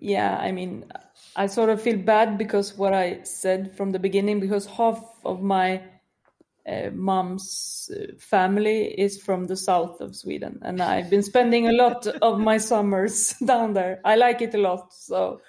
[0.00, 0.84] Yeah, I mean,
[1.36, 5.42] I sort of feel bad because what I said from the beginning, because half of
[5.42, 5.82] my
[6.66, 11.72] uh, mom's uh, family is from the south of Sweden, and I've been spending a
[11.72, 14.00] lot of my summers down there.
[14.04, 14.92] I like it a lot.
[14.92, 15.40] So,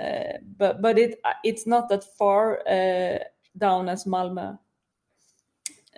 [0.00, 3.18] uh, but but it it's not that far uh,
[3.58, 4.58] down as Malmö.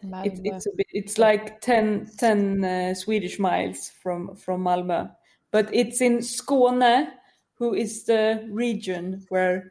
[0.04, 0.26] Malmö.
[0.26, 5.10] It, it's bit, it's like 10, 10 uh, Swedish miles from from Malmö,
[5.52, 7.08] but it's in Skåne,
[7.54, 9.70] who is the region where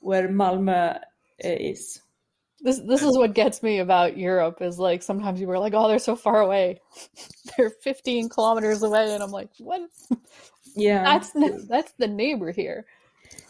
[0.00, 0.98] where Malmö uh,
[1.40, 2.02] is.
[2.60, 5.88] This this is what gets me about Europe is like sometimes you were like, oh,
[5.88, 6.80] they're so far away.
[7.56, 9.82] they're 15 kilometers away, and I'm like, what?
[10.74, 11.32] Yeah, That's
[11.68, 12.86] that's the neighbor here.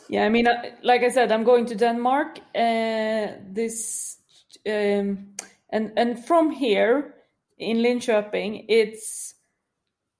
[0.08, 2.38] Yeah, I mean, uh, like I said, I'm going to Denmark.
[2.54, 4.18] Uh, this
[4.66, 5.34] um,
[5.70, 7.14] and and from here
[7.58, 9.34] in Linköping, it's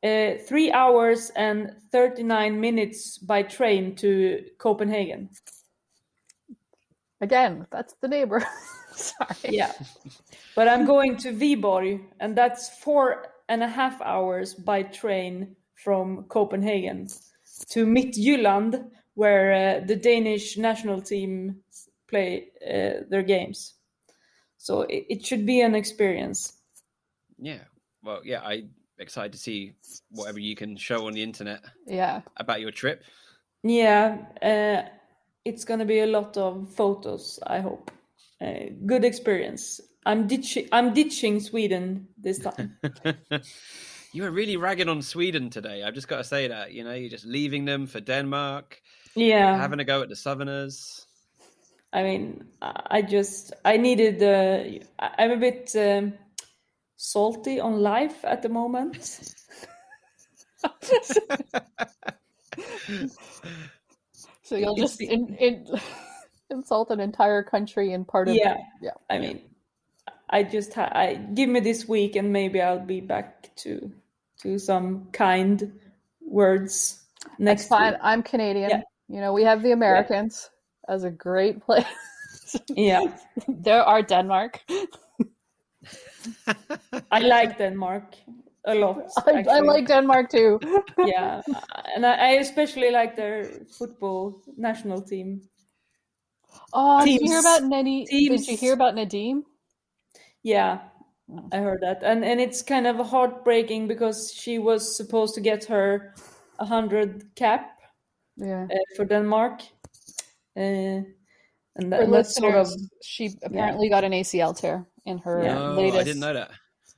[0.03, 5.31] uh, three hours and 39 minutes by train to Copenhagen.
[7.21, 8.45] Again, that's the neighbor.
[8.93, 9.57] Sorry.
[9.57, 9.73] Yeah,
[10.55, 16.25] but I'm going to Viborg, and that's four and a half hours by train from
[16.25, 17.09] Copenhagen
[17.71, 21.61] to Midtjylland, where uh, the Danish national team
[22.09, 23.75] play uh, their games.
[24.59, 26.55] So it, it, should be an experience.
[27.39, 27.65] Yeah.
[28.03, 29.75] Well, yeah, I'm excited to see
[30.11, 31.63] whatever you can show on the internet.
[31.87, 32.23] Yeah.
[32.37, 33.05] About your trip.
[33.63, 34.19] Yeah.
[34.43, 34.89] Uh,
[35.47, 37.93] it's going to be a lot of photos, I hope.
[38.41, 39.81] Uh, good experience.
[40.05, 40.69] I'm ditching.
[40.73, 42.77] I'm ditching Sweden this time.
[44.13, 45.85] you were really ragging on Sweden today.
[45.85, 46.73] I've just got to say that.
[46.73, 48.81] You know, you're just leaving them for Denmark.
[49.15, 51.07] Yeah, having a go at the Southerners.
[51.93, 54.23] I mean, I just I needed.
[54.23, 54.65] Uh,
[54.99, 56.15] I'm a bit um,
[56.97, 59.35] salty on life at the moment.
[64.47, 65.67] so you'll just in, in,
[66.51, 68.55] insult an entire country and part of yeah.
[68.55, 68.61] It.
[68.81, 69.41] Yeah, I mean,
[70.31, 73.91] I just ha- I give me this week and maybe I'll be back to
[74.43, 75.73] to some kind
[76.21, 77.03] words
[77.41, 77.63] next.
[77.63, 77.93] That's fine.
[77.95, 78.01] Week.
[78.05, 78.71] I'm Canadian.
[78.71, 78.83] Yeah.
[79.09, 80.49] You know, we have the Americans
[80.89, 80.95] yeah.
[80.95, 81.85] as a great place.
[82.69, 83.17] yeah,
[83.49, 84.63] there are Denmark.
[87.11, 88.15] I like Denmark
[88.67, 89.11] a lot.
[89.27, 90.61] I, I, like Denmark too.
[90.99, 91.41] yeah,
[91.95, 95.43] and I, I, especially like their football national team.
[96.73, 98.07] Oh, teams, did you hear about Nadi?
[98.07, 99.43] Did you hear about Nadim?
[100.43, 100.81] Yeah,
[101.53, 105.65] I heard that, and and it's kind of heartbreaking because she was supposed to get
[105.65, 106.15] her
[106.59, 107.79] hundred cap,
[108.37, 109.63] yeah, uh, for Denmark,
[110.57, 111.03] uh,
[111.77, 112.69] and that, that's sort of
[113.03, 113.95] she apparently yeah.
[113.97, 115.59] got an ACL tear in her yeah.
[115.59, 116.01] oh, latest.
[116.01, 116.51] I didn't know that.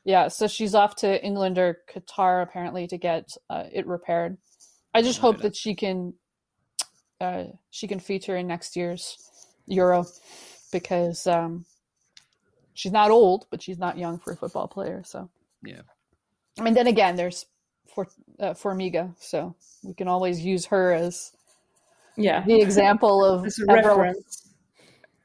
[0.09, 4.39] Yeah, so she's off to England or Qatar apparently to get uh, it repaired.
[4.95, 5.43] I just hope that.
[5.43, 6.15] that she can
[7.21, 9.19] uh, she can feature in next year's
[9.67, 10.07] Euro
[10.73, 11.67] because um,
[12.73, 15.03] she's not old, but she's not young for a football player.
[15.05, 15.29] So
[15.63, 15.83] yeah.
[16.59, 17.45] I mean, then again, there's
[17.95, 18.09] for
[18.41, 21.33] uh, Formiga, so we can always use her as
[22.17, 24.48] yeah the example of reference.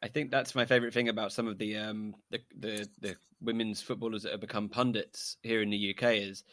[0.04, 3.82] I think that's my favorite thing about some of the um the, the the women's
[3.82, 6.44] footballers that have become pundits here in the UK is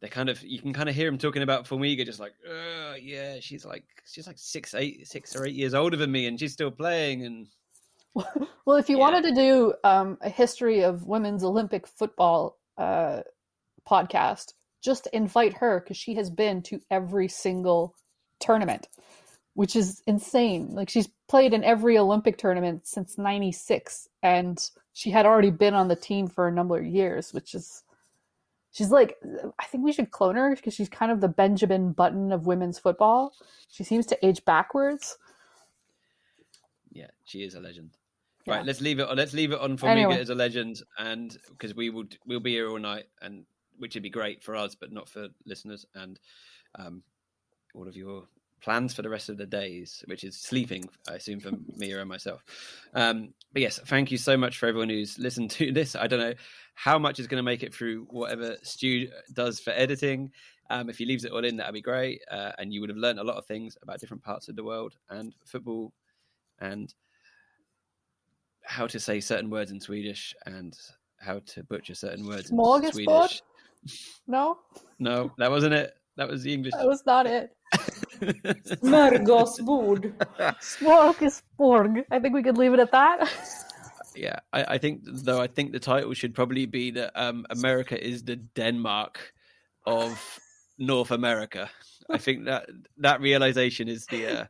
[0.00, 2.34] they kind of you can kind of hear them talking about Formiga just like
[3.00, 6.38] yeah she's like she's like six eight six or eight years older than me and
[6.38, 7.46] she's still playing and
[8.66, 9.00] well if you yeah.
[9.00, 13.20] wanted to do um, a history of women's Olympic football uh,
[13.88, 14.52] podcast
[14.82, 17.94] just invite her because she has been to every single
[18.40, 18.88] tournament
[19.54, 25.26] which is insane like she's played in every Olympic tournament since 96 and she had
[25.26, 27.82] already been on the team for a number of years which is
[28.72, 29.16] she's like
[29.58, 32.78] i think we should clone her because she's kind of the benjamin button of women's
[32.78, 33.32] football
[33.68, 35.18] she seems to age backwards
[36.92, 37.90] yeah she is a legend
[38.46, 38.56] yeah.
[38.56, 40.18] right let's leave it on let's leave it on for anyway.
[40.20, 43.44] as a legend and because we will we'll be here all night and
[43.78, 46.20] which would be great for us but not for listeners and
[46.78, 47.02] um,
[47.74, 48.24] all of your
[48.60, 52.08] plans for the rest of the days, which is sleeping, I assume, for Mia and
[52.08, 52.44] myself.
[52.94, 55.96] Um, but yes, thank you so much for everyone who's listened to this.
[55.96, 56.34] I don't know
[56.74, 60.30] how much is going to make it through whatever Stu does for editing.
[60.70, 62.22] Um, if he leaves it all in, that'd be great.
[62.30, 64.64] Uh, and you would have learned a lot of things about different parts of the
[64.64, 65.92] world and football
[66.60, 66.94] and
[68.64, 70.78] how to say certain words in Swedish and
[71.18, 72.56] how to butcher certain words in
[72.92, 73.42] Swedish.
[74.26, 74.58] No?
[74.98, 75.94] No, that wasn't it.
[76.16, 76.74] That was the English.
[76.76, 77.50] That was not it.
[78.20, 80.12] Smörgåsbord.
[80.60, 82.04] Smorgasbord.
[82.10, 83.30] I think we could leave it at that.
[84.16, 88.02] Yeah, I, I, think though I think the title should probably be that um, America
[88.02, 89.32] is the Denmark
[89.86, 90.40] of
[90.78, 91.70] North America.
[92.10, 92.68] I think that
[92.98, 94.44] that realization is the uh,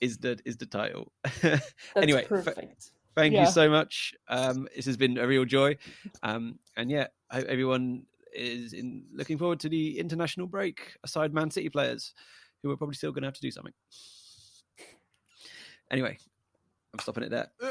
[0.00, 1.12] is the is the title.
[1.96, 2.90] anyway, perfect.
[3.14, 3.44] thank yeah.
[3.44, 4.14] you so much.
[4.28, 5.76] Um, this has been a real joy,
[6.22, 8.02] um, and yeah, I hope everyone
[8.34, 10.96] is in looking forward to the international break.
[11.04, 12.14] Aside Man City players,
[12.62, 13.72] who are probably still going to have to do something.
[15.90, 16.16] Anyway,
[16.92, 17.48] I'm stopping it there.
[17.62, 17.70] Uh,